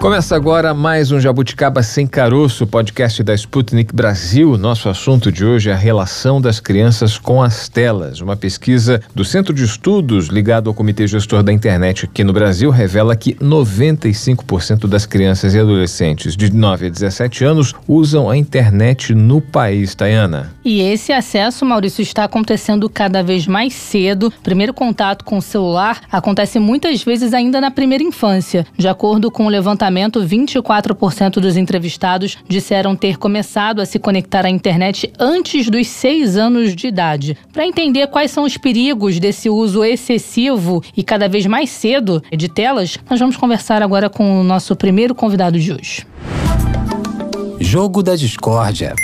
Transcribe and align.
Começa 0.00 0.36
agora 0.36 0.72
mais 0.72 1.10
um 1.10 1.18
Jabuticaba 1.18 1.82
Sem 1.82 2.06
Caroço, 2.06 2.68
podcast 2.68 3.20
da 3.20 3.34
Sputnik 3.34 3.92
Brasil. 3.92 4.56
Nosso 4.56 4.88
assunto 4.88 5.32
de 5.32 5.44
hoje 5.44 5.70
é 5.70 5.72
a 5.72 5.76
relação 5.76 6.40
das 6.40 6.60
crianças 6.60 7.18
com 7.18 7.42
as 7.42 7.68
telas. 7.68 8.20
Uma 8.20 8.36
pesquisa 8.36 9.02
do 9.12 9.24
Centro 9.24 9.52
de 9.52 9.64
Estudos 9.64 10.28
ligado 10.28 10.70
ao 10.70 10.74
Comitê 10.74 11.04
Gestor 11.08 11.42
da 11.42 11.52
Internet 11.52 12.04
aqui 12.04 12.22
no 12.22 12.32
Brasil 12.32 12.70
revela 12.70 13.16
que 13.16 13.34
95% 13.34 14.86
das 14.86 15.04
crianças 15.04 15.52
e 15.52 15.58
adolescentes 15.58 16.36
de 16.36 16.52
9 16.54 16.86
a 16.86 16.90
17 16.90 17.44
anos 17.44 17.74
usam 17.88 18.30
a 18.30 18.36
internet 18.36 19.12
no 19.12 19.40
país, 19.40 19.96
Tayana. 19.96 20.52
E 20.64 20.80
esse 20.80 21.12
acesso, 21.12 21.66
Maurício, 21.66 22.02
está 22.02 22.22
acontecendo 22.22 22.88
cada 22.88 23.20
vez 23.20 23.48
mais 23.48 23.74
cedo. 23.74 24.32
Primeiro 24.44 24.72
contato 24.72 25.24
com 25.24 25.38
o 25.38 25.42
celular 25.42 26.02
acontece 26.10 26.60
muitas 26.60 27.02
vezes 27.02 27.34
ainda 27.34 27.60
na 27.60 27.72
primeira 27.72 28.04
infância. 28.04 28.64
De 28.76 28.86
acordo 28.86 29.28
com 29.28 29.46
o 29.46 29.48
levantamento 29.48 29.87
levantamento, 29.88 30.20
24% 30.20 31.40
dos 31.40 31.56
entrevistados 31.56 32.36
disseram 32.46 32.94
ter 32.94 33.16
começado 33.16 33.80
a 33.80 33.86
se 33.86 33.98
conectar 33.98 34.44
à 34.44 34.50
internet 34.50 35.10
antes 35.18 35.68
dos 35.70 35.86
seis 35.86 36.36
anos 36.36 36.76
de 36.76 36.86
idade. 36.86 37.36
Para 37.52 37.66
entender 37.66 38.06
quais 38.08 38.30
são 38.30 38.44
os 38.44 38.56
perigos 38.56 39.18
desse 39.18 39.48
uso 39.48 39.82
excessivo 39.82 40.82
e 40.96 41.02
cada 41.02 41.28
vez 41.28 41.46
mais 41.46 41.70
cedo 41.70 42.22
de 42.30 42.48
telas, 42.48 42.98
nós 43.08 43.18
vamos 43.18 43.36
conversar 43.36 43.82
agora 43.82 44.10
com 44.10 44.40
o 44.40 44.44
nosso 44.44 44.76
primeiro 44.76 45.14
convidado 45.14 45.58
de 45.58 45.72
hoje. 45.72 46.06
Jogo 47.60 48.02
da 48.02 48.14
Discórdia. 48.14 48.94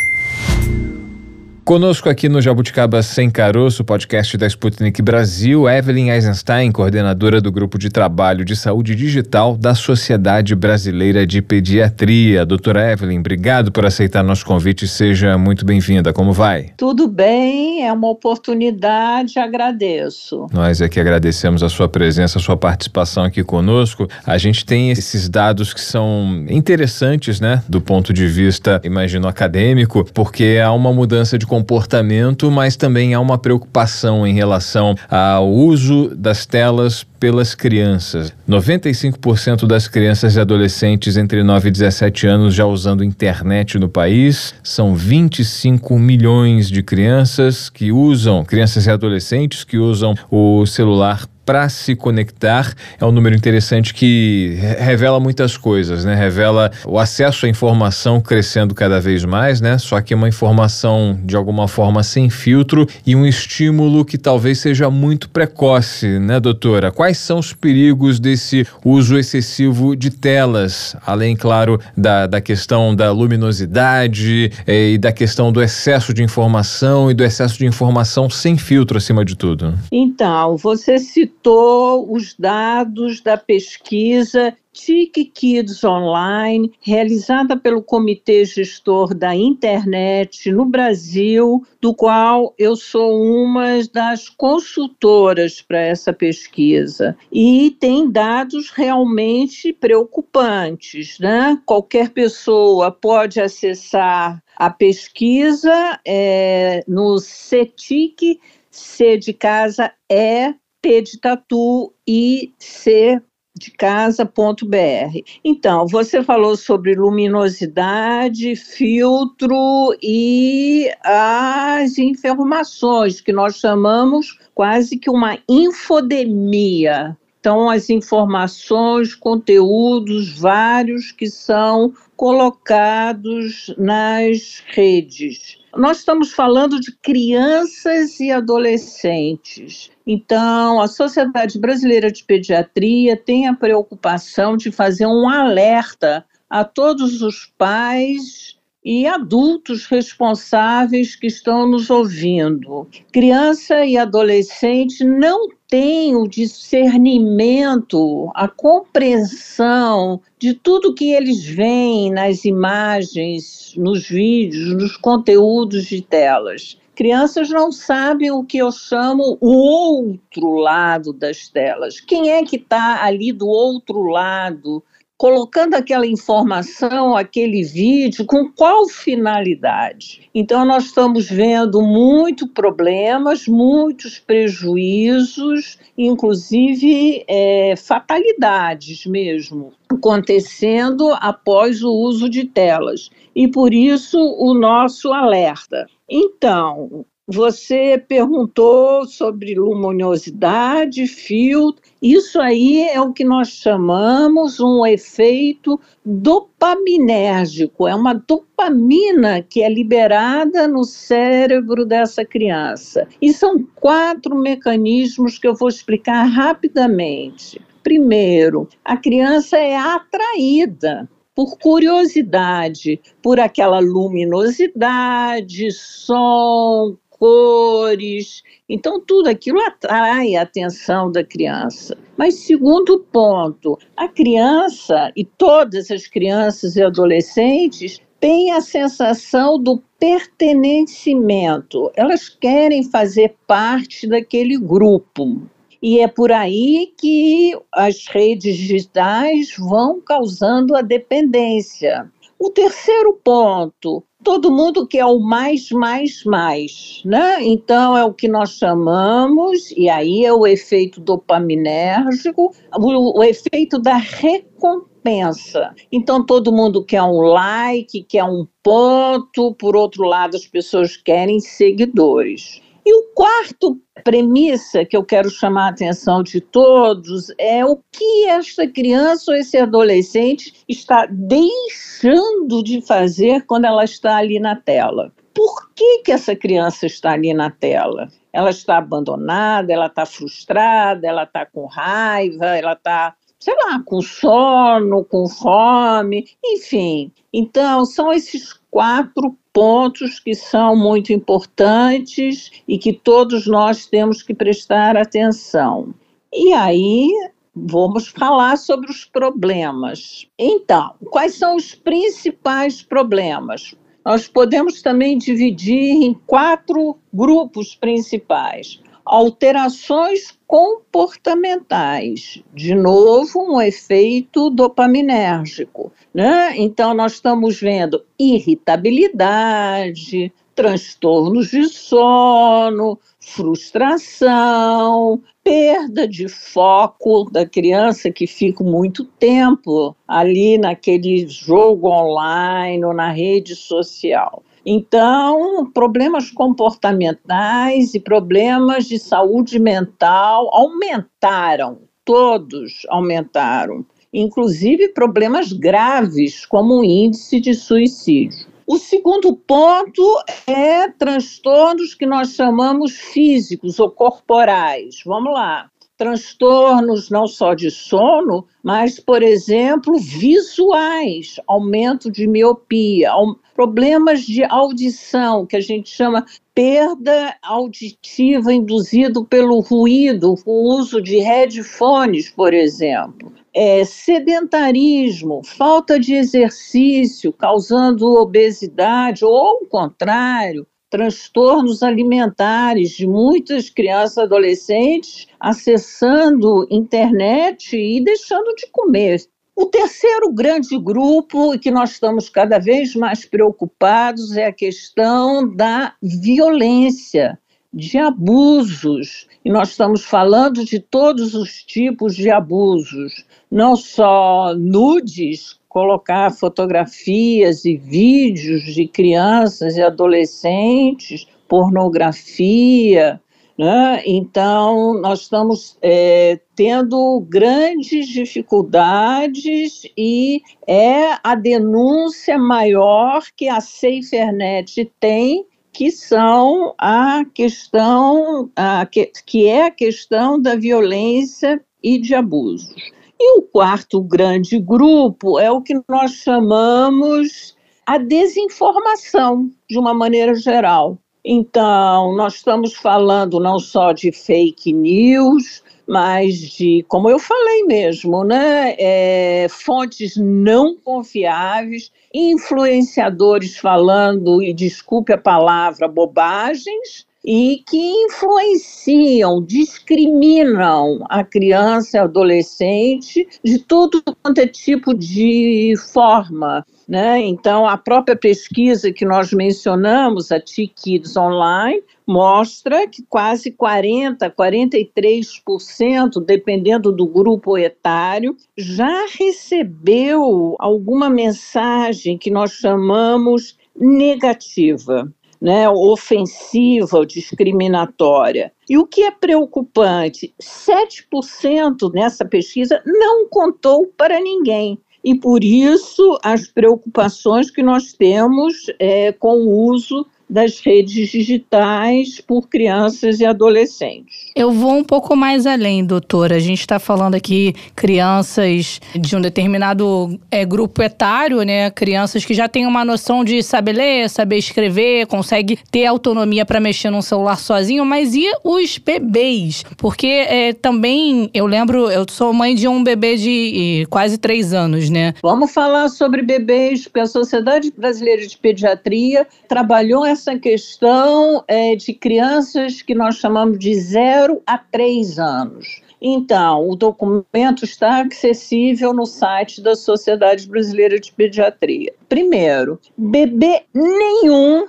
Conosco 1.64 2.10
aqui 2.10 2.28
no 2.28 2.42
Jabuticaba 2.42 3.02
Sem 3.02 3.30
Caroço, 3.30 3.82
podcast 3.82 4.36
da 4.36 4.46
Sputnik 4.46 5.00
Brasil, 5.00 5.66
Evelyn 5.66 6.10
Eisenstein, 6.10 6.70
coordenadora 6.70 7.40
do 7.40 7.50
Grupo 7.50 7.78
de 7.78 7.88
Trabalho 7.88 8.44
de 8.44 8.54
Saúde 8.54 8.94
Digital 8.94 9.56
da 9.56 9.74
Sociedade 9.74 10.54
Brasileira 10.54 11.26
de 11.26 11.40
Pediatria. 11.40 12.44
Doutora 12.44 12.92
Evelyn, 12.92 13.18
obrigado 13.18 13.72
por 13.72 13.86
aceitar 13.86 14.22
nosso 14.22 14.44
convite. 14.44 14.86
Seja 14.86 15.38
muito 15.38 15.64
bem-vinda. 15.64 16.12
Como 16.12 16.34
vai? 16.34 16.72
Tudo 16.76 17.08
bem, 17.08 17.86
é 17.86 17.90
uma 17.90 18.10
oportunidade, 18.10 19.38
agradeço. 19.38 20.46
Nós 20.52 20.82
é 20.82 20.88
que 20.90 21.00
agradecemos 21.00 21.62
a 21.62 21.70
sua 21.70 21.88
presença, 21.88 22.38
a 22.38 22.42
sua 22.42 22.58
participação 22.58 23.24
aqui 23.24 23.42
conosco. 23.42 24.06
A 24.26 24.36
gente 24.36 24.66
tem 24.66 24.90
esses 24.90 25.30
dados 25.30 25.72
que 25.72 25.80
são 25.80 26.44
interessantes, 26.50 27.40
né, 27.40 27.62
do 27.66 27.80
ponto 27.80 28.12
de 28.12 28.26
vista, 28.26 28.82
imagino, 28.84 29.26
acadêmico, 29.26 30.04
porque 30.12 30.60
há 30.62 30.70
uma 30.70 30.92
mudança 30.92 31.38
de 31.38 31.53
comportamento, 31.54 32.50
mas 32.50 32.74
também 32.74 33.14
há 33.14 33.20
uma 33.20 33.38
preocupação 33.38 34.26
em 34.26 34.34
relação 34.34 34.96
ao 35.08 35.48
uso 35.48 36.12
das 36.16 36.44
telas 36.44 37.06
pelas 37.24 37.54
crianças. 37.54 38.34
95% 38.46 39.66
das 39.66 39.88
crianças 39.88 40.36
e 40.36 40.40
adolescentes 40.40 41.16
entre 41.16 41.42
9 41.42 41.68
e 41.68 41.72
17 41.72 42.26
anos 42.26 42.54
já 42.54 42.66
usando 42.66 43.02
internet 43.02 43.78
no 43.78 43.88
país. 43.88 44.54
São 44.62 44.94
25 44.94 45.98
milhões 45.98 46.68
de 46.68 46.82
crianças 46.82 47.70
que 47.70 47.90
usam, 47.90 48.44
crianças 48.44 48.84
e 48.84 48.90
adolescentes 48.90 49.64
que 49.64 49.78
usam 49.78 50.14
o 50.30 50.66
celular 50.66 51.26
para 51.44 51.68
se 51.68 51.94
conectar 51.94 52.72
é 52.98 53.04
um 53.04 53.12
número 53.12 53.34
interessante 53.34 53.92
que 53.92 54.56
revela 54.78 55.20
muitas 55.20 55.56
coisas, 55.56 56.04
né? 56.04 56.14
Revela 56.14 56.70
o 56.86 56.98
acesso 56.98 57.46
à 57.46 57.48
informação 57.48 58.20
crescendo 58.20 58.74
cada 58.74 59.00
vez 59.00 59.24
mais, 59.24 59.60
né? 59.60 59.78
Só 59.78 60.00
que 60.00 60.14
é 60.14 60.16
uma 60.16 60.28
informação 60.28 61.18
de 61.22 61.36
alguma 61.36 61.68
forma 61.68 62.02
sem 62.02 62.30
filtro 62.30 62.86
e 63.06 63.14
um 63.14 63.26
estímulo 63.26 64.04
que 64.04 64.16
talvez 64.16 64.58
seja 64.58 64.90
muito 64.90 65.28
precoce, 65.28 66.18
né, 66.18 66.40
doutora? 66.40 66.90
Quais 66.90 67.13
são 67.18 67.38
os 67.38 67.52
perigos 67.52 68.18
desse 68.18 68.66
uso 68.84 69.18
excessivo 69.18 69.94
de 69.96 70.10
telas, 70.10 70.96
além, 71.06 71.36
claro, 71.36 71.80
da, 71.96 72.26
da 72.26 72.40
questão 72.40 72.94
da 72.94 73.10
luminosidade 73.12 74.52
eh, 74.66 74.92
e 74.92 74.98
da 74.98 75.12
questão 75.12 75.52
do 75.52 75.62
excesso 75.62 76.12
de 76.12 76.22
informação 76.22 77.10
e 77.10 77.14
do 77.14 77.24
excesso 77.24 77.58
de 77.58 77.66
informação 77.66 78.28
sem 78.28 78.56
filtro, 78.56 78.98
acima 78.98 79.24
de 79.24 79.36
tudo? 79.36 79.74
Então, 79.90 80.56
você 80.56 80.98
citou 80.98 82.12
os 82.12 82.34
dados 82.38 83.20
da 83.20 83.36
pesquisa 83.36 84.54
TIC 84.74 85.30
Kids 85.32 85.84
Online, 85.84 86.72
realizada 86.80 87.56
pelo 87.56 87.80
Comitê 87.80 88.44
Gestor 88.44 89.14
da 89.14 89.34
Internet 89.34 90.50
no 90.50 90.64
Brasil, 90.64 91.64
do 91.80 91.94
qual 91.94 92.52
eu 92.58 92.74
sou 92.74 93.22
uma 93.22 93.82
das 93.92 94.28
consultoras 94.28 95.62
para 95.62 95.78
essa 95.78 96.12
pesquisa. 96.12 97.16
E 97.32 97.76
tem 97.78 98.10
dados 98.10 98.70
realmente 98.70 99.72
preocupantes, 99.72 101.18
né? 101.20 101.56
Qualquer 101.64 102.10
pessoa 102.10 102.90
pode 102.90 103.40
acessar 103.40 104.42
a 104.56 104.70
pesquisa 104.70 106.00
é, 106.04 106.82
no 106.88 107.18
CETIC, 107.18 108.40
C 108.70 109.16
de 109.16 109.32
casa 109.32 109.92
é 110.10 110.52
T 110.82 111.00
de 111.00 111.20
tatu 111.20 111.94
e 112.06 112.52
C 112.58 113.22
de 113.56 113.70
casa.br. 113.70 115.20
Então, 115.44 115.86
você 115.86 116.22
falou 116.22 116.56
sobre 116.56 116.94
luminosidade, 116.94 118.56
filtro 118.56 119.96
e 120.02 120.90
as 121.02 121.96
informações 121.98 123.20
que 123.20 123.32
nós 123.32 123.56
chamamos 123.56 124.38
quase 124.54 124.98
que 124.98 125.08
uma 125.08 125.38
infodemia. 125.48 127.16
Então, 127.38 127.68
as 127.68 127.90
informações, 127.90 129.14
conteúdos 129.14 130.36
vários 130.36 131.12
que 131.12 131.28
são 131.28 131.92
colocados 132.16 133.72
nas 133.76 134.62
redes. 134.66 135.58
Nós 135.76 135.98
estamos 135.98 136.32
falando 136.32 136.78
de 136.78 136.92
crianças 136.96 138.20
e 138.20 138.30
adolescentes. 138.30 139.90
Então, 140.06 140.80
a 140.80 140.86
Sociedade 140.86 141.58
Brasileira 141.58 142.12
de 142.12 142.24
Pediatria 142.24 143.16
tem 143.16 143.48
a 143.48 143.54
preocupação 143.54 144.56
de 144.56 144.70
fazer 144.70 145.06
um 145.06 145.28
alerta 145.28 146.24
a 146.48 146.64
todos 146.64 147.22
os 147.22 147.52
pais 147.58 148.56
e 148.84 149.06
adultos 149.06 149.86
responsáveis 149.86 151.16
que 151.16 151.26
estão 151.26 151.68
nos 151.68 151.88
ouvindo. 151.88 152.86
Criança 153.10 153.84
e 153.84 153.96
adolescente 153.96 155.02
não 155.02 155.48
têm 155.74 156.14
o 156.14 156.28
discernimento, 156.28 158.30
a 158.32 158.46
compreensão 158.46 160.20
de 160.38 160.54
tudo 160.54 160.94
que 160.94 161.12
eles 161.12 161.44
veem 161.44 162.12
nas 162.12 162.44
imagens, 162.44 163.74
nos 163.76 164.08
vídeos, 164.08 164.80
nos 164.80 164.96
conteúdos 164.96 165.86
de 165.86 166.00
telas. 166.00 166.78
Crianças 166.94 167.50
não 167.50 167.72
sabem 167.72 168.30
o 168.30 168.44
que 168.44 168.58
eu 168.58 168.70
chamo 168.70 169.36
o 169.40 169.52
outro 169.52 170.52
lado 170.52 171.12
das 171.12 171.48
telas. 171.48 171.98
Quem 171.98 172.30
é 172.30 172.44
que 172.44 172.54
está 172.54 173.02
ali 173.02 173.32
do 173.32 173.48
outro 173.48 174.04
lado 174.04 174.80
colocando 175.16 175.74
aquela 175.74 176.06
informação, 176.06 177.16
aquele 177.16 177.62
vídeo, 177.62 178.26
com 178.26 178.50
qual 178.52 178.88
finalidade? 178.88 180.28
Então, 180.34 180.64
nós 180.64 180.86
estamos 180.86 181.30
vendo 181.30 181.80
muitos 181.80 182.48
problemas, 182.48 183.46
muitos 183.46 184.18
prejuízos, 184.18 185.78
inclusive 185.96 187.24
é, 187.28 187.74
fatalidades 187.76 189.06
mesmo, 189.06 189.72
acontecendo 189.88 191.12
após 191.20 191.82
o 191.82 191.92
uso 191.92 192.28
de 192.28 192.44
telas. 192.44 193.10
E 193.34 193.48
por 193.48 193.72
isso 193.72 194.18
o 194.18 194.54
nosso 194.54 195.12
alerta. 195.12 195.86
Então, 196.08 197.04
você 197.26 197.96
perguntou 198.06 199.06
sobre 199.06 199.54
luminosidade, 199.54 201.06
filtro. 201.06 201.82
Isso 202.02 202.38
aí 202.38 202.82
é 202.82 203.00
o 203.00 203.14
que 203.14 203.24
nós 203.24 203.48
chamamos 203.48 204.60
um 204.60 204.84
efeito 204.84 205.80
dopaminérgico. 206.04 207.88
É 207.88 207.94
uma 207.94 208.12
dopamina 208.12 209.40
que 209.42 209.62
é 209.62 209.70
liberada 209.70 210.68
no 210.68 210.84
cérebro 210.84 211.86
dessa 211.86 212.24
criança. 212.26 213.08
E 213.22 213.32
são 213.32 213.66
quatro 213.74 214.36
mecanismos 214.36 215.38
que 215.38 215.48
eu 215.48 215.54
vou 215.54 215.68
explicar 215.68 216.24
rapidamente. 216.24 217.58
Primeiro, 217.82 218.68
a 218.84 218.96
criança 218.98 219.56
é 219.56 219.76
atraída 219.76 221.08
por 221.34 221.58
curiosidade, 221.58 223.00
por 223.20 223.40
aquela 223.40 223.80
luminosidade, 223.80 225.72
som, 225.72 226.96
cores. 227.18 228.42
Então, 228.68 229.00
tudo 229.00 229.28
aquilo 229.28 229.60
atrai 229.60 230.36
a 230.36 230.42
atenção 230.42 231.10
da 231.10 231.24
criança. 231.24 231.96
Mas, 232.16 232.34
segundo 232.34 232.98
ponto, 232.98 233.78
a 233.96 234.08
criança 234.08 235.12
e 235.16 235.24
todas 235.24 235.90
as 235.90 236.06
crianças 236.06 236.76
e 236.76 236.82
adolescentes 236.82 238.00
têm 238.20 238.52
a 238.52 238.60
sensação 238.60 239.62
do 239.62 239.82
pertencimento, 239.98 241.90
elas 241.94 242.28
querem 242.28 242.82
fazer 242.82 243.34
parte 243.46 244.06
daquele 244.06 244.56
grupo. 244.56 245.42
E 245.82 246.00
é 246.00 246.08
por 246.08 246.32
aí 246.32 246.94
que 246.98 247.52
as 247.70 248.06
redes 248.06 248.56
digitais 248.56 249.54
vão 249.58 250.00
causando 250.00 250.74
a 250.74 250.80
dependência. 250.80 252.10
O 252.44 252.50
terceiro 252.50 253.18
ponto, 253.24 254.04
todo 254.22 254.52
mundo 254.52 254.86
quer 254.86 255.06
o 255.06 255.18
mais, 255.18 255.70
mais, 255.70 256.22
mais, 256.24 257.00
né? 257.02 257.42
Então 257.42 257.96
é 257.96 258.04
o 258.04 258.12
que 258.12 258.28
nós 258.28 258.58
chamamos, 258.58 259.70
e 259.70 259.88
aí 259.88 260.26
é 260.26 260.30
o 260.30 260.46
efeito 260.46 261.00
dopaminérgico, 261.00 262.54
o, 262.78 263.18
o 263.18 263.24
efeito 263.24 263.78
da 263.78 263.96
recompensa. 263.96 265.74
Então 265.90 266.22
todo 266.22 266.52
mundo 266.52 266.84
quer 266.84 267.02
um 267.02 267.22
like, 267.22 268.02
quer 268.02 268.24
um 268.24 268.46
ponto, 268.62 269.54
por 269.54 269.74
outro 269.74 270.04
lado, 270.04 270.36
as 270.36 270.46
pessoas 270.46 270.98
querem 270.98 271.40
seguidores. 271.40 272.60
E 272.84 272.94
o 272.94 273.04
quarto 273.14 273.80
premissa 274.02 274.84
que 274.84 274.96
eu 274.96 275.04
quero 275.04 275.30
chamar 275.30 275.66
a 275.66 275.70
atenção 275.70 276.22
de 276.22 276.40
todos 276.40 277.32
é 277.38 277.64
o 277.64 277.76
que 277.92 278.26
esta 278.26 278.66
criança 278.66 279.30
ou 279.30 279.36
esse 279.36 279.56
adolescente 279.56 280.64
está 280.68 281.06
deixando 281.06 282.62
de 282.62 282.80
fazer 282.82 283.44
quando 283.46 283.66
ela 283.66 283.84
está 283.84 284.16
ali 284.16 284.40
na 284.40 284.56
tela. 284.56 285.12
Por 285.32 285.70
que, 285.74 286.02
que 286.04 286.12
essa 286.12 286.34
criança 286.34 286.86
está 286.86 287.12
ali 287.12 287.34
na 287.34 287.50
tela? 287.50 288.08
Ela 288.32 288.50
está 288.50 288.78
abandonada, 288.78 289.72
ela 289.72 289.86
está 289.86 290.06
frustrada, 290.06 291.06
ela 291.06 291.24
está 291.24 291.46
com 291.46 291.66
raiva, 291.66 292.46
ela 292.46 292.72
está 292.72 293.14
sei 293.44 293.54
lá, 293.56 293.78
com 293.84 294.00
sono, 294.00 295.04
com 295.04 295.28
fome, 295.28 296.24
enfim. 296.42 297.12
Então, 297.30 297.84
são 297.84 298.10
esses 298.10 298.54
quatro 298.70 299.36
pontos 299.52 300.18
que 300.18 300.34
são 300.34 300.74
muito 300.74 301.12
importantes 301.12 302.50
e 302.66 302.78
que 302.78 302.94
todos 302.94 303.46
nós 303.46 303.84
temos 303.84 304.22
que 304.22 304.32
prestar 304.32 304.96
atenção. 304.96 305.92
E 306.32 306.54
aí 306.54 307.10
vamos 307.54 308.08
falar 308.08 308.56
sobre 308.56 308.90
os 308.90 309.04
problemas. 309.04 310.26
Então, 310.38 310.94
quais 311.10 311.34
são 311.34 311.56
os 311.56 311.74
principais 311.74 312.82
problemas? 312.82 313.74
Nós 314.06 314.26
podemos 314.26 314.80
também 314.80 315.18
dividir 315.18 316.02
em 316.02 316.14
quatro 316.14 316.96
grupos 317.12 317.74
principais 317.74 318.80
alterações 319.04 320.38
comportamentais. 320.54 322.40
De 322.54 322.76
novo, 322.76 323.42
um 323.42 323.60
efeito 323.60 324.48
dopaminérgico. 324.50 325.90
Né? 326.14 326.56
Então, 326.56 326.94
nós 326.94 327.14
estamos 327.14 327.60
vendo 327.60 328.04
irritabilidade, 328.16 330.32
transtornos 330.54 331.48
de 331.48 331.64
sono, 331.64 332.96
frustração, 333.18 335.20
perda 335.42 336.06
de 336.06 336.28
foco 336.28 337.28
da 337.32 337.44
criança 337.44 338.12
que 338.12 338.28
fica 338.28 338.62
muito 338.62 339.04
tempo 339.04 339.96
ali 340.06 340.56
naquele 340.56 341.26
jogo 341.26 341.88
online 341.88 342.84
ou 342.84 342.94
na 342.94 343.10
rede 343.10 343.56
social. 343.56 344.40
Então, 344.66 345.70
problemas 345.72 346.30
comportamentais 346.30 347.94
e 347.94 348.00
problemas 348.00 348.86
de 348.86 348.98
saúde 348.98 349.58
mental 349.58 350.48
aumentaram, 350.54 351.80
todos 352.04 352.86
aumentaram, 352.88 353.84
inclusive 354.12 354.88
problemas 354.88 355.52
graves, 355.52 356.46
como 356.46 356.80
o 356.80 356.84
índice 356.84 357.40
de 357.40 357.52
suicídio. 357.52 358.46
O 358.66 358.78
segundo 358.78 359.36
ponto 359.36 360.02
é 360.46 360.88
transtornos 360.88 361.92
que 361.92 362.06
nós 362.06 362.34
chamamos 362.34 362.92
físicos 362.92 363.78
ou 363.78 363.90
corporais. 363.90 365.02
Vamos 365.04 365.34
lá 365.34 365.70
transtornos 365.96 367.08
não 367.08 367.26
só 367.26 367.54
de 367.54 367.70
sono, 367.70 368.46
mas, 368.62 368.98
por 368.98 369.22
exemplo, 369.22 369.98
visuais, 369.98 371.40
aumento 371.46 372.10
de 372.10 372.26
miopia, 372.26 373.12
problemas 373.54 374.22
de 374.22 374.42
audição, 374.44 375.46
que 375.46 375.56
a 375.56 375.60
gente 375.60 375.88
chama 375.88 376.26
perda 376.54 377.36
auditiva 377.42 378.52
induzido 378.52 379.24
pelo 379.24 379.60
ruído, 379.60 380.34
o 380.44 380.76
uso 380.76 381.00
de 381.00 381.18
headphones, 381.18 382.30
por 382.30 382.52
exemplo. 382.52 383.32
É, 383.54 383.84
sedentarismo, 383.84 385.42
falta 385.44 385.98
de 385.98 386.14
exercício, 386.14 387.32
causando 387.32 388.14
obesidade, 388.14 389.24
ou 389.24 389.62
o 389.62 389.66
contrário, 389.68 390.66
transtornos 390.94 391.82
alimentares 391.82 392.90
de 392.90 393.04
muitas 393.04 393.68
crianças 393.68 394.16
e 394.16 394.20
adolescentes 394.20 395.26
acessando 395.40 396.68
internet 396.70 397.76
e 397.76 398.00
deixando 398.00 398.54
de 398.54 398.68
comer. 398.70 399.20
O 399.56 399.66
terceiro 399.66 400.32
grande 400.32 400.78
grupo 400.78 401.58
que 401.58 401.72
nós 401.72 401.90
estamos 401.90 402.28
cada 402.28 402.60
vez 402.60 402.94
mais 402.94 403.24
preocupados 403.24 404.36
é 404.36 404.46
a 404.46 404.52
questão 404.52 405.52
da 405.52 405.94
violência, 406.00 407.40
de 407.72 407.98
abusos. 407.98 409.26
E 409.44 409.50
nós 409.50 409.70
estamos 409.70 410.04
falando 410.04 410.64
de 410.64 410.78
todos 410.78 411.34
os 411.34 411.64
tipos 411.64 412.14
de 412.14 412.30
abusos, 412.30 413.26
não 413.50 413.74
só 413.74 414.54
nudes, 414.56 415.58
colocar 415.74 416.30
fotografias 416.30 417.64
e 417.64 417.76
vídeos 417.76 418.62
de 418.62 418.86
crianças 418.86 419.76
e 419.76 419.82
adolescentes, 419.82 421.26
pornografia. 421.48 423.20
Né? 423.58 424.00
Então, 424.06 425.00
nós 425.00 425.22
estamos 425.22 425.76
é, 425.82 426.38
tendo 426.54 427.26
grandes 427.28 428.06
dificuldades 428.06 429.82
e 429.98 430.42
é 430.64 431.18
a 431.24 431.34
denúncia 431.34 432.38
maior 432.38 433.24
que 433.36 433.48
a 433.48 433.60
SaferNet 433.60 434.92
tem 435.00 435.44
que 435.72 435.90
são 435.90 436.72
a 436.78 437.24
questão, 437.34 438.48
a, 438.54 438.86
que, 438.86 439.10
que 439.26 439.48
é 439.48 439.66
a 439.66 439.70
questão 439.72 440.40
da 440.40 440.54
violência 440.54 441.60
e 441.82 441.98
de 441.98 442.14
abusos. 442.14 442.93
E 443.18 443.38
o 443.38 443.42
quarto 443.42 444.00
grande 444.02 444.58
grupo 444.58 445.38
é 445.38 445.50
o 445.50 445.62
que 445.62 445.74
nós 445.88 446.12
chamamos 446.12 447.56
a 447.86 447.98
desinformação, 447.98 449.50
de 449.68 449.78
uma 449.78 449.94
maneira 449.94 450.34
geral. 450.34 450.98
Então, 451.24 452.14
nós 452.16 452.34
estamos 452.34 452.74
falando 452.74 453.40
não 453.40 453.58
só 453.58 453.92
de 453.92 454.12
fake 454.12 454.72
news, 454.72 455.62
mas 455.86 456.38
de, 456.38 456.84
como 456.88 457.08
eu 457.08 457.18
falei 457.18 457.64
mesmo, 457.64 458.24
né, 458.24 458.74
é, 458.78 459.46
fontes 459.48 460.16
não 460.16 460.76
confiáveis, 460.76 461.90
influenciadores 462.12 463.56
falando, 463.56 464.42
e 464.42 464.52
desculpe 464.52 465.12
a 465.12 465.18
palavra, 465.18 465.88
bobagens, 465.88 467.06
e 467.24 467.62
que 467.66 467.78
influenciam, 468.04 469.42
discriminam 469.42 471.02
a 471.08 471.24
criança 471.24 471.96
e 471.96 472.00
adolescente 472.00 473.26
de 473.42 473.58
todo 473.58 474.02
quanto 474.22 474.38
é 474.38 474.46
tipo 474.46 474.92
de 474.92 475.72
forma. 475.92 476.66
Né? 476.86 477.20
Então, 477.20 477.66
a 477.66 477.78
própria 477.78 478.14
pesquisa 478.14 478.92
que 478.92 479.06
nós 479.06 479.32
mencionamos, 479.32 480.30
a 480.30 480.38
T-Kids 480.38 481.16
Online, 481.16 481.82
mostra 482.06 482.86
que 482.86 483.02
quase 483.08 483.50
40%, 483.50 484.30
43%, 484.34 486.22
dependendo 486.22 486.92
do 486.92 487.06
grupo 487.06 487.56
etário, 487.56 488.36
já 488.54 489.06
recebeu 489.18 490.56
alguma 490.58 491.08
mensagem 491.08 492.18
que 492.18 492.30
nós 492.30 492.52
chamamos 492.52 493.56
negativa 493.74 495.10
né, 495.44 495.68
ofensiva 495.68 496.96
ou 496.96 497.04
discriminatória. 497.04 498.50
E 498.66 498.78
o 498.78 498.86
que 498.86 499.02
é 499.02 499.10
preocupante, 499.10 500.34
7% 500.40 501.92
nessa 501.92 502.24
pesquisa 502.24 502.82
não 502.86 503.28
contou 503.28 503.86
para 503.94 504.18
ninguém. 504.18 504.80
E 505.04 505.14
por 505.14 505.44
isso 505.44 506.18
as 506.24 506.48
preocupações 506.48 507.50
que 507.50 507.62
nós 507.62 507.92
temos 507.92 508.54
é, 508.78 509.12
com 509.12 509.36
o 509.36 509.70
uso 509.70 510.06
das 510.28 510.60
redes 510.60 511.10
digitais 511.10 512.20
por 512.20 512.48
crianças 512.48 513.20
e 513.20 513.26
adolescentes. 513.26 514.32
Eu 514.34 514.50
vou 514.50 514.76
um 514.76 514.84
pouco 514.84 515.14
mais 515.14 515.46
além, 515.46 515.84
doutora. 515.84 516.36
A 516.36 516.40
gente 516.40 516.60
está 516.60 516.78
falando 516.78 517.14
aqui 517.14 517.54
crianças 517.74 518.80
de 518.94 519.16
um 519.16 519.20
determinado 519.20 520.18
é, 520.30 520.44
grupo 520.44 520.82
etário, 520.82 521.42
né? 521.42 521.70
Crianças 521.70 522.24
que 522.24 522.34
já 522.34 522.48
têm 522.48 522.66
uma 522.66 522.84
noção 522.84 523.24
de 523.24 523.42
saber 523.42 523.72
ler, 523.72 524.08
saber 524.08 524.38
escrever, 524.38 525.06
consegue 525.06 525.58
ter 525.70 525.86
autonomia 525.86 526.44
para 526.44 526.60
mexer 526.60 526.90
num 526.90 527.02
celular 527.02 527.36
sozinho, 527.38 527.84
mas 527.84 528.14
e 528.14 528.30
os 528.42 528.78
bebês? 528.78 529.64
Porque 529.76 530.06
é, 530.06 530.52
também 530.52 531.30
eu 531.34 531.46
lembro, 531.46 531.90
eu 531.90 532.06
sou 532.08 532.32
mãe 532.32 532.54
de 532.54 532.66
um 532.68 532.82
bebê 532.82 533.16
de 533.16 533.86
quase 533.90 534.18
três 534.18 534.52
anos, 534.52 534.88
né? 534.88 535.14
Vamos 535.22 535.52
falar 535.52 535.88
sobre 535.88 536.22
bebês, 536.22 536.84
porque 536.84 537.00
a 537.00 537.06
Sociedade 537.06 537.72
Brasileira 537.76 538.26
de 538.26 538.36
Pediatria 538.38 539.26
trabalhou 539.48 540.04
essa 540.04 540.23
questão 540.38 541.44
é, 541.46 541.76
de 541.76 541.92
crianças 541.92 542.80
que 542.80 542.94
nós 542.94 543.16
chamamos 543.16 543.58
de 543.58 543.74
zero 543.74 544.42
a 544.46 544.56
três 544.56 545.18
anos. 545.18 545.82
Então, 546.00 546.68
o 546.68 546.76
documento 546.76 547.64
está 547.64 548.02
acessível 548.02 548.92
no 548.92 549.06
site 549.06 549.62
da 549.62 549.74
Sociedade 549.74 550.46
Brasileira 550.48 550.98
de 550.98 551.12
Pediatria. 551.12 551.94
Primeiro, 552.08 552.80
bebê 552.96 553.62
nenhum 553.72 554.66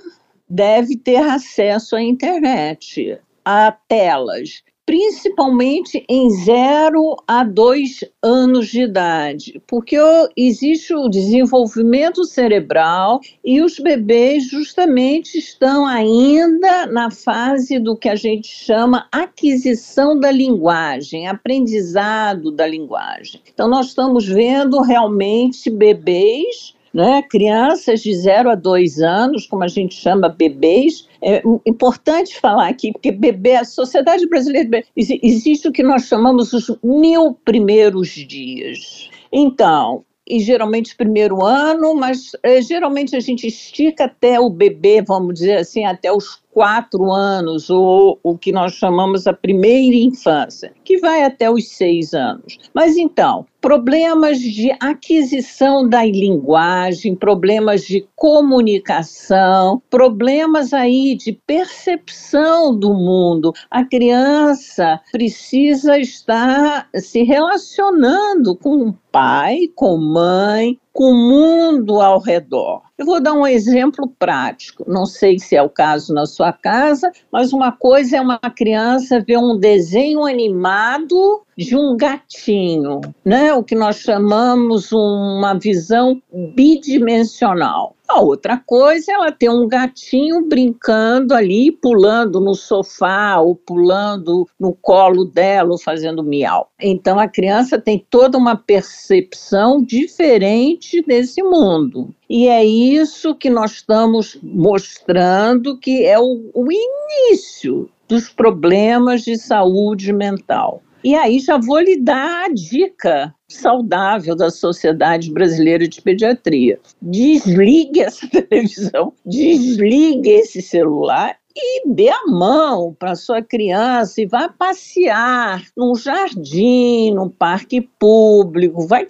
deve 0.48 0.96
ter 0.96 1.16
acesso 1.16 1.96
à 1.96 2.02
internet, 2.02 3.18
a 3.44 3.70
telas 3.70 4.62
principalmente 4.86 6.06
em 6.08 6.30
0 6.30 7.16
a 7.26 7.42
2 7.42 8.04
anos 8.22 8.68
de 8.68 8.82
idade, 8.82 9.60
porque 9.66 9.96
existe 10.36 10.94
o 10.94 11.08
desenvolvimento 11.08 12.24
cerebral 12.24 13.20
e 13.44 13.60
os 13.60 13.80
bebês 13.80 14.48
justamente 14.48 15.36
estão 15.36 15.84
ainda 15.84 16.86
na 16.86 17.10
fase 17.10 17.80
do 17.80 17.96
que 17.96 18.08
a 18.08 18.14
gente 18.14 18.46
chama 18.46 19.08
aquisição 19.10 20.18
da 20.18 20.30
linguagem, 20.30 21.26
aprendizado 21.26 22.52
da 22.52 22.66
linguagem. 22.66 23.40
Então, 23.52 23.68
nós 23.68 23.86
estamos 23.86 24.24
vendo 24.24 24.80
realmente 24.82 25.68
bebês 25.68 26.75
né? 26.96 27.20
Crianças 27.20 28.00
de 28.00 28.16
0 28.16 28.48
a 28.48 28.54
2 28.54 29.02
anos, 29.02 29.46
como 29.46 29.62
a 29.62 29.68
gente 29.68 29.94
chama 29.94 30.30
bebês, 30.30 31.06
é 31.20 31.42
importante 31.66 32.40
falar 32.40 32.68
aqui, 32.68 32.90
porque 32.90 33.12
bebê, 33.12 33.56
a 33.56 33.66
sociedade 33.66 34.26
brasileira, 34.26 34.82
existe 34.96 35.68
o 35.68 35.72
que 35.72 35.82
nós 35.82 36.06
chamamos 36.06 36.54
os 36.54 36.74
mil 36.82 37.34
primeiros 37.44 38.08
dias. 38.08 39.10
Então, 39.30 40.06
e 40.26 40.40
geralmente 40.40 40.96
primeiro 40.96 41.44
ano, 41.44 41.94
mas 41.94 42.32
é, 42.42 42.62
geralmente 42.62 43.14
a 43.14 43.20
gente 43.20 43.46
estica 43.46 44.06
até 44.06 44.40
o 44.40 44.48
bebê, 44.48 45.02
vamos 45.02 45.34
dizer 45.34 45.58
assim, 45.58 45.84
até 45.84 46.10
os 46.10 46.40
quatro 46.56 47.12
anos, 47.12 47.68
ou 47.68 48.18
o 48.22 48.38
que 48.38 48.50
nós 48.50 48.72
chamamos 48.72 49.26
a 49.26 49.34
primeira 49.34 49.94
infância, 49.94 50.72
que 50.82 50.96
vai 50.96 51.22
até 51.22 51.50
os 51.50 51.68
seis 51.68 52.14
anos. 52.14 52.56
Mas 52.72 52.96
então, 52.96 53.44
problemas 53.60 54.40
de 54.40 54.74
aquisição 54.80 55.86
da 55.86 56.02
linguagem, 56.02 57.14
problemas 57.14 57.82
de 57.82 58.08
comunicação, 58.16 59.82
problemas 59.90 60.72
aí 60.72 61.14
de 61.14 61.32
percepção 61.46 62.74
do 62.74 62.94
mundo. 62.94 63.52
A 63.70 63.84
criança 63.84 64.98
precisa 65.12 65.98
estar 65.98 66.88
se 66.94 67.22
relacionando 67.22 68.56
com 68.56 68.88
o 68.88 68.94
pai, 69.12 69.68
com 69.74 69.98
mãe, 69.98 70.78
com 70.96 71.10
o 71.10 71.14
mundo 71.14 72.00
ao 72.00 72.18
redor. 72.18 72.80
Eu 72.96 73.04
vou 73.04 73.20
dar 73.20 73.34
um 73.34 73.46
exemplo 73.46 74.10
prático. 74.18 74.82
Não 74.88 75.04
sei 75.04 75.38
se 75.38 75.54
é 75.54 75.62
o 75.62 75.68
caso 75.68 76.14
na 76.14 76.24
sua 76.24 76.54
casa, 76.54 77.12
mas 77.30 77.52
uma 77.52 77.70
coisa 77.70 78.16
é 78.16 78.20
uma 78.20 78.38
criança 78.38 79.20
ver 79.20 79.36
um 79.36 79.58
desenho 79.58 80.24
animado 80.24 81.42
de 81.56 81.76
um 81.76 81.94
gatinho, 81.96 83.02
né? 83.22 83.52
O 83.52 83.62
que 83.62 83.74
nós 83.74 83.96
chamamos 83.96 84.90
uma 84.90 85.52
visão 85.52 86.20
bidimensional. 86.54 87.95
A 88.08 88.20
outra 88.20 88.56
coisa 88.56 89.10
é 89.10 89.14
ela 89.14 89.32
ter 89.32 89.50
um 89.50 89.66
gatinho 89.66 90.46
brincando 90.46 91.34
ali, 91.34 91.72
pulando 91.72 92.40
no 92.40 92.54
sofá, 92.54 93.38
ou 93.40 93.56
pulando 93.56 94.48
no 94.58 94.72
colo 94.74 95.24
dela, 95.24 95.72
ou 95.72 95.78
fazendo 95.78 96.22
miau. 96.22 96.70
Então 96.80 97.18
a 97.18 97.26
criança 97.26 97.80
tem 97.80 98.04
toda 98.08 98.38
uma 98.38 98.56
percepção 98.56 99.82
diferente 99.82 101.02
desse 101.02 101.42
mundo. 101.42 102.14
E 102.30 102.48
é 102.48 102.64
isso 102.64 103.34
que 103.34 103.50
nós 103.50 103.72
estamos 103.72 104.38
mostrando 104.42 105.78
que 105.78 106.04
é 106.04 106.18
o, 106.18 106.50
o 106.54 106.68
início 106.70 107.90
dos 108.08 108.28
problemas 108.28 109.22
de 109.22 109.36
saúde 109.36 110.12
mental. 110.12 110.82
E 111.02 111.14
aí 111.14 111.38
já 111.38 111.56
vou 111.56 111.78
lhe 111.78 111.96
dar 111.96 112.46
a 112.46 112.48
dica 112.48 113.34
saudável 113.48 114.34
da 114.34 114.50
Sociedade 114.50 115.30
Brasileira 115.30 115.86
de 115.86 116.00
Pediatria. 116.02 116.78
Desligue 117.00 118.00
essa 118.00 118.26
televisão, 118.28 119.12
desligue 119.24 120.30
esse 120.30 120.60
celular 120.60 121.36
e 121.54 121.88
dê 121.88 122.10
a 122.10 122.26
mão 122.26 122.94
para 122.98 123.14
sua 123.14 123.40
criança 123.42 124.20
e 124.20 124.26
vá 124.26 124.48
passear 124.48 125.62
num 125.76 125.94
jardim, 125.94 127.14
num 127.14 127.30
parque 127.30 127.80
público, 127.98 128.86
vai 128.86 129.06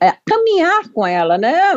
é, 0.00 0.12
caminhar 0.24 0.88
com 0.90 1.04
ela, 1.04 1.36
né? 1.36 1.74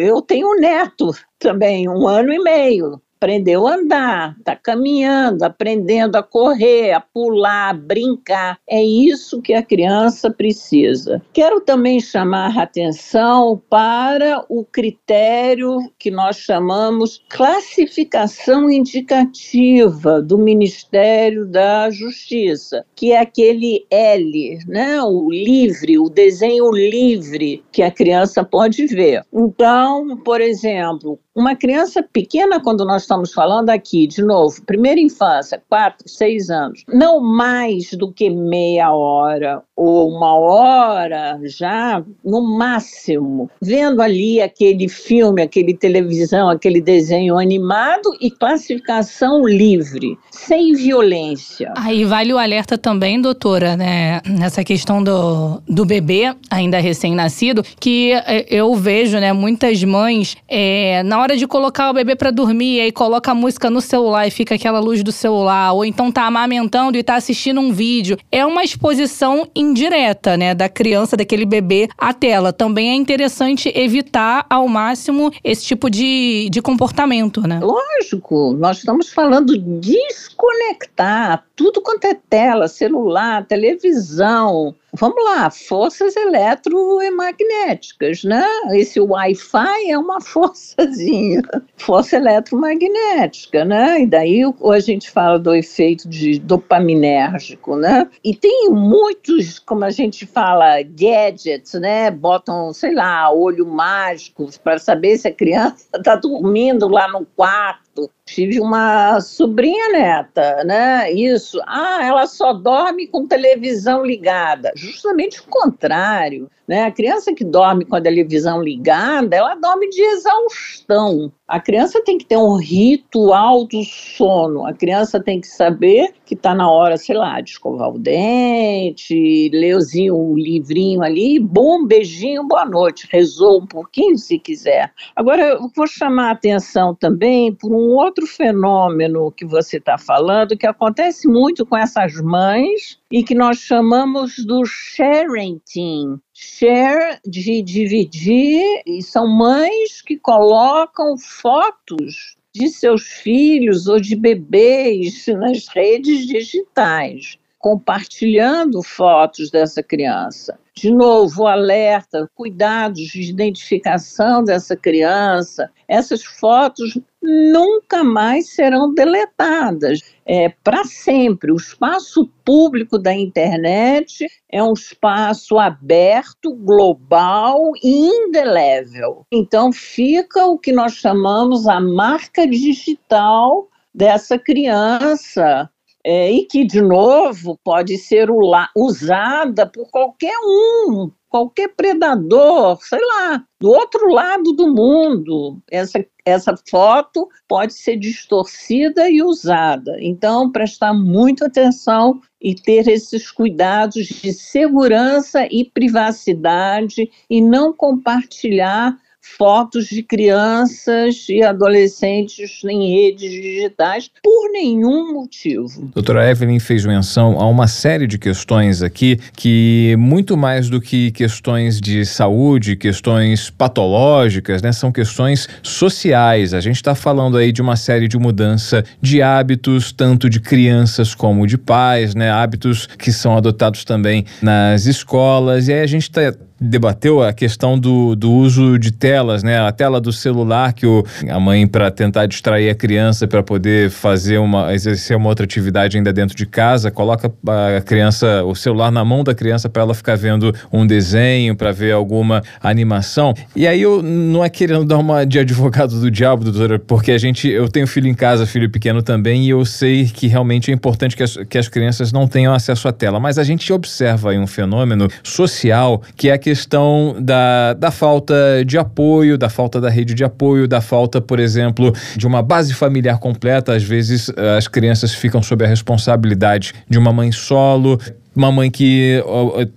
Eu 0.00 0.20
tenho 0.22 0.48
um 0.48 0.60
neto 0.60 1.12
também, 1.38 1.88
um 1.88 2.08
ano 2.08 2.32
e 2.32 2.38
meio 2.42 3.00
aprendeu 3.24 3.66
a 3.66 3.76
andar, 3.76 4.36
está 4.38 4.54
caminhando, 4.54 5.42
aprendendo 5.44 6.16
a 6.16 6.22
correr, 6.22 6.92
a 6.92 7.00
pular, 7.00 7.70
a 7.70 7.72
brincar. 7.72 8.58
É 8.68 8.82
isso 8.82 9.40
que 9.40 9.54
a 9.54 9.62
criança 9.62 10.30
precisa. 10.30 11.22
Quero 11.32 11.62
também 11.62 12.00
chamar 12.00 12.58
a 12.58 12.64
atenção 12.64 13.62
para 13.70 14.44
o 14.50 14.62
critério 14.62 15.78
que 15.98 16.10
nós 16.10 16.36
chamamos 16.36 17.22
classificação 17.30 18.70
indicativa 18.70 20.20
do 20.20 20.36
Ministério 20.36 21.46
da 21.46 21.88
Justiça, 21.88 22.84
que 22.94 23.12
é 23.12 23.20
aquele 23.20 23.86
L, 23.90 24.58
né? 24.68 25.02
o 25.02 25.30
livre, 25.30 25.98
o 25.98 26.10
desenho 26.10 26.70
livre 26.70 27.64
que 27.72 27.82
a 27.82 27.90
criança 27.90 28.44
pode 28.44 28.86
ver. 28.86 29.22
Então, 29.32 30.18
por 30.18 30.42
exemplo, 30.42 31.18
uma 31.34 31.56
criança 31.56 32.00
pequena, 32.00 32.60
quando 32.60 32.84
nós 32.84 33.02
estamos 33.02 33.13
falando 33.32 33.70
aqui, 33.70 34.06
de 34.06 34.22
novo, 34.22 34.62
primeira 34.64 35.00
infância, 35.00 35.62
quatro, 35.68 36.08
seis 36.08 36.50
anos, 36.50 36.82
não 36.88 37.20
mais 37.20 37.92
do 37.92 38.12
que 38.12 38.30
meia 38.30 38.92
hora 38.92 39.62
ou 39.76 40.08
uma 40.08 40.34
hora 40.38 41.38
já, 41.44 42.02
no 42.24 42.42
máximo, 42.56 43.50
vendo 43.60 44.00
ali 44.00 44.40
aquele 44.40 44.88
filme, 44.88 45.42
aquele 45.42 45.74
televisão, 45.74 46.48
aquele 46.48 46.80
desenho 46.80 47.36
animado 47.38 48.10
e 48.20 48.30
classificação 48.30 49.46
livre, 49.46 50.16
sem 50.30 50.74
violência. 50.74 51.72
Aí 51.76 52.04
vale 52.04 52.32
o 52.32 52.38
alerta 52.38 52.78
também, 52.78 53.20
doutora, 53.20 53.76
né, 53.76 54.20
nessa 54.28 54.62
questão 54.62 55.02
do, 55.02 55.60
do 55.68 55.84
bebê 55.84 56.34
ainda 56.50 56.78
recém-nascido, 56.78 57.64
que 57.80 58.12
é, 58.12 58.46
eu 58.48 58.74
vejo, 58.74 59.18
né, 59.18 59.32
muitas 59.32 59.82
mães, 59.82 60.36
é, 60.48 61.02
na 61.02 61.20
hora 61.20 61.36
de 61.36 61.46
colocar 61.46 61.90
o 61.90 61.94
bebê 61.94 62.14
para 62.14 62.30
dormir, 62.30 62.80
aí 62.80 62.92
a 63.30 63.34
música 63.34 63.70
no 63.70 63.80
celular 63.80 64.26
e 64.26 64.30
fica 64.30 64.54
aquela 64.54 64.80
luz 64.80 65.02
do 65.02 65.12
celular, 65.12 65.72
ou 65.72 65.84
então 65.84 66.10
tá 66.10 66.26
amamentando 66.26 66.96
e 66.96 67.02
tá 67.02 67.16
assistindo 67.16 67.60
um 67.60 67.72
vídeo. 67.72 68.16
É 68.30 68.44
uma 68.44 68.64
exposição 68.64 69.48
indireta, 69.54 70.36
né, 70.36 70.54
da 70.54 70.68
criança, 70.68 71.16
daquele 71.16 71.44
bebê 71.44 71.88
à 71.98 72.12
tela. 72.12 72.52
Também 72.52 72.90
é 72.90 72.94
interessante 72.94 73.72
evitar 73.74 74.46
ao 74.48 74.68
máximo 74.68 75.32
esse 75.42 75.64
tipo 75.64 75.90
de, 75.90 76.48
de 76.50 76.62
comportamento, 76.62 77.40
né? 77.42 77.60
Lógico, 77.60 78.54
nós 78.54 78.78
estamos 78.78 79.12
falando 79.12 79.56
desconectar 79.58 81.44
tudo 81.56 81.80
quanto 81.80 82.04
é 82.06 82.14
tela, 82.14 82.68
celular, 82.68 83.46
televisão, 83.46 84.74
vamos 84.92 85.24
lá, 85.24 85.50
forças 85.50 86.14
eletromagnéticas, 86.16 88.22
né? 88.24 88.44
Esse 88.72 89.00
Wi-Fi 89.00 89.90
é 89.90 89.98
uma 89.98 90.20
forçazinha, 90.22 91.42
força 91.76 92.16
eletromagnética, 92.16 93.64
né? 93.64 94.02
E 94.02 94.06
daí 94.06 94.42
a 94.44 94.80
gente 94.80 95.10
fala 95.10 95.38
do 95.38 95.54
efeito 95.54 96.08
de 96.08 96.38
dopaminérgico, 96.38 97.76
né? 97.76 98.08
E 98.24 98.34
tem 98.34 98.70
muitos, 98.70 99.58
como 99.58 99.84
a 99.84 99.90
gente 99.90 100.26
fala, 100.26 100.82
gadgets, 100.82 101.74
né? 101.74 102.10
Botam, 102.10 102.72
sei 102.72 102.94
lá, 102.94 103.30
olho 103.32 103.66
mágico 103.66 104.48
para 104.62 104.78
saber 104.78 105.18
se 105.18 105.28
a 105.28 105.32
criança 105.32 105.86
está 105.96 106.16
dormindo 106.16 106.88
lá 106.88 107.06
no 107.08 107.26
quarto. 107.36 107.83
Tive 108.24 108.60
uma 108.60 109.20
sobrinha 109.20 109.92
neta, 109.92 110.64
né? 110.64 111.12
Isso. 111.12 111.60
Ah, 111.66 112.00
ela 112.02 112.26
só 112.26 112.52
dorme 112.52 113.06
com 113.06 113.26
televisão 113.26 114.04
ligada. 114.04 114.72
Justamente 114.74 115.40
o 115.40 115.44
contrário, 115.44 116.50
né? 116.66 116.84
A 116.84 116.90
criança 116.90 117.34
que 117.34 117.44
dorme 117.44 117.84
com 117.84 117.96
a 117.96 118.00
televisão 118.00 118.62
ligada, 118.62 119.36
ela 119.36 119.54
dorme 119.54 119.88
de 119.88 120.02
exaustão. 120.02 121.32
A 121.46 121.60
criança 121.60 122.02
tem 122.02 122.16
que 122.16 122.24
ter 122.24 122.38
um 122.38 122.56
ritual 122.56 123.66
do 123.66 123.84
sono. 123.84 124.66
A 124.66 124.72
criança 124.72 125.22
tem 125.22 125.40
que 125.40 125.46
saber 125.46 126.14
que 126.24 126.34
está 126.34 126.54
na 126.54 126.70
hora, 126.70 126.96
sei 126.96 127.14
lá, 127.14 127.40
de 127.40 127.50
escovar 127.50 127.90
o 127.90 127.98
dente, 127.98 129.50
ler 129.52 129.74
um 130.10 130.34
livrinho 130.34 131.02
ali, 131.02 131.38
bom 131.38 131.86
beijinho, 131.86 132.48
boa 132.48 132.64
noite. 132.64 133.06
Rezou 133.10 133.60
um 133.60 133.66
pouquinho 133.66 134.16
se 134.16 134.38
quiser. 134.38 134.92
Agora, 135.14 135.42
eu 135.42 135.70
vou 135.76 135.86
chamar 135.86 136.28
a 136.28 136.32
atenção 136.32 136.94
também 136.94 137.52
por 137.52 137.70
um 137.72 137.94
outro 137.94 138.26
fenômeno 138.26 139.30
que 139.32 139.44
você 139.44 139.76
está 139.76 139.98
falando, 139.98 140.56
que 140.56 140.66
acontece 140.66 141.28
muito 141.28 141.66
com 141.66 141.76
essas 141.76 142.14
mães 142.22 142.98
e 143.10 143.22
que 143.22 143.34
nós 143.34 143.58
chamamos 143.58 144.36
do 144.46 144.64
sharenting. 144.64 146.18
Share 146.36 147.20
de 147.24 147.62
dividir, 147.62 148.82
e 148.84 149.00
são 149.02 149.28
mães 149.28 150.02
que 150.02 150.18
colocam 150.18 151.16
fotos 151.16 152.36
de 152.52 152.68
seus 152.68 153.04
filhos 153.04 153.86
ou 153.86 154.00
de 154.00 154.16
bebês 154.16 155.26
nas 155.28 155.68
redes 155.68 156.26
digitais, 156.26 157.38
compartilhando 157.64 158.82
fotos 158.82 159.50
dessa 159.50 159.82
criança. 159.82 160.58
De 160.76 160.90
novo, 160.90 161.46
alerta, 161.46 162.28
cuidados 162.34 163.04
de 163.04 163.22
identificação 163.22 164.44
dessa 164.44 164.76
criança. 164.76 165.70
Essas 165.88 166.22
fotos 166.22 167.00
nunca 167.22 168.04
mais 168.04 168.50
serão 168.50 168.92
deletadas. 168.92 170.00
É 170.26 170.50
para 170.62 170.84
sempre. 170.84 171.52
O 171.52 171.56
espaço 171.56 172.28
público 172.44 172.98
da 172.98 173.14
internet 173.14 174.26
é 174.52 174.62
um 174.62 174.74
espaço 174.74 175.58
aberto, 175.58 176.54
global 176.54 177.72
e 177.82 177.88
indelével. 177.88 179.24
Então 179.32 179.72
fica 179.72 180.44
o 180.44 180.58
que 180.58 180.70
nós 180.70 180.92
chamamos 180.92 181.66
a 181.66 181.80
marca 181.80 182.46
digital 182.46 183.70
dessa 183.94 184.38
criança 184.38 185.70
é, 186.04 186.30
e 186.30 186.44
que, 186.44 186.64
de 186.64 186.82
novo, 186.82 187.58
pode 187.64 187.96
ser 187.96 188.28
usada 188.76 189.66
por 189.66 189.90
qualquer 189.90 190.36
um, 190.38 191.10
qualquer 191.30 191.68
predador, 191.74 192.78
sei 192.82 193.00
lá, 193.00 193.42
do 193.58 193.70
outro 193.70 194.08
lado 194.08 194.52
do 194.52 194.72
mundo. 194.72 195.58
Essa, 195.70 196.04
essa 196.24 196.54
foto 196.68 197.26
pode 197.48 197.72
ser 197.72 197.96
distorcida 197.96 199.08
e 199.10 199.22
usada. 199.22 199.96
Então, 199.98 200.52
prestar 200.52 200.92
muita 200.92 201.46
atenção 201.46 202.20
e 202.40 202.54
ter 202.54 202.86
esses 202.86 203.30
cuidados 203.30 204.06
de 204.06 204.32
segurança 204.32 205.48
e 205.50 205.64
privacidade 205.64 207.10
e 207.30 207.40
não 207.40 207.72
compartilhar 207.72 208.94
fotos 209.36 209.86
de 209.86 210.02
crianças 210.02 211.26
e 211.28 211.42
adolescentes 211.42 212.62
em 212.64 213.04
redes 213.04 213.30
digitais 213.30 214.10
por 214.22 214.50
nenhum 214.52 215.14
motivo. 215.14 215.90
Doutora 215.94 216.30
Evelyn 216.30 216.60
fez 216.60 216.84
menção 216.84 217.40
a 217.40 217.46
uma 217.48 217.66
série 217.66 218.06
de 218.06 218.18
questões 218.18 218.82
aqui 218.82 219.18
que, 219.34 219.96
muito 219.98 220.36
mais 220.36 220.68
do 220.68 220.80
que 220.80 221.10
questões 221.10 221.80
de 221.80 222.04
saúde, 222.04 222.76
questões 222.76 223.50
patológicas, 223.50 224.60
né, 224.60 224.72
são 224.72 224.92
questões 224.92 225.48
sociais. 225.62 226.52
A 226.52 226.60
gente 226.60 226.76
está 226.76 226.94
falando 226.94 227.38
aí 227.38 227.50
de 227.50 227.62
uma 227.62 227.76
série 227.76 228.06
de 228.06 228.18
mudança 228.18 228.84
de 229.00 229.22
hábitos, 229.22 229.90
tanto 229.90 230.28
de 230.28 230.38
crianças 230.38 231.14
como 231.14 231.46
de 231.46 231.56
pais, 231.56 232.14
né, 232.14 232.30
hábitos 232.30 232.86
que 232.86 233.10
são 233.10 233.36
adotados 233.36 233.84
também 233.84 234.26
nas 234.42 234.86
escolas. 234.86 235.66
E 235.68 235.72
aí 235.72 235.80
a 235.80 235.86
gente 235.86 236.02
está 236.02 236.34
debateu 236.60 237.22
a 237.22 237.32
questão 237.32 237.78
do, 237.78 238.14
do 238.14 238.30
uso 238.30 238.78
de 238.78 238.92
telas, 238.92 239.42
né? 239.42 239.58
A 239.60 239.72
tela 239.72 240.00
do 240.00 240.12
celular 240.12 240.72
que 240.72 240.86
o, 240.86 241.04
a 241.28 241.40
mãe, 241.40 241.66
para 241.66 241.90
tentar 241.90 242.26
distrair 242.26 242.70
a 242.70 242.74
criança, 242.74 243.26
para 243.26 243.42
poder 243.42 243.90
fazer 243.90 244.38
uma, 244.38 244.72
exercer 244.72 245.16
uma 245.16 245.28
outra 245.28 245.44
atividade 245.44 245.96
ainda 245.96 246.12
dentro 246.12 246.36
de 246.36 246.46
casa, 246.46 246.90
coloca 246.90 247.32
a 247.76 247.80
criança, 247.80 248.44
o 248.44 248.54
celular 248.54 248.90
na 248.90 249.04
mão 249.04 249.24
da 249.24 249.34
criança 249.34 249.68
para 249.68 249.82
ela 249.82 249.94
ficar 249.94 250.16
vendo 250.16 250.54
um 250.72 250.86
desenho, 250.86 251.56
para 251.56 251.72
ver 251.72 251.92
alguma 251.92 252.42
animação. 252.62 253.34
E 253.54 253.66
aí 253.66 253.82
eu 253.82 254.02
não 254.02 254.44
é 254.44 254.48
querendo 254.48 254.84
dar 254.84 254.98
uma 254.98 255.24
de 255.24 255.38
advogado 255.38 256.00
do 256.00 256.10
diabo, 256.10 256.44
doutora, 256.44 256.78
porque 256.78 257.12
a 257.12 257.18
gente, 257.18 257.48
eu 257.48 257.68
tenho 257.68 257.86
filho 257.86 258.08
em 258.08 258.14
casa, 258.14 258.46
filho 258.46 258.70
pequeno 258.70 259.02
também, 259.02 259.44
e 259.44 259.50
eu 259.50 259.64
sei 259.64 260.06
que 260.06 260.26
realmente 260.26 260.70
é 260.70 260.74
importante 260.74 261.16
que 261.16 261.22
as, 261.22 261.36
que 261.48 261.58
as 261.58 261.68
crianças 261.68 262.12
não 262.12 262.28
tenham 262.28 262.54
acesso 262.54 262.86
à 262.86 262.92
tela. 262.92 263.18
Mas 263.18 263.38
a 263.38 263.44
gente 263.44 263.72
observa 263.72 264.30
aí 264.30 264.38
um 264.38 264.46
fenômeno 264.46 265.08
social 265.22 266.02
que 266.16 266.30
é 266.30 266.38
questão 266.44 267.16
da, 267.18 267.72
da 267.72 267.90
falta 267.90 268.62
de 268.66 268.76
apoio, 268.76 269.38
da 269.38 269.48
falta 269.48 269.80
da 269.80 269.88
rede 269.88 270.12
de 270.12 270.22
apoio, 270.22 270.68
da 270.68 270.78
falta, 270.78 271.18
por 271.18 271.40
exemplo, 271.40 271.90
de 272.14 272.26
uma 272.26 272.42
base 272.42 272.74
familiar 272.74 273.18
completa. 273.18 273.74
Às 273.74 273.82
vezes 273.82 274.30
as 274.58 274.68
crianças 274.68 275.14
ficam 275.14 275.42
sob 275.42 275.64
a 275.64 275.66
responsabilidade 275.66 276.74
de 276.86 276.98
uma 276.98 277.14
mãe 277.14 277.32
solo, 277.32 277.98
uma 278.34 278.50
mãe 278.50 278.70
que 278.70 279.22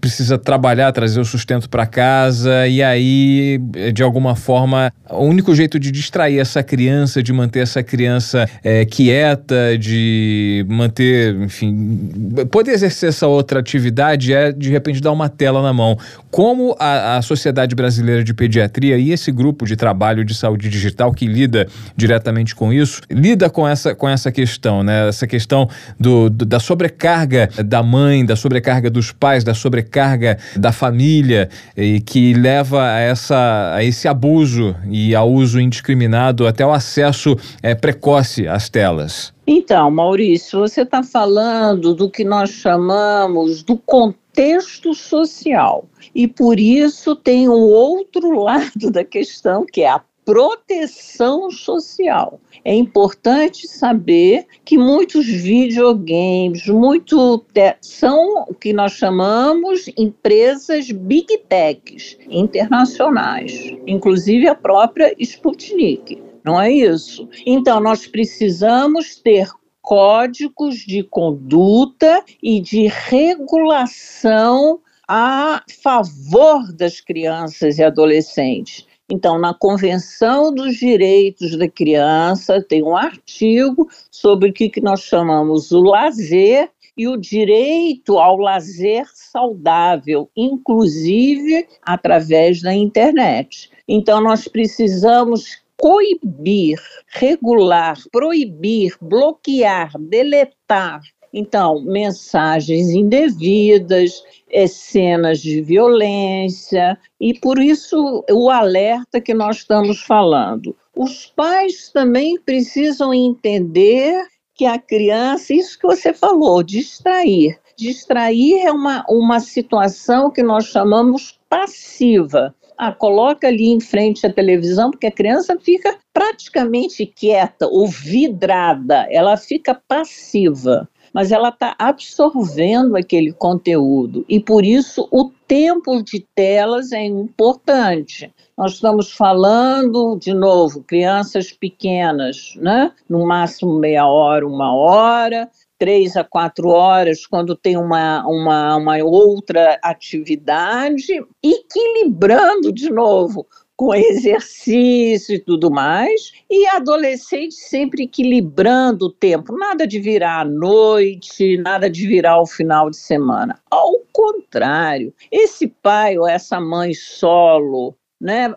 precisa 0.01 0.37
trabalhar, 0.37 0.91
trazer 0.91 1.19
o 1.19 1.25
sustento 1.25 1.69
para 1.69 1.85
casa, 1.85 2.67
e 2.67 2.81
aí, 2.81 3.59
de 3.93 4.01
alguma 4.01 4.35
forma, 4.35 4.91
o 5.09 5.23
único 5.23 5.53
jeito 5.53 5.79
de 5.79 5.91
distrair 5.91 6.39
essa 6.39 6.63
criança, 6.63 7.21
de 7.21 7.31
manter 7.31 7.59
essa 7.59 7.83
criança 7.83 8.49
é, 8.63 8.83
quieta, 8.85 9.77
de 9.77 10.65
manter, 10.67 11.35
enfim, 11.35 12.09
poder 12.51 12.71
exercer 12.71 13.09
essa 13.09 13.27
outra 13.27 13.59
atividade 13.59 14.33
é, 14.33 14.51
de 14.51 14.69
repente, 14.69 15.01
dar 15.01 15.11
uma 15.11 15.29
tela 15.29 15.61
na 15.61 15.73
mão. 15.73 15.97
Como 16.31 16.75
a, 16.79 17.17
a 17.17 17.21
Sociedade 17.21 17.75
Brasileira 17.75 18.23
de 18.23 18.33
Pediatria 18.33 18.97
e 18.97 19.11
esse 19.11 19.31
grupo 19.31 19.65
de 19.65 19.75
trabalho 19.75 20.25
de 20.25 20.33
saúde 20.33 20.69
digital 20.69 21.13
que 21.13 21.25
lida 21.25 21.67
diretamente 21.95 22.55
com 22.55 22.73
isso, 22.73 23.01
lida 23.09 23.49
com 23.49 23.67
essa, 23.67 23.95
com 23.95 24.07
essa 24.07 24.31
questão, 24.31 24.83
né? 24.83 25.07
Essa 25.07 25.27
questão 25.27 25.69
do, 25.99 26.29
do 26.29 26.45
da 26.45 26.59
sobrecarga 26.59 27.49
da 27.63 27.83
mãe, 27.83 28.25
da 28.25 28.35
sobrecarga 28.35 28.46
dos 28.89 29.11
pais, 29.11 29.43
da 29.43 29.53
sobrecarga 29.53 30.37
da 30.55 30.71
família 30.71 31.49
e 31.75 31.99
que 31.99 32.33
leva 32.33 32.83
a, 32.83 32.99
essa, 32.99 33.73
a 33.75 33.83
esse 33.83 34.07
abuso 34.07 34.75
e 34.89 35.15
ao 35.15 35.31
uso 35.31 35.59
indiscriminado 35.59 36.47
até 36.47 36.65
o 36.65 36.71
acesso 36.71 37.35
é, 37.61 37.75
precoce 37.75 38.47
às 38.47 38.69
telas. 38.69 39.33
Então, 39.45 39.89
Maurício, 39.89 40.59
você 40.59 40.81
está 40.81 41.01
falando 41.01 41.93
do 41.93 42.09
que 42.09 42.25
nós 42.25 42.49
chamamos 42.49 43.63
do 43.63 43.77
contexto 43.77 44.93
social. 44.93 45.87
E 46.13 46.27
por 46.27 46.59
isso 46.59 47.15
tem 47.15 47.47
um 47.47 47.53
outro 47.53 48.31
lado 48.43 48.91
da 48.91 49.03
questão, 49.03 49.65
que 49.65 49.81
é 49.81 49.89
a 49.89 50.01
proteção 50.27 51.49
social. 51.49 52.41
É 52.65 52.75
importante 52.75 53.65
saber 53.65 54.45
que 54.65 54.77
muitos 54.77 55.25
videogames, 55.25 56.67
muito 56.67 57.45
são 57.81 58.43
o 58.49 58.53
que 58.53 58.73
nós 58.73 58.91
chamamos 58.91 59.89
empresas 59.97 60.91
big 60.91 61.27
techs 61.47 62.17
internacionais, 62.29 63.73
inclusive 63.87 64.49
a 64.49 64.55
própria 64.55 65.15
Sputnik. 65.17 66.21
Não 66.43 66.59
é 66.59 66.73
isso? 66.73 67.29
Então 67.45 67.79
nós 67.79 68.05
precisamos 68.05 69.15
ter 69.15 69.47
códigos 69.81 70.79
de 70.79 71.03
conduta 71.03 72.21
e 72.43 72.59
de 72.59 72.87
regulação 72.87 74.81
a 75.07 75.63
favor 75.81 76.73
das 76.73 76.99
crianças 76.99 77.77
e 77.79 77.83
adolescentes. 77.83 78.85
Então, 79.09 79.39
na 79.39 79.53
Convenção 79.53 80.53
dos 80.53 80.75
Direitos 80.75 81.57
da 81.57 81.67
Criança, 81.67 82.61
tem 82.61 82.83
um 82.83 82.95
artigo 82.95 83.87
sobre 84.11 84.49
o 84.49 84.53
que 84.53 84.81
nós 84.81 85.01
chamamos 85.01 85.71
o 85.71 85.81
lazer 85.81 86.69
e 86.97 87.07
o 87.07 87.15
direito 87.15 88.17
ao 88.17 88.37
lazer 88.37 89.05
saudável, 89.13 90.29
inclusive 90.35 91.65
através 91.83 92.61
da 92.61 92.73
internet. 92.73 93.69
Então, 93.87 94.19
nós 94.19 94.47
precisamos 94.47 95.61
coibir, 95.77 96.81
regular, 97.07 97.97
proibir, 98.11 98.97
bloquear, 98.99 99.91
deletar 99.99 101.01
então, 101.37 101.81
mensagens 101.81 102.89
indevidas, 102.89 104.23
é, 104.49 104.65
cenas 104.65 105.39
de 105.39 105.61
violência, 105.61 106.97
e 107.21 107.33
por 107.39 107.59
isso 107.59 108.23
o 108.31 108.49
alerta 108.49 109.21
que 109.21 109.33
nós 109.33 109.57
estamos 109.57 110.01
falando. 110.01 110.75
Os 110.95 111.27
pais 111.27 111.91
também 111.91 112.39
precisam 112.39 113.13
entender 113.13 114.25
que 114.55 114.65
a 114.65 114.79
criança, 114.79 115.53
isso 115.53 115.77
que 115.77 115.85
você 115.85 116.11
falou, 116.11 116.63
distrair. 116.63 117.59
Distrair 117.77 118.65
é 118.65 118.71
uma, 118.71 119.05
uma 119.07 119.39
situação 119.39 120.31
que 120.31 120.41
nós 120.41 120.65
chamamos 120.65 121.39
passiva. 121.47 122.55
Ah, 122.75 122.91
coloca 122.91 123.47
ali 123.47 123.69
em 123.69 123.79
frente 123.79 124.25
a 124.25 124.33
televisão, 124.33 124.89
porque 124.89 125.07
a 125.07 125.11
criança 125.11 125.57
fica 125.59 125.97
praticamente 126.13 127.05
quieta 127.05 127.67
ou 127.67 127.87
vidrada, 127.87 129.07
ela 129.11 129.37
fica 129.37 129.79
passiva. 129.87 130.87
Mas 131.13 131.31
ela 131.31 131.49
está 131.49 131.75
absorvendo 131.77 132.95
aquele 132.95 133.31
conteúdo 133.31 134.25
e 134.27 134.39
por 134.39 134.65
isso 134.65 135.07
o 135.11 135.31
tempo 135.47 136.03
de 136.03 136.25
telas 136.35 136.91
é 136.91 137.03
importante. 137.03 138.31
Nós 138.57 138.73
estamos 138.73 139.11
falando, 139.11 140.17
de 140.17 140.33
novo, 140.33 140.83
crianças 140.83 141.51
pequenas, 141.51 142.53
né? 142.57 142.91
No 143.07 143.25
máximo 143.25 143.77
meia 143.77 144.07
hora, 144.07 144.47
uma 144.47 144.75
hora, 144.75 145.49
três 145.77 146.17
a 146.17 146.23
quatro 146.23 146.69
horas, 146.69 147.25
quando 147.25 147.55
tem 147.55 147.77
uma, 147.77 148.25
uma, 148.27 148.75
uma 148.77 148.97
outra 149.03 149.79
atividade, 149.83 151.23
equilibrando 151.43 152.71
de 152.71 152.89
novo 152.89 153.45
com 153.77 153.93
exercício 153.93 155.35
e 155.35 155.39
tudo 155.39 155.69
mais, 155.69 156.33
e 156.49 156.65
adolescente 156.67 157.53
sempre 157.53 158.03
equilibrando 158.03 159.05
o 159.05 159.11
tempo, 159.11 159.55
nada 159.55 159.85
de 159.85 159.99
virar 159.99 160.41
à 160.41 160.45
noite, 160.45 161.57
nada 161.57 161.87
de 161.87 162.07
virar 162.07 162.31
ao 162.31 162.47
final 162.47 162.89
de 162.89 162.97
semana. 162.97 163.61
Ao 163.69 163.93
contrário, 164.11 165.13
esse 165.31 165.67
pai 165.67 166.17
ou 166.17 166.27
essa 166.27 166.59
mãe 166.59 166.95
solo, 166.95 167.95
né, 168.19 168.53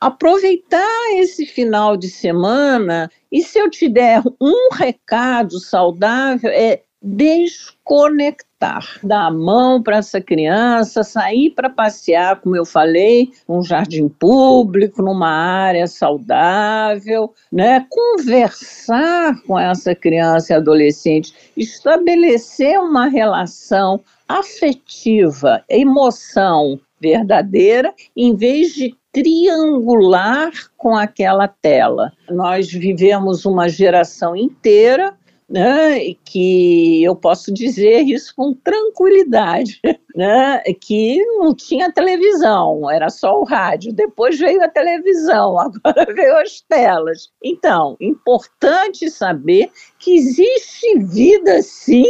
aproveitar 0.00 1.18
esse 1.18 1.44
final 1.44 1.96
de 1.96 2.08
semana 2.08 3.10
e 3.30 3.42
se 3.42 3.58
eu 3.58 3.70
te 3.70 3.88
der 3.88 4.22
um 4.40 4.68
recado 4.72 5.58
saudável 5.58 6.50
é 6.50 6.82
desconectar, 7.02 9.00
dar 9.02 9.26
a 9.26 9.30
mão 9.30 9.82
para 9.82 9.96
essa 9.96 10.20
criança, 10.20 11.02
sair 11.02 11.50
para 11.50 11.68
passear, 11.68 12.40
como 12.40 12.56
eu 12.56 12.64
falei, 12.64 13.30
num 13.48 13.62
jardim 13.62 14.08
público, 14.08 15.02
numa 15.02 15.28
área 15.28 15.86
saudável, 15.86 17.34
né? 17.50 17.84
Conversar 17.90 19.42
com 19.46 19.58
essa 19.58 19.94
criança 19.94 20.52
e 20.52 20.56
adolescente, 20.56 21.34
estabelecer 21.56 22.78
uma 22.78 23.08
relação 23.08 24.00
afetiva, 24.28 25.64
emoção 25.68 26.78
verdadeira, 27.00 27.92
em 28.16 28.36
vez 28.36 28.72
de 28.74 28.94
triangular 29.12 30.50
com 30.78 30.96
aquela 30.96 31.46
tela. 31.46 32.12
Nós 32.30 32.72
vivemos 32.72 33.44
uma 33.44 33.68
geração 33.68 34.34
inteira 34.34 35.14
né, 35.52 36.14
que 36.24 37.04
eu 37.04 37.14
posso 37.14 37.52
dizer 37.52 38.00
isso 38.00 38.32
com 38.34 38.54
tranquilidade, 38.54 39.78
né, 40.16 40.62
que 40.80 41.22
não 41.36 41.54
tinha 41.54 41.92
televisão, 41.92 42.90
era 42.90 43.10
só 43.10 43.38
o 43.38 43.44
rádio. 43.44 43.92
Depois 43.92 44.38
veio 44.38 44.64
a 44.64 44.68
televisão, 44.68 45.58
agora 45.60 46.06
veio 46.14 46.38
as 46.38 46.62
telas. 46.62 47.28
Então, 47.44 47.98
importante 48.00 49.10
saber 49.10 49.70
que 49.98 50.16
existe 50.16 50.98
vida 51.00 51.60
sim 51.60 52.06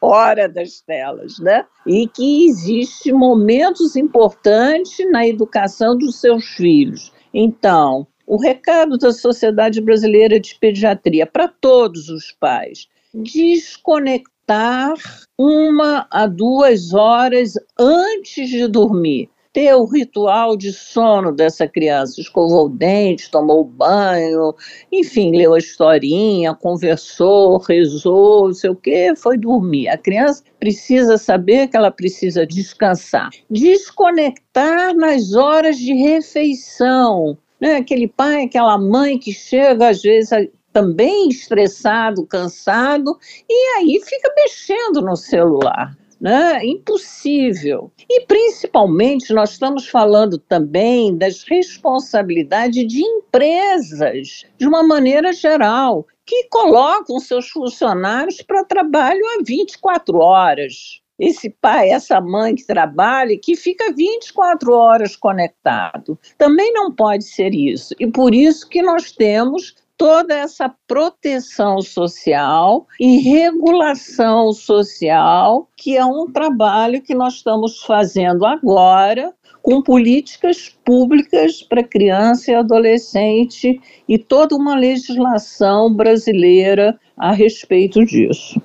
fora 0.00 0.48
das 0.48 0.80
telas, 0.80 1.38
né? 1.38 1.66
E 1.86 2.06
que 2.08 2.46
existe 2.46 3.12
momentos 3.12 3.96
importantes 3.96 4.98
na 5.10 5.26
educação 5.26 5.96
dos 5.96 6.20
seus 6.20 6.44
filhos. 6.44 7.12
Então, 7.32 8.06
o 8.26 8.36
recado 8.36 8.98
da 8.98 9.12
Sociedade 9.12 9.80
Brasileira 9.80 10.40
de 10.40 10.56
Pediatria 10.58 11.26
para 11.26 11.48
todos 11.48 12.08
os 12.08 12.32
pais: 12.32 12.88
desconectar 13.14 14.94
uma 15.38 16.06
a 16.10 16.26
duas 16.26 16.92
horas 16.92 17.54
antes 17.78 18.48
de 18.48 18.66
dormir 18.66 19.30
ter 19.56 19.74
o 19.74 19.86
ritual 19.86 20.54
de 20.54 20.70
sono 20.70 21.32
dessa 21.32 21.66
criança. 21.66 22.20
Escovou 22.20 22.66
o 22.66 22.68
dente, 22.68 23.30
tomou 23.30 23.64
banho, 23.64 24.54
enfim, 24.92 25.34
leu 25.34 25.54
a 25.54 25.58
historinha, 25.58 26.54
conversou, 26.54 27.56
rezou, 27.56 28.48
não 28.48 28.52
sei 28.52 28.68
o 28.68 28.76
quê, 28.76 29.14
foi 29.16 29.38
dormir. 29.38 29.88
A 29.88 29.96
criança 29.96 30.42
precisa 30.60 31.16
saber 31.16 31.68
que 31.68 31.76
ela 31.78 31.90
precisa 31.90 32.46
descansar. 32.46 33.30
Desconectar 33.48 34.94
nas 34.94 35.32
horas 35.32 35.78
de 35.78 35.94
refeição. 35.94 37.38
Né? 37.60 37.76
Aquele 37.76 38.08
pai, 38.08 38.44
aquela 38.44 38.78
mãe 38.78 39.18
que 39.18 39.32
chega, 39.32 39.88
às 39.88 40.02
vezes, 40.02 40.30
também 40.72 41.28
estressado, 41.28 42.26
cansado, 42.26 43.18
e 43.48 43.76
aí 43.76 44.00
fica 44.04 44.32
mexendo 44.36 45.00
no 45.02 45.16
celular 45.16 45.96
né? 46.20 46.64
Impossível. 46.64 47.90
E 48.08 48.22
principalmente 48.22 49.32
nós 49.32 49.52
estamos 49.52 49.88
falando 49.88 50.38
também 50.38 51.16
das 51.16 51.44
responsabilidades 51.44 52.86
de 52.86 53.02
empresas, 53.02 54.44
de 54.56 54.66
uma 54.66 54.82
maneira 54.82 55.32
geral, 55.32 56.06
que 56.24 56.48
colocam 56.48 57.20
seus 57.20 57.48
funcionários 57.48 58.42
para 58.42 58.64
trabalho 58.64 59.24
a 59.38 59.42
24 59.44 60.18
horas 60.18 61.00
esse 61.18 61.50
pai, 61.50 61.90
essa 61.90 62.20
mãe 62.20 62.54
que 62.54 62.66
trabalha, 62.66 63.38
que 63.38 63.56
fica 63.56 63.92
24 63.92 64.72
horas 64.72 65.16
conectado. 65.16 66.18
Também 66.36 66.72
não 66.72 66.92
pode 66.92 67.24
ser 67.24 67.54
isso. 67.54 67.94
E 67.98 68.06
por 68.06 68.34
isso 68.34 68.68
que 68.68 68.82
nós 68.82 69.12
temos 69.12 69.74
toda 69.96 70.34
essa 70.34 70.72
proteção 70.86 71.80
social 71.80 72.86
e 73.00 73.18
regulação 73.18 74.52
social, 74.52 75.68
que 75.76 75.96
é 75.96 76.04
um 76.04 76.30
trabalho 76.30 77.02
que 77.02 77.14
nós 77.14 77.34
estamos 77.34 77.82
fazendo 77.82 78.44
agora 78.44 79.32
com 79.62 79.82
políticas 79.82 80.68
públicas 80.84 81.60
para 81.62 81.82
criança 81.82 82.52
e 82.52 82.54
adolescente 82.54 83.80
e 84.08 84.16
toda 84.16 84.54
uma 84.54 84.76
legislação 84.76 85.92
brasileira 85.92 86.96
a 87.18 87.32
respeito 87.32 88.04
disso. 88.04 88.60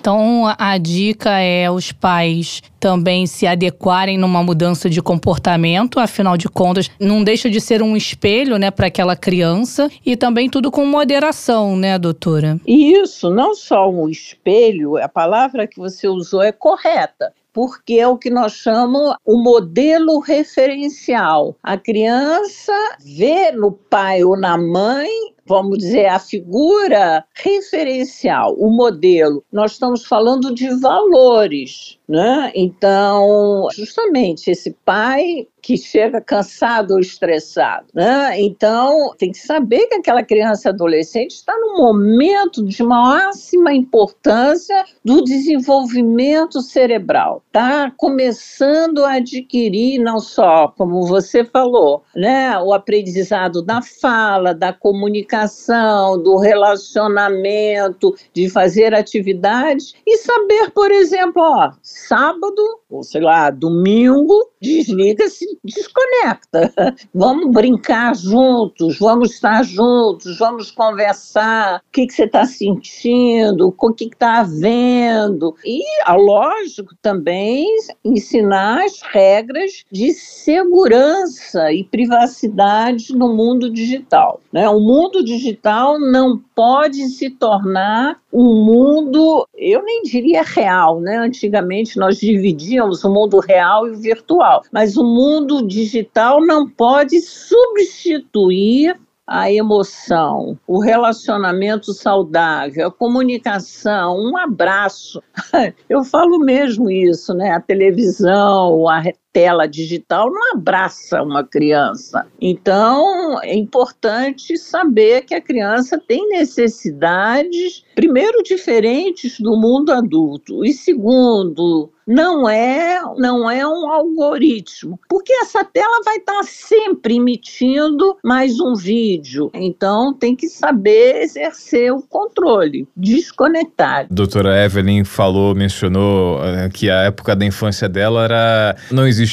Então, 0.00 0.52
a 0.58 0.76
dica 0.76 1.38
é 1.38 1.70
os 1.70 1.92
pais 1.92 2.62
também 2.78 3.26
se 3.26 3.46
adequarem 3.46 4.18
numa 4.18 4.42
mudança 4.42 4.90
de 4.90 5.00
comportamento, 5.00 5.98
afinal 5.98 6.36
de 6.36 6.48
contas, 6.48 6.90
não 7.00 7.24
deixa 7.24 7.48
de 7.48 7.60
ser 7.60 7.82
um 7.82 7.96
espelho, 7.96 8.58
né, 8.58 8.70
para 8.70 8.88
aquela 8.88 9.16
criança 9.16 9.88
e 10.04 10.16
também 10.16 10.50
tudo 10.50 10.70
com 10.70 10.84
moderação, 10.84 11.76
né, 11.76 11.98
doutora? 11.98 12.60
Isso, 12.66 13.30
não 13.30 13.54
só 13.54 13.90
um 13.90 14.08
espelho, 14.08 14.98
a 14.98 15.08
palavra 15.08 15.66
que 15.66 15.78
você 15.78 16.06
usou 16.06 16.42
é 16.42 16.52
correta 16.52 17.32
porque 17.54 17.94
é 17.94 18.08
o 18.08 18.18
que 18.18 18.30
nós 18.30 18.52
chamamos 18.52 19.14
o 19.24 19.38
modelo 19.40 20.18
referencial. 20.18 21.56
A 21.62 21.78
criança 21.78 22.72
vê 23.00 23.52
no 23.52 23.70
pai 23.70 24.24
ou 24.24 24.36
na 24.36 24.58
mãe 24.58 25.08
vamos 25.46 25.78
dizer, 25.78 26.06
a 26.06 26.18
figura 26.18 27.24
referencial, 27.34 28.54
o 28.58 28.70
modelo. 28.70 29.44
Nós 29.52 29.72
estamos 29.72 30.04
falando 30.04 30.54
de 30.54 30.68
valores, 30.80 31.98
né? 32.08 32.50
Então, 32.54 33.68
justamente 33.74 34.50
esse 34.50 34.72
pai 34.84 35.46
que 35.64 35.78
chega 35.78 36.20
cansado 36.20 36.92
ou 36.92 37.00
estressado, 37.00 37.86
né? 37.94 38.38
Então, 38.38 39.14
tem 39.16 39.32
que 39.32 39.38
saber 39.38 39.86
que 39.86 39.94
aquela 39.94 40.22
criança 40.22 40.68
adolescente 40.68 41.30
está 41.30 41.56
num 41.56 41.78
momento 41.78 42.62
de 42.62 42.82
máxima 42.82 43.72
importância 43.72 44.84
do 45.02 45.24
desenvolvimento 45.24 46.60
cerebral, 46.60 47.42
tá 47.50 47.90
começando 47.96 49.06
a 49.06 49.14
adquirir 49.14 49.98
não 50.00 50.18
só, 50.18 50.68
como 50.68 51.06
você 51.06 51.42
falou, 51.42 52.02
né, 52.14 52.58
o 52.58 52.74
aprendizado 52.74 53.62
da 53.62 53.80
fala, 53.80 54.52
da 54.52 54.70
comunicação, 54.70 56.22
do 56.22 56.36
relacionamento, 56.36 58.14
de 58.34 58.50
fazer 58.50 58.94
atividades 58.94 59.94
e 60.06 60.18
saber, 60.18 60.72
por 60.72 60.90
exemplo, 60.90 61.40
ó, 61.40 61.72
sábado, 61.80 62.80
ou 62.90 63.02
sei 63.02 63.22
lá, 63.22 63.48
domingo, 63.48 64.50
desliga-se, 64.64 65.58
desconecta. 65.62 66.72
Vamos 67.14 67.52
brincar 67.52 68.14
juntos, 68.16 68.98
vamos 68.98 69.32
estar 69.32 69.62
juntos, 69.62 70.38
vamos 70.38 70.70
conversar. 70.70 71.78
O 71.78 71.92
que, 71.92 72.06
que 72.06 72.12
você 72.12 72.24
está 72.24 72.44
sentindo? 72.46 73.68
O 73.68 73.92
que 73.92 74.06
está 74.06 74.40
havendo? 74.40 75.54
E, 75.64 75.82
lógico, 76.08 76.94
também 77.02 77.66
ensinar 78.04 78.84
as 78.84 79.00
regras 79.02 79.84
de 79.90 80.12
segurança 80.12 81.72
e 81.72 81.84
privacidade 81.84 83.14
no 83.14 83.34
mundo 83.34 83.70
digital. 83.70 84.40
Né? 84.52 84.68
O 84.68 84.80
mundo 84.80 85.22
digital 85.22 85.98
não 86.00 86.40
pode 86.54 87.08
se 87.08 87.30
tornar 87.30 88.18
um 88.34 88.64
mundo, 88.64 89.46
eu 89.56 89.84
nem 89.84 90.02
diria 90.02 90.42
real, 90.42 91.00
né? 91.00 91.18
Antigamente 91.18 91.96
nós 91.96 92.18
dividíamos 92.18 93.04
o 93.04 93.12
mundo 93.12 93.38
real 93.38 93.86
e 93.86 93.92
o 93.92 93.96
virtual, 93.96 94.64
mas 94.72 94.96
o 94.96 95.04
mundo 95.04 95.64
digital 95.64 96.44
não 96.44 96.68
pode 96.68 97.20
substituir 97.20 98.98
a 99.26 99.50
emoção, 99.50 100.58
o 100.66 100.80
relacionamento 100.80 101.94
saudável, 101.94 102.88
a 102.88 102.92
comunicação, 102.92 104.18
um 104.18 104.36
abraço. 104.36 105.22
Eu 105.88 106.04
falo 106.04 106.38
mesmo 106.40 106.90
isso, 106.90 107.32
né? 107.32 107.52
A 107.52 107.60
televisão, 107.60 108.88
a 108.88 109.00
tela 109.34 109.66
digital 109.66 110.30
não 110.30 110.52
abraça 110.54 111.20
uma 111.20 111.42
criança. 111.42 112.24
Então, 112.40 113.42
é 113.42 113.52
importante 113.52 114.56
saber 114.56 115.22
que 115.22 115.34
a 115.34 115.40
criança 115.40 116.00
tem 116.06 116.28
necessidades, 116.28 117.84
primeiro, 117.96 118.44
diferentes 118.44 119.40
do 119.40 119.56
mundo 119.56 119.92
adulto, 119.92 120.64
e 120.64 120.72
segundo, 120.72 121.90
não 122.06 122.48
é, 122.48 123.00
não 123.16 123.50
é 123.50 123.66
um 123.66 123.90
algoritmo, 123.90 125.00
porque 125.08 125.32
essa 125.32 125.64
tela 125.64 126.02
vai 126.04 126.18
estar 126.18 126.42
sempre 126.44 127.16
emitindo 127.16 128.16
mais 128.22 128.60
um 128.60 128.74
vídeo. 128.74 129.50
Então 129.54 130.12
tem 130.12 130.36
que 130.36 130.46
saber 130.46 131.22
exercer 131.22 131.92
o 131.92 132.02
controle, 132.02 132.86
desconectar. 132.94 134.06
Doutora 134.10 134.64
Evelyn 134.64 135.02
falou, 135.02 135.54
mencionou 135.54 136.38
uh, 136.40 136.70
que 136.72 136.90
a 136.90 137.04
época 137.04 137.34
da 137.34 137.46
infância 137.46 137.88
dela 137.88 138.24
era 138.24 138.76
não 138.90 139.06
existia 139.06 139.23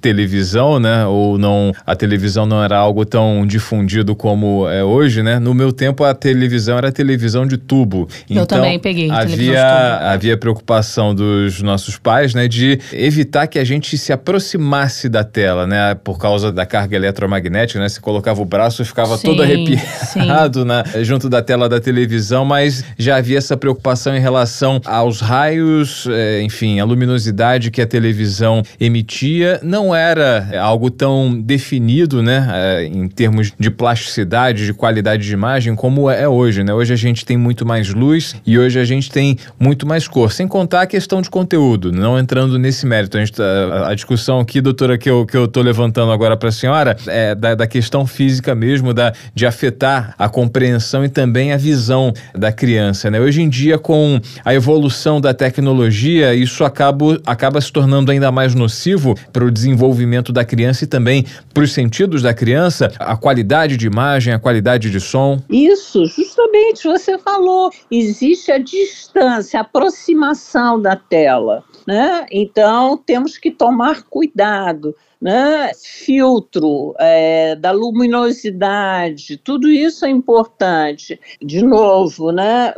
televisão, 0.00 0.78
né? 0.78 1.06
Ou 1.06 1.38
não 1.38 1.72
a 1.86 1.94
televisão 1.94 2.46
não 2.46 2.62
era 2.62 2.76
algo 2.76 3.04
tão 3.04 3.46
difundido 3.46 4.14
como 4.14 4.68
é 4.68 4.82
hoje, 4.82 5.22
né? 5.22 5.38
No 5.38 5.54
meu 5.54 5.72
tempo 5.72 6.04
a 6.04 6.14
televisão 6.14 6.78
era 6.78 6.90
televisão 6.92 7.46
de 7.46 7.56
tubo. 7.56 8.08
Eu 8.28 8.42
então, 8.42 8.46
também 8.46 8.78
peguei. 8.78 9.10
Havia 9.10 9.88
havia 10.12 10.36
preocupação 10.36 11.14
dos 11.14 11.62
nossos 11.62 11.98
pais 11.98 12.34
né, 12.34 12.48
de 12.48 12.78
evitar 12.92 13.46
que 13.46 13.58
a 13.58 13.64
gente 13.64 13.96
se 13.98 14.12
aproximasse 14.12 15.08
da 15.08 15.24
tela, 15.24 15.66
né, 15.66 15.94
por 15.94 16.18
causa 16.18 16.52
da 16.52 16.64
carga 16.64 16.96
eletromagnética, 16.96 17.80
né, 17.80 17.88
você 17.88 18.00
colocava 18.00 18.40
o 18.40 18.44
braço 18.44 18.82
e 18.82 18.84
ficava 18.84 19.16
sim, 19.16 19.26
todo 19.26 19.42
arrepiado 19.42 20.64
na, 20.64 20.84
junto 21.02 21.28
da 21.28 21.42
tela 21.42 21.68
da 21.68 21.80
televisão, 21.80 22.44
mas 22.44 22.84
já 22.96 23.16
havia 23.16 23.38
essa 23.38 23.56
preocupação 23.56 24.16
em 24.16 24.20
relação 24.20 24.80
aos 24.84 25.20
raios, 25.20 26.06
é, 26.10 26.42
enfim, 26.42 26.80
a 26.80 26.84
luminosidade 26.84 27.70
que 27.70 27.80
a 27.80 27.86
televisão 27.86 28.62
emitia, 28.80 29.37
não 29.62 29.94
era 29.94 30.48
algo 30.60 30.90
tão 30.90 31.40
definido, 31.40 32.22
né, 32.22 32.48
é, 32.52 32.84
em 32.84 33.08
termos 33.08 33.52
de 33.58 33.70
plasticidade, 33.70 34.66
de 34.66 34.74
qualidade 34.74 35.24
de 35.24 35.32
imagem, 35.32 35.74
como 35.74 36.10
é 36.10 36.28
hoje, 36.28 36.64
né, 36.64 36.74
hoje 36.74 36.92
a 36.92 36.96
gente 36.96 37.24
tem 37.24 37.36
muito 37.36 37.64
mais 37.64 37.92
luz 37.94 38.34
e 38.46 38.58
hoje 38.58 38.78
a 38.78 38.84
gente 38.84 39.10
tem 39.10 39.36
muito 39.58 39.86
mais 39.86 40.08
cor, 40.08 40.32
sem 40.32 40.48
contar 40.48 40.82
a 40.82 40.86
questão 40.86 41.22
de 41.22 41.30
conteúdo, 41.30 41.92
não 41.92 42.08
não 42.08 42.18
entrando 42.18 42.58
nesse 42.58 42.86
mérito. 42.86 43.16
A, 43.18 43.20
gente, 43.20 43.32
tá, 43.32 43.88
a, 43.88 43.94
discussão 43.94 44.40
aqui, 44.40 44.60
doutora, 44.60 44.96
que 44.96 45.10
eu, 45.10 45.26
que 45.26 45.36
eu 45.36 45.46
tô 45.46 45.60
levantando 45.60 46.10
agora 46.10 46.36
para 46.36 46.48
a 46.48 46.52
senhora, 46.52 46.96
é 47.06 47.34
da, 47.34 47.54
da 47.54 47.66
questão 47.66 48.06
física 48.06 48.54
mesmo, 48.54 48.94
da, 48.94 49.12
de 49.34 49.44
afetar 49.44 50.14
a 50.18 50.28
compreensão 50.28 51.04
e 51.04 51.08
também 51.08 51.52
a 51.52 51.56
visão 51.56 52.12
da 52.34 52.50
criança. 52.50 53.10
Né? 53.10 53.20
Hoje 53.20 53.42
em 53.42 53.48
dia, 53.48 53.78
com 53.78 54.20
a 54.44 54.54
evolução 54.54 55.20
da 55.20 55.34
tecnologia, 55.34 56.34
isso 56.34 56.64
acaba, 56.64 57.20
acaba 57.26 57.60
se 57.60 57.70
tornando 57.70 58.10
ainda 58.10 58.32
mais 58.32 58.54
nocivo 58.54 59.14
para 59.32 59.44
o 59.44 59.50
desenvolvimento 59.50 60.32
da 60.32 60.44
criança 60.44 60.84
e 60.84 60.86
também 60.86 61.24
para 61.52 61.62
os 61.62 61.72
sentidos 61.72 62.22
da 62.22 62.34
criança, 62.34 62.92
a 62.98 63.16
qualidade 63.16 63.76
de 63.76 63.86
imagem, 63.86 64.32
a 64.32 64.38
qualidade 64.38 64.90
de 64.90 65.00
som. 65.00 65.40
Isso, 65.48 66.04
justamente, 66.06 66.84
você 66.84 67.18
falou, 67.18 67.70
existe 67.90 68.50
a 68.50 68.58
distância, 68.58 69.58
a 69.58 69.62
aproximação 69.62 70.80
da 70.80 70.96
tela. 70.96 71.64
Né? 71.86 72.26
Então, 72.30 72.96
temos 72.98 73.38
que 73.38 73.50
tomar 73.50 74.02
cuidado. 74.02 74.94
Né? 75.20 75.72
Filtro 75.74 76.94
é, 76.98 77.56
da 77.56 77.72
luminosidade, 77.72 79.36
tudo 79.36 79.68
isso 79.68 80.06
é 80.06 80.10
importante. 80.10 81.18
De 81.42 81.60
novo, 81.62 82.30
né? 82.30 82.72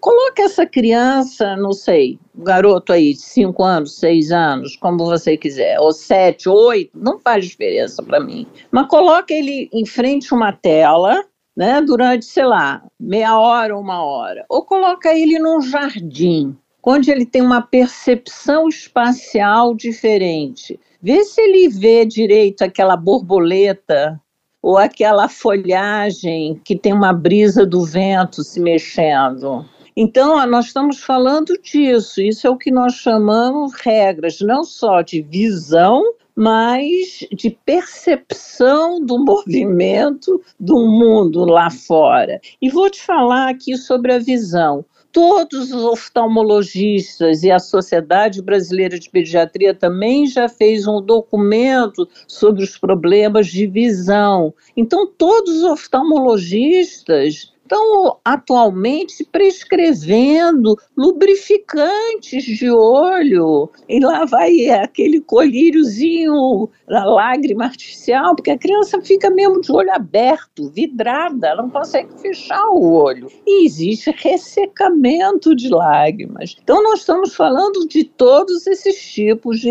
Coloque 0.00 0.40
essa 0.40 0.64
criança, 0.64 1.54
não 1.56 1.72
sei, 1.72 2.18
garoto 2.34 2.92
aí 2.92 3.12
de 3.12 3.20
5 3.20 3.62
anos, 3.62 3.98
6 3.98 4.32
anos, 4.32 4.76
como 4.76 5.04
você 5.04 5.36
quiser, 5.36 5.78
ou 5.78 5.92
7, 5.92 6.48
8, 6.48 6.90
não 6.94 7.18
faz 7.18 7.46
diferença 7.46 8.02
para 8.02 8.18
mim. 8.18 8.46
Mas 8.70 8.88
coloque 8.88 9.34
ele 9.34 9.68
em 9.72 9.84
frente 9.84 10.32
a 10.32 10.36
uma 10.36 10.52
tela, 10.52 11.22
né, 11.56 11.80
durante, 11.80 12.24
sei 12.24 12.44
lá, 12.44 12.82
meia 12.98 13.38
hora, 13.38 13.76
uma 13.76 14.04
hora. 14.04 14.44
Ou 14.48 14.64
coloca 14.64 15.14
ele 15.14 15.38
num 15.38 15.60
jardim, 15.60 16.56
onde 16.84 17.10
ele 17.10 17.24
tem 17.24 17.40
uma 17.40 17.62
percepção 17.62 18.68
espacial 18.68 19.74
diferente. 19.74 20.78
Vê 21.00 21.24
se 21.24 21.40
ele 21.40 21.68
vê 21.68 22.04
direito 22.04 22.62
aquela 22.62 22.96
borboleta 22.96 24.20
ou 24.62 24.78
aquela 24.78 25.28
folhagem 25.28 26.60
que 26.64 26.76
tem 26.76 26.92
uma 26.92 27.12
brisa 27.12 27.66
do 27.66 27.84
vento 27.84 28.42
se 28.42 28.60
mexendo. 28.60 29.64
Então, 29.96 30.44
nós 30.46 30.66
estamos 30.66 31.02
falando 31.02 31.54
disso. 31.62 32.20
Isso 32.20 32.46
é 32.46 32.50
o 32.50 32.56
que 32.56 32.70
nós 32.70 32.94
chamamos 32.94 33.72
regras, 33.74 34.40
não 34.40 34.64
só 34.64 35.02
de 35.02 35.22
visão, 35.22 36.02
mas 36.34 37.24
de 37.32 37.50
percepção 37.64 39.04
do 39.04 39.24
movimento 39.24 40.42
do 40.58 40.78
mundo 40.88 41.44
lá 41.44 41.70
fora. 41.70 42.40
E 42.60 42.68
vou 42.68 42.90
te 42.90 43.00
falar 43.00 43.50
aqui 43.50 43.76
sobre 43.76 44.12
a 44.12 44.18
visão 44.18 44.84
todos 45.14 45.72
os 45.72 45.84
oftalmologistas 45.84 47.44
e 47.44 47.50
a 47.50 47.60
Sociedade 47.60 48.42
Brasileira 48.42 48.98
de 48.98 49.08
Pediatria 49.08 49.72
também 49.72 50.26
já 50.26 50.48
fez 50.48 50.88
um 50.88 51.00
documento 51.00 52.08
sobre 52.26 52.64
os 52.64 52.76
problemas 52.76 53.46
de 53.46 53.64
visão. 53.68 54.52
Então, 54.76 55.06
todos 55.06 55.58
os 55.58 55.62
oftalmologistas 55.62 57.53
estão 57.64 58.18
atualmente 58.24 59.24
prescrevendo 59.24 60.76
lubrificantes 60.96 62.44
de 62.44 62.70
olho. 62.70 63.70
E 63.88 63.98
lá 63.98 64.24
vai 64.24 64.68
aquele 64.68 65.20
colíriozinho, 65.20 66.68
a 66.88 67.04
lágrima 67.04 67.64
artificial, 67.64 68.36
porque 68.36 68.50
a 68.50 68.58
criança 68.58 69.00
fica 69.00 69.30
mesmo 69.30 69.60
de 69.60 69.72
olho 69.72 69.92
aberto, 69.92 70.70
vidrada, 70.70 71.48
ela 71.48 71.62
não 71.62 71.70
consegue 71.70 72.20
fechar 72.20 72.68
o 72.68 72.92
olho. 72.92 73.28
E 73.46 73.64
existe 73.64 74.10
ressecamento 74.10 75.54
de 75.56 75.68
lágrimas. 75.68 76.56
Então, 76.62 76.82
nós 76.82 77.00
estamos 77.00 77.34
falando 77.34 77.88
de 77.88 78.04
todos 78.04 78.66
esses 78.66 79.02
tipos 79.12 79.60
de 79.60 79.70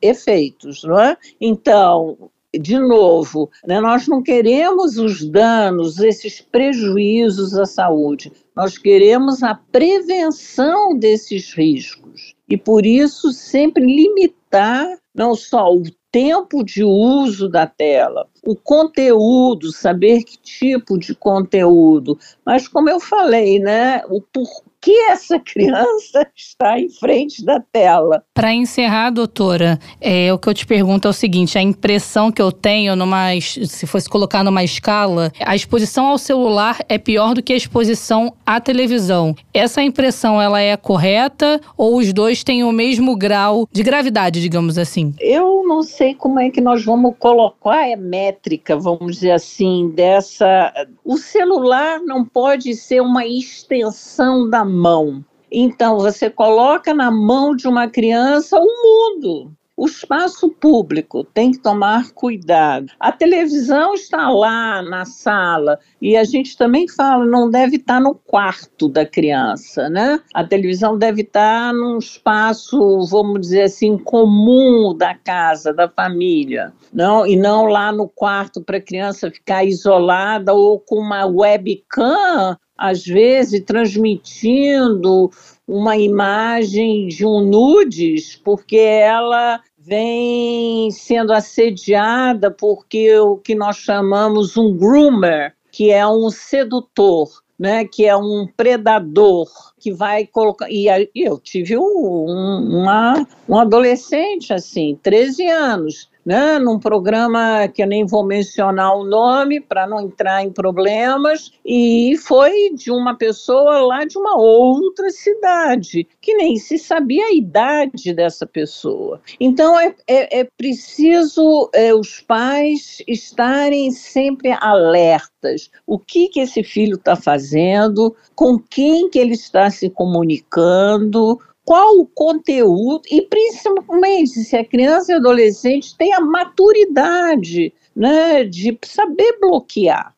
efeitos, 0.00 0.84
não 0.84 0.98
é? 0.98 1.16
Então, 1.40 2.30
de 2.58 2.78
novo, 2.78 3.50
né, 3.66 3.80
nós 3.80 4.06
não 4.06 4.22
queremos 4.22 4.98
os 4.98 5.24
danos, 5.28 5.98
esses 5.98 6.40
prejuízos 6.40 7.56
à 7.58 7.64
saúde, 7.64 8.32
nós 8.54 8.78
queremos 8.78 9.42
a 9.42 9.54
prevenção 9.54 10.96
desses 10.98 11.52
riscos. 11.52 12.34
E 12.48 12.56
por 12.56 12.86
isso, 12.86 13.32
sempre 13.32 13.84
limitar 13.84 14.86
não 15.14 15.34
só 15.34 15.72
o 15.74 15.82
tempo 16.12 16.64
de 16.64 16.84
uso 16.84 17.48
da 17.48 17.66
tela, 17.66 18.26
o 18.44 18.54
conteúdo, 18.54 19.72
saber 19.72 20.22
que 20.22 20.38
tipo 20.38 20.98
de 20.98 21.14
conteúdo, 21.14 22.18
mas 22.44 22.68
como 22.68 22.88
eu 22.88 23.00
falei, 23.00 23.58
né, 23.58 24.02
o 24.08 24.20
porquê 24.20 24.65
que 24.80 24.92
essa 25.10 25.38
criança 25.38 26.26
está 26.34 26.78
em 26.78 26.88
frente 26.88 27.44
da 27.44 27.60
tela. 27.60 28.22
Para 28.34 28.52
encerrar, 28.52 29.10
doutora, 29.10 29.78
é, 30.00 30.32
o 30.32 30.38
que 30.38 30.48
eu 30.48 30.54
te 30.54 30.66
pergunto 30.66 31.08
é 31.08 31.10
o 31.10 31.14
seguinte: 31.14 31.58
a 31.58 31.62
impressão 31.62 32.30
que 32.30 32.42
eu 32.42 32.52
tenho, 32.52 32.94
numa, 32.96 33.28
se 33.40 33.86
fosse 33.86 34.08
colocar 34.08 34.44
numa 34.44 34.62
escala, 34.62 35.32
a 35.44 35.54
exposição 35.56 36.06
ao 36.06 36.18
celular 36.18 36.78
é 36.88 36.98
pior 36.98 37.34
do 37.34 37.42
que 37.42 37.52
a 37.52 37.56
exposição 37.56 38.34
à 38.44 38.60
televisão. 38.60 39.34
Essa 39.52 39.82
impressão 39.82 40.40
ela 40.40 40.60
é 40.60 40.76
correta 40.76 41.60
ou 41.76 41.96
os 41.96 42.12
dois 42.12 42.44
têm 42.44 42.64
o 42.64 42.72
mesmo 42.72 43.16
grau 43.16 43.68
de 43.72 43.82
gravidade, 43.82 44.40
digamos 44.40 44.78
assim? 44.78 45.14
Eu 45.20 45.64
não 45.66 45.82
sei 45.82 46.14
como 46.14 46.38
é 46.38 46.50
que 46.50 46.60
nós 46.60 46.84
vamos 46.84 47.14
colocar 47.18 47.92
a 47.92 47.96
métrica, 47.96 48.76
vamos 48.76 49.16
dizer 49.16 49.32
assim, 49.32 49.90
dessa. 49.94 50.72
O 51.04 51.16
celular 51.16 52.00
não 52.00 52.24
pode 52.24 52.74
ser 52.74 53.00
uma 53.00 53.26
extensão 53.26 54.48
da 54.48 54.64
mão. 54.66 55.24
Então, 55.50 55.98
você 55.98 56.28
coloca 56.28 56.92
na 56.92 57.10
mão 57.10 57.54
de 57.54 57.68
uma 57.68 57.88
criança 57.88 58.58
o 58.58 58.64
mundo. 58.64 59.52
O 59.76 59.84
espaço 59.84 60.48
público 60.48 61.22
tem 61.22 61.52
que 61.52 61.58
tomar 61.58 62.10
cuidado. 62.12 62.90
A 62.98 63.12
televisão 63.12 63.92
está 63.92 64.30
lá 64.30 64.80
na 64.80 65.04
sala 65.04 65.78
e 66.00 66.16
a 66.16 66.24
gente 66.24 66.56
também 66.56 66.88
fala 66.88 67.26
não 67.26 67.50
deve 67.50 67.76
estar 67.76 68.00
no 68.00 68.14
quarto 68.14 68.88
da 68.88 69.04
criança, 69.04 69.90
né? 69.90 70.18
A 70.32 70.42
televisão 70.42 70.96
deve 70.96 71.20
estar 71.20 71.74
num 71.74 71.98
espaço, 71.98 73.06
vamos 73.10 73.42
dizer 73.42 73.64
assim, 73.64 73.98
comum 73.98 74.96
da 74.96 75.14
casa, 75.14 75.74
da 75.74 75.90
família, 75.90 76.72
não 76.90 77.26
e 77.26 77.36
não 77.36 77.66
lá 77.66 77.92
no 77.92 78.08
quarto 78.08 78.62
para 78.62 78.78
a 78.78 78.82
criança 78.82 79.30
ficar 79.30 79.62
isolada 79.62 80.54
ou 80.54 80.80
com 80.80 80.96
uma 80.96 81.26
webcam 81.26 82.56
às 82.78 83.04
vezes 83.04 83.62
transmitindo 83.64 85.30
uma 85.66 85.96
imagem 85.96 87.08
de 87.08 87.26
um 87.26 87.40
nudes, 87.40 88.36
porque 88.36 88.76
ela 88.76 89.60
vem 89.78 90.90
sendo 90.90 91.32
assediada 91.32 92.50
porque 92.50 93.18
o 93.18 93.36
que 93.36 93.54
nós 93.54 93.76
chamamos 93.76 94.56
um 94.56 94.76
groomer, 94.76 95.54
que 95.70 95.90
é 95.90 96.06
um 96.06 96.30
sedutor. 96.30 97.28
né, 97.58 97.86
que 97.86 98.04
é 98.04 98.14
um 98.14 98.46
predador 98.54 99.48
que 99.80 99.90
vai 99.90 100.26
colocar. 100.26 100.70
E 100.70 100.88
eu 101.14 101.38
tive 101.38 101.78
um, 101.78 101.82
uma, 101.82 103.26
um 103.48 103.58
adolescente 103.58 104.52
assim, 104.52 104.98
13 105.02 105.46
anos, 105.48 106.10
né, 106.26 106.58
num 106.58 106.80
programa 106.80 107.68
que 107.68 107.80
eu 107.80 107.86
nem 107.86 108.04
vou 108.04 108.26
mencionar 108.26 108.96
o 108.96 109.04
nome 109.04 109.60
para 109.60 109.86
não 109.86 110.00
entrar 110.00 110.42
em 110.42 110.50
problemas, 110.50 111.52
e 111.64 112.16
foi 112.18 112.70
de 112.74 112.90
uma 112.90 113.16
pessoa 113.16 113.78
lá 113.86 114.04
de 114.04 114.18
uma 114.18 114.36
outra 114.36 115.08
cidade, 115.10 116.08
que 116.20 116.34
nem 116.34 116.56
se 116.56 116.78
sabia 116.78 117.26
a 117.26 117.32
idade 117.32 118.12
dessa 118.12 118.44
pessoa. 118.44 119.20
Então 119.38 119.78
é, 119.78 119.94
é, 120.08 120.40
é 120.40 120.48
preciso 120.58 121.70
é, 121.72 121.94
os 121.94 122.20
pais 122.20 123.00
estarem 123.06 123.92
sempre 123.92 124.50
alertas. 124.50 125.70
O 125.86 125.96
que, 125.96 126.28
que 126.28 126.40
esse 126.40 126.64
filho 126.64 126.96
está 126.96 127.14
fazendo, 127.14 128.16
com 128.34 128.58
quem 128.58 129.08
que 129.08 129.18
ele 129.18 129.34
está 129.34 129.70
se 129.70 129.88
comunicando, 129.88 131.38
qual 131.66 131.98
o 131.98 132.06
conteúdo 132.06 133.02
e 133.10 133.22
principalmente 133.22 134.30
se 134.30 134.56
a 134.56 134.64
criança 134.64 135.12
e 135.12 135.16
adolescente 135.16 135.96
tem 135.98 136.14
a 136.14 136.20
maturidade 136.20 137.74
né, 137.94 138.44
de 138.44 138.78
saber 138.84 139.36
bloquear. 139.40 140.14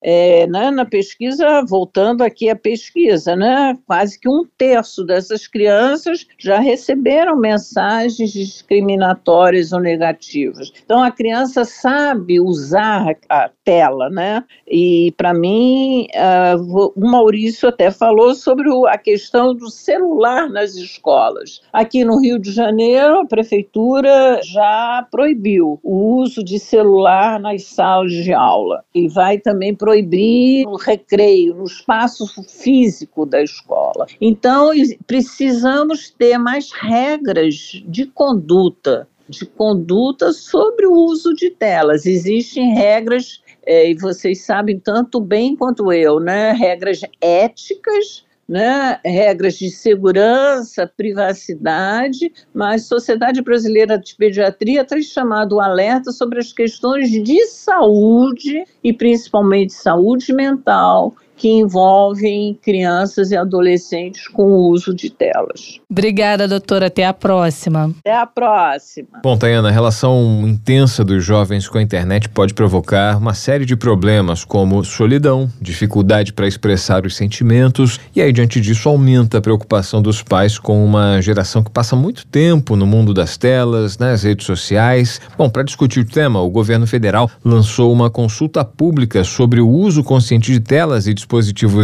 É, 0.00 0.46
né, 0.46 0.70
na 0.70 0.84
pesquisa, 0.84 1.60
voltando 1.66 2.22
aqui 2.22 2.48
à 2.48 2.54
pesquisa, 2.54 3.34
né, 3.34 3.76
quase 3.84 4.18
que 4.18 4.28
um 4.28 4.44
terço 4.56 5.04
dessas 5.04 5.48
crianças 5.48 6.24
já 6.38 6.60
receberam 6.60 7.36
mensagens 7.36 8.32
discriminatórias 8.32 9.72
ou 9.72 9.80
negativas. 9.80 10.72
Então, 10.84 11.02
a 11.02 11.10
criança 11.10 11.64
sabe 11.64 12.38
usar 12.38 13.16
a 13.28 13.50
tela, 13.68 14.08
né? 14.08 14.42
E, 14.66 15.12
para 15.14 15.34
mim, 15.34 16.06
uh, 16.14 16.90
o 16.96 17.06
Maurício 17.06 17.68
até 17.68 17.90
falou 17.90 18.34
sobre 18.34 18.66
o, 18.70 18.86
a 18.86 18.96
questão 18.96 19.54
do 19.54 19.68
celular 19.68 20.48
nas 20.48 20.74
escolas. 20.74 21.60
Aqui 21.70 22.02
no 22.02 22.18
Rio 22.18 22.38
de 22.38 22.50
Janeiro, 22.50 23.20
a 23.20 23.26
prefeitura 23.26 24.40
já 24.42 25.06
proibiu 25.10 25.78
o 25.82 26.16
uso 26.16 26.42
de 26.42 26.58
celular 26.58 27.38
nas 27.38 27.64
salas 27.64 28.10
de 28.10 28.32
aula 28.32 28.82
e 28.94 29.06
vai 29.06 29.36
também 29.36 29.74
proibir 29.74 30.64
no 30.64 30.76
recreio, 30.76 31.54
no 31.54 31.64
espaço 31.64 32.26
físico 32.44 33.26
da 33.26 33.42
escola. 33.42 34.06
Então, 34.18 34.70
precisamos 35.06 36.08
ter 36.08 36.38
mais 36.38 36.72
regras 36.72 37.82
de 37.86 38.06
conduta, 38.06 39.06
de 39.28 39.44
conduta 39.44 40.32
sobre 40.32 40.86
o 40.86 40.92
uso 40.92 41.34
de 41.34 41.50
telas. 41.50 42.06
Existem 42.06 42.72
regras, 42.74 43.42
é, 43.68 43.90
e 43.90 43.94
vocês 43.94 44.40
sabem 44.40 44.80
tanto 44.80 45.20
bem 45.20 45.54
quanto 45.54 45.92
eu, 45.92 46.18
né? 46.18 46.52
Regras 46.52 47.00
éticas 47.20 48.26
né, 48.48 48.98
regras 49.04 49.58
de 49.58 49.70
segurança, 49.70 50.90
privacidade, 50.96 52.32
mas 52.54 52.86
Sociedade 52.86 53.42
Brasileira 53.42 53.98
de 53.98 54.16
Pediatria 54.16 54.82
tem 54.84 55.02
chamado 55.02 55.56
o 55.56 55.60
alerta 55.60 56.10
sobre 56.12 56.38
as 56.38 56.50
questões 56.50 57.10
de 57.10 57.44
saúde 57.44 58.64
e 58.82 58.90
principalmente 58.90 59.74
saúde 59.74 60.32
mental 60.32 61.14
que 61.38 61.48
envolvem 61.48 62.58
crianças 62.60 63.30
e 63.30 63.36
adolescentes 63.36 64.26
com 64.26 64.42
o 64.42 64.70
uso 64.70 64.92
de 64.92 65.08
telas. 65.08 65.80
Obrigada, 65.88 66.48
doutora. 66.48 66.88
Até 66.88 67.06
a 67.06 67.14
próxima. 67.14 67.94
Até 68.00 68.14
a 68.14 68.26
próxima. 68.26 69.20
Bom, 69.22 69.36
Tayana, 69.38 69.68
a 69.68 69.72
relação 69.72 70.44
intensa 70.46 71.04
dos 71.04 71.24
jovens 71.24 71.68
com 71.68 71.78
a 71.78 71.82
internet 71.82 72.28
pode 72.28 72.54
provocar 72.54 73.16
uma 73.16 73.34
série 73.34 73.64
de 73.64 73.76
problemas, 73.76 74.44
como 74.44 74.84
solidão, 74.84 75.48
dificuldade 75.60 76.32
para 76.32 76.48
expressar 76.48 77.06
os 77.06 77.14
sentimentos, 77.14 78.00
e 78.14 78.20
aí, 78.20 78.32
diante 78.32 78.60
disso, 78.60 78.88
aumenta 78.88 79.38
a 79.38 79.40
preocupação 79.40 80.02
dos 80.02 80.22
pais 80.22 80.58
com 80.58 80.84
uma 80.84 81.20
geração 81.22 81.62
que 81.62 81.70
passa 81.70 81.94
muito 81.94 82.26
tempo 82.26 82.74
no 82.74 82.86
mundo 82.86 83.14
das 83.14 83.36
telas, 83.36 83.96
nas 83.96 84.24
redes 84.24 84.44
sociais. 84.44 85.20
Bom, 85.36 85.48
para 85.48 85.62
discutir 85.62 86.00
o 86.00 86.04
tema, 86.04 86.40
o 86.40 86.50
governo 86.50 86.86
federal 86.86 87.30
lançou 87.44 87.92
uma 87.92 88.10
consulta 88.10 88.64
pública 88.64 89.22
sobre 89.22 89.60
o 89.60 89.68
uso 89.68 90.02
consciente 90.02 90.50
de 90.50 90.58
telas 90.58 91.06
e 91.06 91.14
dispositivos 91.14 91.27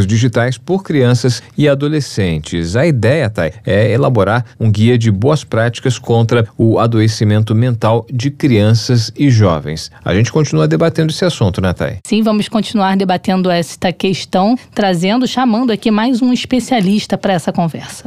digitais 0.06 0.58
por 0.58 0.82
crianças 0.82 1.42
e 1.56 1.68
adolescentes. 1.68 2.76
A 2.76 2.86
ideia, 2.86 3.28
Thay, 3.28 3.52
é 3.66 3.90
elaborar 3.90 4.44
um 4.58 4.70
guia 4.70 4.96
de 4.96 5.10
boas 5.10 5.44
práticas 5.44 5.98
contra 5.98 6.46
o 6.56 6.78
adoecimento 6.78 7.54
mental 7.54 8.06
de 8.12 8.30
crianças 8.30 9.12
e 9.16 9.30
jovens. 9.30 9.90
A 10.04 10.14
gente 10.14 10.32
continua 10.32 10.66
debatendo 10.66 11.12
esse 11.12 11.24
assunto, 11.24 11.60
né, 11.60 11.72
Thay? 11.72 11.98
Sim, 12.06 12.22
vamos 12.22 12.48
continuar 12.48 12.96
debatendo 12.96 13.50
esta 13.50 13.92
questão, 13.92 14.56
trazendo, 14.74 15.26
chamando 15.26 15.70
aqui 15.70 15.90
mais 15.90 16.22
um 16.22 16.32
especialista 16.32 17.18
para 17.18 17.34
essa 17.34 17.52
conversa. 17.52 18.04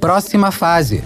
Próxima 0.00 0.50
fase. 0.50 1.02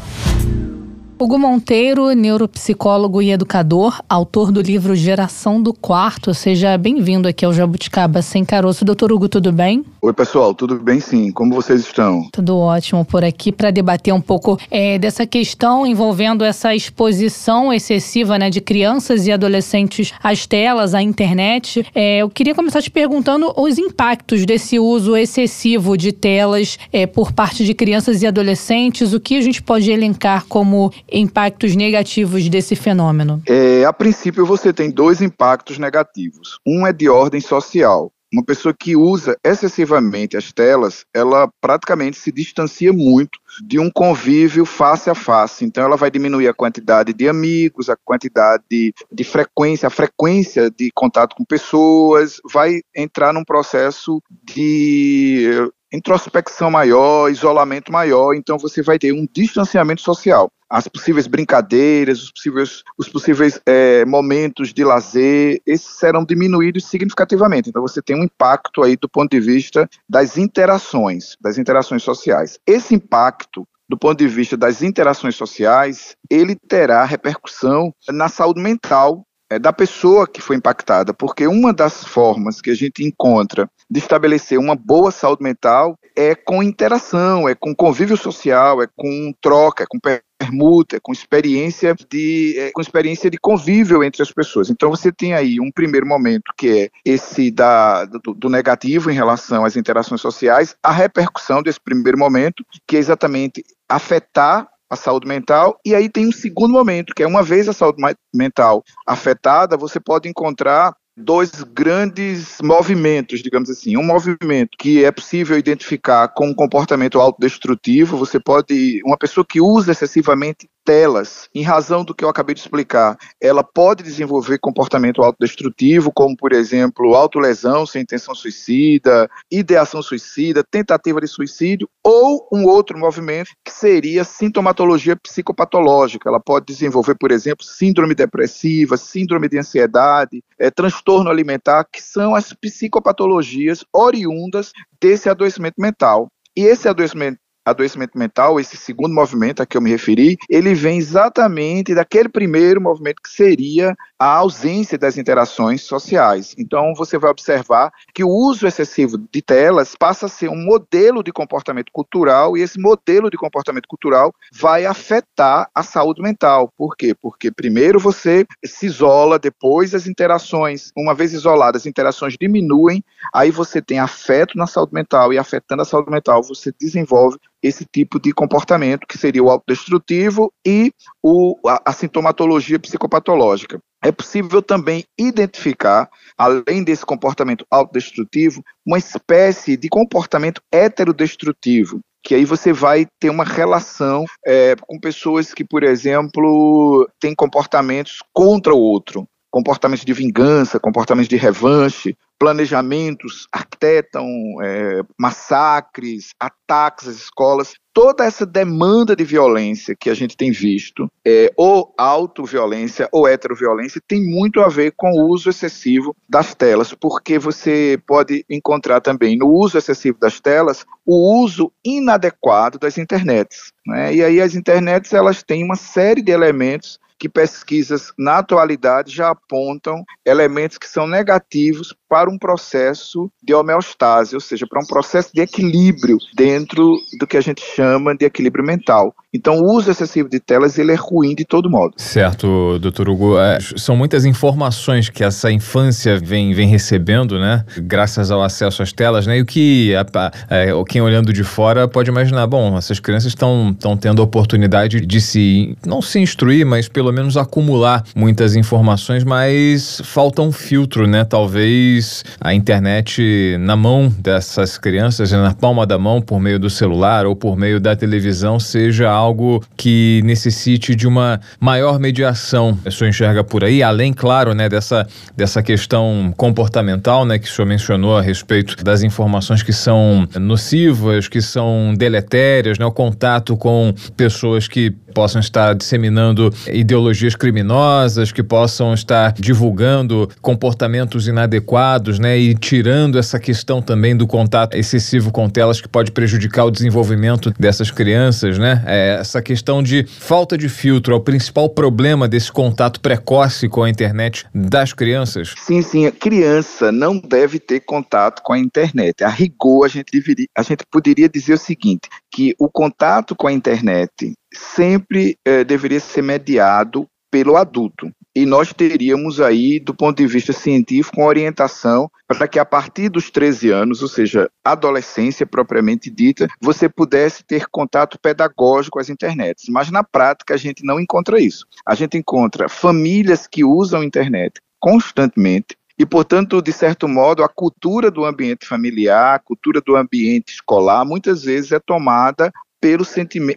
Hugo 1.21 1.37
Monteiro, 1.37 2.13
neuropsicólogo 2.13 3.21
e 3.21 3.33
educador, 3.33 4.01
autor 4.09 4.53
do 4.53 4.63
livro 4.63 4.95
Geração 4.95 5.61
do 5.61 5.75
Quarto. 5.75 6.33
Seja 6.33 6.79
bem-vindo 6.79 7.27
aqui 7.27 7.45
ao 7.45 7.53
Jabuticaba 7.53 8.23
Sem 8.23 8.45
Caroço. 8.45 8.85
Doutor 8.85 9.11
Hugo, 9.11 9.29
tudo 9.29 9.51
bem? 9.51 9.85
Oi, 10.01 10.13
pessoal, 10.13 10.55
tudo 10.55 10.79
bem 10.79 11.01
sim? 11.01 11.33
Como 11.33 11.53
vocês 11.53 11.81
estão? 11.81 12.29
Tudo 12.31 12.57
ótimo 12.57 13.05
por 13.05 13.25
aqui 13.25 13.51
para 13.51 13.73
debater 13.73 14.15
um 14.15 14.21
pouco 14.21 14.57
é, 14.71 14.97
dessa 14.97 15.27
questão 15.27 15.85
envolvendo 15.85 16.45
essa 16.45 16.73
exposição 16.73 17.73
excessiva 17.73 18.39
né, 18.39 18.49
de 18.49 18.61
crianças 18.61 19.27
e 19.27 19.33
adolescentes 19.33 20.13
às 20.23 20.47
telas, 20.47 20.95
à 20.95 21.03
internet. 21.03 21.85
É, 21.97 22.19
eu 22.19 22.31
queria 22.31 22.55
começar 22.55 22.81
te 22.81 22.93
perguntando 22.93 23.53
os 23.57 23.77
impactos 23.77 24.47
desse 24.47 24.79
uso 24.79 25.17
excessivo 25.17 25.97
de 25.97 26.13
telas 26.13 26.79
é, 26.93 27.09
por 27.09 27.33
parte 27.33 27.65
de 27.65 27.75
crianças 27.75 28.23
e 28.23 28.27
adolescentes, 28.29 29.13
o 29.13 29.19
que 29.19 29.37
a 29.37 29.41
gente 29.41 29.61
pode 29.61 29.91
elencar 29.91 30.47
como 30.49 30.93
impactos 31.11 31.75
negativos 31.75 32.49
desse 32.49 32.77
fenômeno? 32.77 33.43
É, 33.47 33.85
a 33.85 33.93
princípio, 33.93 34.47
você 34.47 34.73
tem 34.73 34.91
dois 34.91 35.21
impactos 35.21 35.79
negativos. 35.79 36.59
Um 36.67 36.87
é 36.87 36.93
de 36.93 37.09
ordem 37.09 37.41
social. 37.41 38.13
Uma 38.31 38.45
pessoa 38.45 38.75
que 38.79 38.95
usa 38.95 39.39
excessivamente 39.43 40.37
as 40.37 40.53
telas, 40.53 41.07
ela 41.15 41.49
praticamente 41.63 42.19
se 42.19 42.31
distancia 42.31 42.93
muito 42.93 43.39
de 43.67 43.79
um 43.79 43.91
convívio 43.91 44.67
face 44.67 45.09
a 45.09 45.15
face. 45.15 45.65
Então, 45.65 45.83
ela 45.83 45.97
vai 45.97 46.11
diminuir 46.11 46.47
a 46.47 46.53
quantidade 46.53 47.15
de 47.15 47.27
amigos, 47.27 47.89
a 47.89 47.97
quantidade 47.97 48.63
de, 48.71 48.93
de 49.11 49.25
frequência, 49.25 49.87
a 49.87 49.91
frequência 49.91 50.71
de 50.71 50.91
contato 50.95 51.35
com 51.35 51.45
pessoas, 51.45 52.39
vai 52.53 52.81
entrar 52.95 53.33
num 53.33 53.45
processo 53.45 54.23
de 54.45 55.71
introspecção 55.91 56.71
maior, 56.71 57.31
isolamento 57.31 57.91
maior, 57.91 58.35
então 58.35 58.59
você 58.59 58.83
vai 58.83 58.99
ter 58.99 59.13
um 59.13 59.27
distanciamento 59.33 60.03
social. 60.03 60.51
As 60.71 60.87
possíveis 60.87 61.27
brincadeiras, 61.27 62.23
os 62.23 62.31
possíveis, 62.31 62.83
os 62.99 63.09
possíveis 63.09 63.61
é, 63.65 64.05
momentos 64.05 64.73
de 64.73 64.85
lazer, 64.85 65.63
esses 65.67 65.99
serão 65.99 66.25
diminuídos 66.25 66.85
significativamente. 66.87 67.71
Então 67.71 67.83
você 67.83 68.03
tem 68.03 68.17
um 68.17 68.25
impacto 68.25 68.83
aí 68.83 68.97
do 68.97 69.09
ponto 69.09 69.31
de 69.31 69.41
vista 69.41 69.89
das 70.09 70.37
interações, 70.37 71.37
das 71.41 71.57
interações 71.57 72.03
sociais. 72.03 72.59
Esse 72.67 72.95
impacto 72.95 73.67
do 73.89 73.97
ponto 73.97 74.19
de 74.19 74.29
vista 74.29 74.57
das 74.57 74.83
interações 74.83 75.35
sociais, 75.35 76.15
ele 76.29 76.55
terá 76.55 77.05
repercussão 77.05 77.91
na 78.11 78.29
saúde 78.29 78.61
mental 78.61 79.25
é, 79.51 79.59
da 79.59 79.73
pessoa 79.73 80.27
que 80.27 80.43
foi 80.43 80.57
impactada, 80.57 81.15
porque 81.15 81.47
uma 81.47 81.73
das 81.73 82.05
formas 82.05 82.61
que 82.61 82.71
a 82.71 82.75
gente 82.75 83.03
encontra 83.03 83.69
de 83.91 83.99
estabelecer 83.99 84.59
uma 84.59 84.77
boa 84.77 85.11
saúde 85.11 85.43
mental 85.43 85.97
é 86.15 86.35
com 86.35 86.63
interação, 86.63 87.49
é 87.49 87.55
com 87.55 87.75
convívio 87.75 88.17
social, 88.17 88.83
é 88.83 88.87
com 88.95 89.33
troca, 89.41 89.85
é 89.85 89.87
com 89.87 89.99
permuta, 90.39 91.01
com 91.01 91.13
experiência 91.13 91.95
de 92.09 92.55
é, 92.59 92.71
com 92.73 92.81
experiência 92.81 93.29
de 93.29 93.39
convívio 93.39 94.05
entre 94.05 94.23
as 94.23 94.31
pessoas. 94.31 94.71
Então 94.71 94.91
você 94.91 95.11
tem 95.11 95.35
aí 95.35 95.61
um 95.61 95.71
primeiro 95.71 96.07
momento 96.07 96.53
que 96.57 96.69
é 96.69 96.91
esse 97.05 97.51
da, 97.51 98.05
do, 98.05 98.33
do 98.35 98.49
negativo 98.49 99.11
em 99.11 99.15
relação 99.15 99.65
às 99.65 99.77
interações 99.77 100.21
sociais, 100.21 100.77
a 100.83 100.93
repercussão 100.93 101.63
desse 101.63 101.81
primeiro 101.81 102.19
momento, 102.19 102.65
que 102.87 102.97
é 102.97 103.01
exatamente 103.01 103.65
afetar 103.89 104.69
a 104.91 104.97
saúde 104.97 105.29
mental, 105.29 105.79
e 105.85 105.95
aí 105.95 106.09
tem 106.09 106.27
um 106.27 106.33
segundo 106.33 106.73
momento, 106.73 107.15
que 107.15 107.23
é 107.23 107.27
uma 107.27 107.43
vez 107.43 107.69
a 107.69 107.75
saúde 107.75 108.03
mental 108.35 108.83
afetada, 109.07 109.77
você 109.77 110.01
pode 110.01 110.29
encontrar 110.29 110.95
dois 111.19 111.51
grandes 111.75 112.59
movimentos, 112.63 113.43
digamos 113.43 113.69
assim. 113.69 113.97
Um 113.97 114.03
movimento 114.03 114.77
que 114.79 115.05
é 115.05 115.11
possível 115.11 115.59
identificar 115.59 116.29
com 116.29 116.49
um 116.49 116.55
comportamento 116.55 117.21
autodestrutivo, 117.21 118.17
você 118.17 118.39
pode, 118.39 119.03
uma 119.05 119.17
pessoa 119.17 119.45
que 119.45 119.61
usa 119.61 119.93
excessivamente 119.93 120.69
telas, 120.89 121.51
em 121.55 121.63
razão 121.63 122.03
do 122.03 122.15
que 122.15 122.25
eu 122.25 122.31
acabei 122.31 122.55
de 122.55 122.63
explicar, 122.63 123.19
ela 123.39 123.63
pode 123.63 124.03
desenvolver 124.03 124.59
comportamento 124.59 125.23
autodestrutivo, 125.23 126.11
como, 126.11 126.35
por 126.35 126.51
exemplo, 126.51 127.15
autolesão 127.15 127.85
sem 127.85 128.01
intenção 128.01 128.35
suicida, 128.35 129.29
ideação 129.53 130.01
suicida, 130.01 130.65
tentativa 130.65 131.21
de 131.21 131.27
suicídio, 131.27 131.87
ou 132.03 132.49
um 132.51 132.65
outro 132.65 132.97
movimento 132.99 133.51
que 133.63 133.71
seria 133.71 134.25
sintomatologia 134.25 135.15
psicopatológica. 135.15 136.27
Ela 136.27 136.41
pode 136.41 136.65
desenvolver, 136.65 137.17
por 137.17 137.31
exemplo, 137.31 137.67
síndrome 137.67 138.15
depressiva, 138.15 138.97
síndrome 138.97 139.47
de 139.47 139.59
ansiedade, 139.59 140.43
é, 140.59 140.71
transtorno 140.71 141.29
alimentar, 141.29 141.85
que 141.85 142.03
são 142.03 142.35
as 142.35 142.55
psicopatologias 142.55 143.85
oriundas 143.93 144.73
desse 144.99 145.29
adoecimento 145.29 145.79
mental. 145.79 146.29
E 146.57 146.63
esse 146.63 146.89
adoecimento 146.89 147.39
adoecimento 147.69 148.19
mental, 148.19 148.59
esse 148.59 148.77
segundo 148.77 149.15
movimento 149.15 149.63
a 149.63 149.67
que 149.67 149.77
eu 149.77 149.81
me 149.81 149.91
referi, 149.91 150.37
ele 150.49 150.75
vem 150.75 150.99
exatamente 150.99 151.95
daquele 151.95 152.29
primeiro 152.29 152.81
movimento 152.81 153.23
que 153.23 153.31
seria 153.31 153.97
a 154.19 154.27
ausência 154.27 154.99
das 154.99 155.17
interações 155.17 155.83
sociais. 155.83 156.55
Então, 156.59 156.93
você 156.95 157.17
vai 157.17 157.31
observar 157.31 157.93
que 158.13 158.25
o 158.25 158.29
uso 158.29 158.67
excessivo 158.67 159.17
de 159.17 159.41
telas 159.41 159.95
passa 159.95 160.27
a 160.27 160.29
ser 160.29 160.49
um 160.49 160.57
modelo 160.57 161.23
de 161.23 161.33
comportamento 161.33 161.93
cultural 161.93 162.57
e 162.57 162.63
esse 162.63 162.81
modelo 162.81 163.31
de 163.31 163.37
comportamento 163.37 163.87
cultural 163.87 164.35
vai 164.53 164.85
afetar 164.85 165.69
a 165.75 165.83
saúde 165.83 166.21
mental. 166.21 166.73
Por 166.77 166.97
quê? 166.97 167.15
Porque 167.15 167.51
primeiro 167.51 168.01
você 168.01 168.45
se 168.65 168.87
isola, 168.87 169.39
depois 169.39 169.95
as 169.95 170.07
interações, 170.07 170.91
uma 170.97 171.15
vez 171.15 171.33
isoladas, 171.33 171.83
as 171.83 171.87
interações 171.87 172.35
diminuem, 172.41 173.05
aí 173.33 173.51
você 173.51 173.81
tem 173.81 174.01
afeto 174.01 174.59
na 174.59 174.67
saúde 174.67 174.93
mental 174.95 175.33
e 175.33 175.39
afetando 175.39 175.83
a 175.83 175.85
saúde 175.85 176.11
mental, 176.11 176.43
você 176.43 176.73
desenvolve 176.81 177.39
esse 177.63 177.85
tipo 177.85 178.21
de 178.21 178.33
comportamento, 178.33 179.07
que 179.07 179.19
seria 179.19 179.43
o 179.43 179.51
autodestrutivo 179.51 180.53
e 180.67 180.93
o, 181.23 181.57
a, 181.67 181.83
a 181.87 181.93
sintomatologia 181.93 182.79
psicopatológica. 182.79 183.81
É 184.03 184.13
possível 184.13 184.63
também 184.63 185.05
identificar, 185.19 186.09
além 186.37 186.85
desse 186.85 187.05
comportamento 187.05 187.67
autodestrutivo, 187.71 188.63
uma 188.87 188.99
espécie 188.99 189.77
de 189.77 189.89
comportamento 189.89 190.63
heterodestrutivo, 190.73 192.01
que 192.23 192.35
aí 192.35 192.45
você 192.45 192.73
vai 192.73 193.07
ter 193.19 193.31
uma 193.31 193.45
relação 193.45 194.25
é, 194.47 194.77
com 194.77 195.01
pessoas 195.01 195.53
que, 195.53 195.65
por 195.65 195.83
exemplo, 195.83 197.09
têm 197.19 197.35
comportamentos 197.35 198.19
contra 198.33 198.73
o 198.73 198.79
outro, 198.79 199.27
comportamentos 199.51 200.05
de 200.05 200.13
vingança, 200.13 200.79
comportamentos 200.79 201.29
de 201.29 201.37
revanche, 201.37 202.17
planejamentos, 202.39 203.49
arquitetam 203.53 204.25
é, 204.63 205.03
massacres, 205.19 206.31
ataques 206.39 207.09
às 207.09 207.17
escolas. 207.17 207.75
Toda 207.93 208.25
essa 208.25 208.47
demanda 208.47 209.17
de 209.17 209.25
violência 209.25 209.97
que 209.99 210.09
a 210.09 210.15
gente 210.15 210.37
tem 210.37 210.53
visto, 210.53 211.11
é, 211.27 211.53
ou 211.57 211.93
autoviolência 211.99 213.09
ou 213.11 213.27
heteroviolência, 213.27 214.01
tem 214.07 214.25
muito 214.25 214.61
a 214.61 214.69
ver 214.69 214.93
com 214.97 215.11
o 215.11 215.29
uso 215.29 215.51
excessivo 215.51 216.15
das 216.29 216.55
telas, 216.55 216.95
porque 216.95 217.41
você 217.41 218.01
pode 218.07 218.45
encontrar 218.49 219.01
também 219.01 219.37
no 219.37 219.49
uso 219.49 219.77
excessivo 219.77 220.17
das 220.21 220.39
telas 220.39 220.87
o 221.05 221.43
uso 221.43 221.73
inadequado 221.85 222.79
das 222.79 222.99
internets. 222.99 223.73
Né? 223.85 224.15
E 224.15 224.23
aí 224.23 224.41
as 224.41 224.55
internets 224.55 225.13
elas 225.13 225.43
têm 225.43 225.65
uma 225.65 225.77
série 225.77 226.23
de 226.23 226.31
elementos 226.31 227.01
que 227.19 227.29
pesquisas 227.29 228.13
na 228.17 228.39
atualidade 228.39 229.15
já 229.15 229.31
apontam 229.31 230.05
elementos 230.25 230.79
que 230.79 230.87
são 230.87 231.07
negativos 231.07 231.95
para 232.09 232.31
um 232.31 232.39
processo 232.39 233.31
de 233.43 233.55
homeostase, 233.55 234.35
ou 234.35 234.41
seja, 234.41 234.67
para 234.67 234.81
um 234.81 234.87
processo 234.87 235.31
de 235.35 235.41
equilíbrio 235.41 236.17
dentro 236.35 236.97
do 237.19 237.27
que 237.27 237.37
a 237.37 237.41
gente 237.41 237.63
chama 237.75 238.17
de 238.17 238.25
equilíbrio 238.25 238.65
mental. 238.65 239.15
Então, 239.33 239.59
o 239.61 239.77
uso 239.77 239.91
excessivo 239.91 240.29
de 240.29 240.41
telas 240.41 240.79
ele 240.79 240.93
é 240.93 240.95
ruim 240.95 241.35
de 241.35 241.45
todo 241.45 241.69
modo. 241.69 241.93
Certo, 241.99 242.79
doutor 242.79 243.11
Hugo. 243.11 243.39
É, 243.39 243.59
são 243.77 243.95
muitas 243.95 244.25
informações 244.25 245.11
que 245.11 245.23
essa 245.23 245.53
infância 245.53 246.19
vem, 246.19 246.55
vem 246.55 246.67
recebendo, 246.67 247.39
né? 247.39 247.63
Graças 247.77 248.31
ao 248.31 248.43
acesso 248.43 248.83
às 248.83 248.91
telas, 248.91 249.27
né? 249.27 249.37
E 249.39 249.43
o 249.43 249.47
que 249.47 249.95
a, 249.95 250.33
é, 250.49 250.69
quem 250.89 251.03
olhando 251.03 251.31
de 251.31 251.45
fora 251.45 251.87
pode 251.87 252.09
imaginar, 252.09 252.47
bom, 252.47 252.79
essas 252.79 252.99
crianças 252.99 253.33
estão 253.33 253.77
tendo 254.01 254.23
a 254.23 254.25
oportunidade 254.25 255.05
de 255.05 255.21
se, 255.21 255.77
não 255.87 256.01
se 256.01 256.19
instruir, 256.19 256.65
mas 256.65 256.89
pelo 256.89 257.13
menos 257.13 257.37
acumular 257.37 258.05
muitas 258.17 258.57
informações, 258.57 259.25
mas 259.25 260.01
falta 260.05 260.41
um 260.41 260.51
filtro, 260.51 261.07
né? 261.07 261.25
Talvez 261.25 261.98
a 262.41 262.55
internet 262.55 263.57
na 263.61 263.77
mão 263.77 264.13
dessas 264.19 264.79
crianças, 264.79 265.31
na 265.33 265.55
palma 265.55 265.87
da 265.87 265.99
mão, 265.99 266.21
por 266.21 266.41
meio 266.41 266.59
do 266.59 266.71
celular 266.71 267.27
ou 267.27 267.35
por 267.35 267.57
meio 267.57 267.81
da 267.81 267.95
televisão, 267.95 268.59
seja 268.59 269.09
algo 269.11 269.63
que 269.77 270.21
necessite 270.25 270.95
de 270.95 271.07
uma 271.07 271.41
maior 271.61 271.99
mediação. 271.99 272.79
A 272.85 272.91
senhor 272.91 273.11
enxerga 273.11 273.45
por 273.45 273.65
aí, 273.65 273.83
além, 273.83 274.13
claro, 274.13 274.55
né, 274.55 274.69
dessa, 274.69 275.07
dessa 275.37 275.63
questão 275.63 276.33
comportamental, 276.37 277.25
né, 277.25 277.39
que 277.39 277.49
o 277.49 277.51
senhor 277.51 277.67
mencionou 277.67 278.17
a 278.17 278.23
respeito 278.23 278.83
das 278.83 279.03
informações 279.03 279.63
que 279.63 279.73
são 279.73 280.29
nocivas, 280.39 281.29
que 281.29 281.41
são 281.41 281.95
deletérias, 281.97 282.79
né, 282.79 282.85
o 282.85 282.93
contato 282.93 283.57
com 283.57 283.95
pessoas 284.17 284.69
que 284.69 284.91
possam 285.15 285.41
estar 285.41 285.75
disseminando 285.75 286.53
ideologias 286.73 287.35
criminosas, 287.35 288.31
que 288.31 288.43
possam 288.43 288.95
estar 288.95 289.33
divulgando 289.33 290.29
comportamentos 290.41 291.27
inadequados, 291.27 291.88
né, 292.19 292.37
e 292.37 292.55
tirando 292.55 293.19
essa 293.19 293.39
questão 293.39 293.81
também 293.81 294.17
do 294.17 294.27
contato 294.27 294.77
excessivo 294.77 295.33
com 295.33 295.49
telas 295.49 295.81
que 295.81 295.89
pode 295.89 296.13
prejudicar 296.13 296.65
o 296.65 296.71
desenvolvimento 296.71 297.53
dessas 297.59 297.91
crianças, 297.91 298.59
né? 298.59 298.83
É, 298.87 299.19
essa 299.21 299.41
questão 299.41 299.83
de 299.83 300.05
falta 300.05 300.59
de 300.59 300.69
filtro 300.69 301.15
é 301.15 301.17
o 301.17 301.21
principal 301.21 301.69
problema 301.71 302.29
desse 302.29 302.53
contato 302.53 303.01
precoce 303.01 303.69
com 303.69 303.83
a 303.83 303.91
internet 303.91 304.47
das 304.55 304.93
crianças? 304.93 305.55
Sim, 305.57 305.81
sim. 305.81 306.07
A 306.07 306.13
criança 306.13 306.93
não 306.93 307.19
deve 307.19 307.59
ter 307.59 307.81
contato 307.81 308.43
com 308.43 308.53
a 308.53 308.59
internet. 308.59 309.25
A 309.25 309.29
rigor, 309.29 309.87
a 309.87 309.89
gente, 309.89 310.11
deveria, 310.13 310.47
a 310.57 310.63
gente 310.63 310.85
poderia 310.91 311.29
dizer 311.29 311.55
o 311.55 311.59
seguinte, 311.59 312.09
que 312.31 312.55
o 312.59 312.69
contato 312.69 313.35
com 313.35 313.47
a 313.47 313.53
internet 313.53 314.35
sempre 314.53 315.37
eh, 315.45 315.65
deveria 315.65 316.01
ser 316.01 316.23
mediado 316.23 317.07
pelo 317.31 317.57
adulto 317.57 318.11
e 318.39 318.47
nós 318.47 318.73
teríamos 318.73 319.41
aí, 319.41 319.81
do 319.81 319.93
ponto 319.93 320.19
de 320.19 320.27
vista 320.29 320.53
científico, 320.53 321.21
uma 321.21 321.27
orientação 321.27 322.09
para 322.29 322.47
que 322.47 322.57
a 322.57 322.65
partir 322.65 323.09
dos 323.09 323.31
13 323.31 323.71
anos, 323.71 324.01
ou 324.01 324.07
seja, 324.07 324.49
adolescência 324.65 325.45
propriamente 325.45 326.09
dita, 326.09 326.47
você 326.61 326.89
pudesse 326.89 327.43
ter 327.43 327.67
contato 327.69 328.17
pedagógico 328.17 328.95
com 328.95 329.01
as 329.01 329.09
internets. 329.09 329.65
Mas 329.69 329.91
na 329.91 330.05
prática 330.05 330.55
a 330.55 330.57
gente 330.57 330.85
não 330.85 331.01
encontra 331.01 331.41
isso. 331.41 331.67
A 331.85 331.97
gente 331.97 332.17
encontra 332.17 332.69
famílias 332.69 333.49
que 333.49 333.65
usam 333.65 334.05
internet 334.05 334.61
constantemente, 334.79 335.77
e, 335.99 336.07
portanto, 336.07 336.63
de 336.63 336.73
certo 336.73 337.09
modo, 337.09 337.43
a 337.43 337.49
cultura 337.49 338.09
do 338.09 338.25
ambiente 338.25 338.65
familiar, 338.65 339.35
a 339.35 339.39
cultura 339.41 339.81
do 339.81 339.97
ambiente 339.97 340.53
escolar, 340.53 341.05
muitas 341.05 341.43
vezes 341.43 341.73
é 341.73 341.81
tomada 341.81 342.53
pelo, 342.81 343.05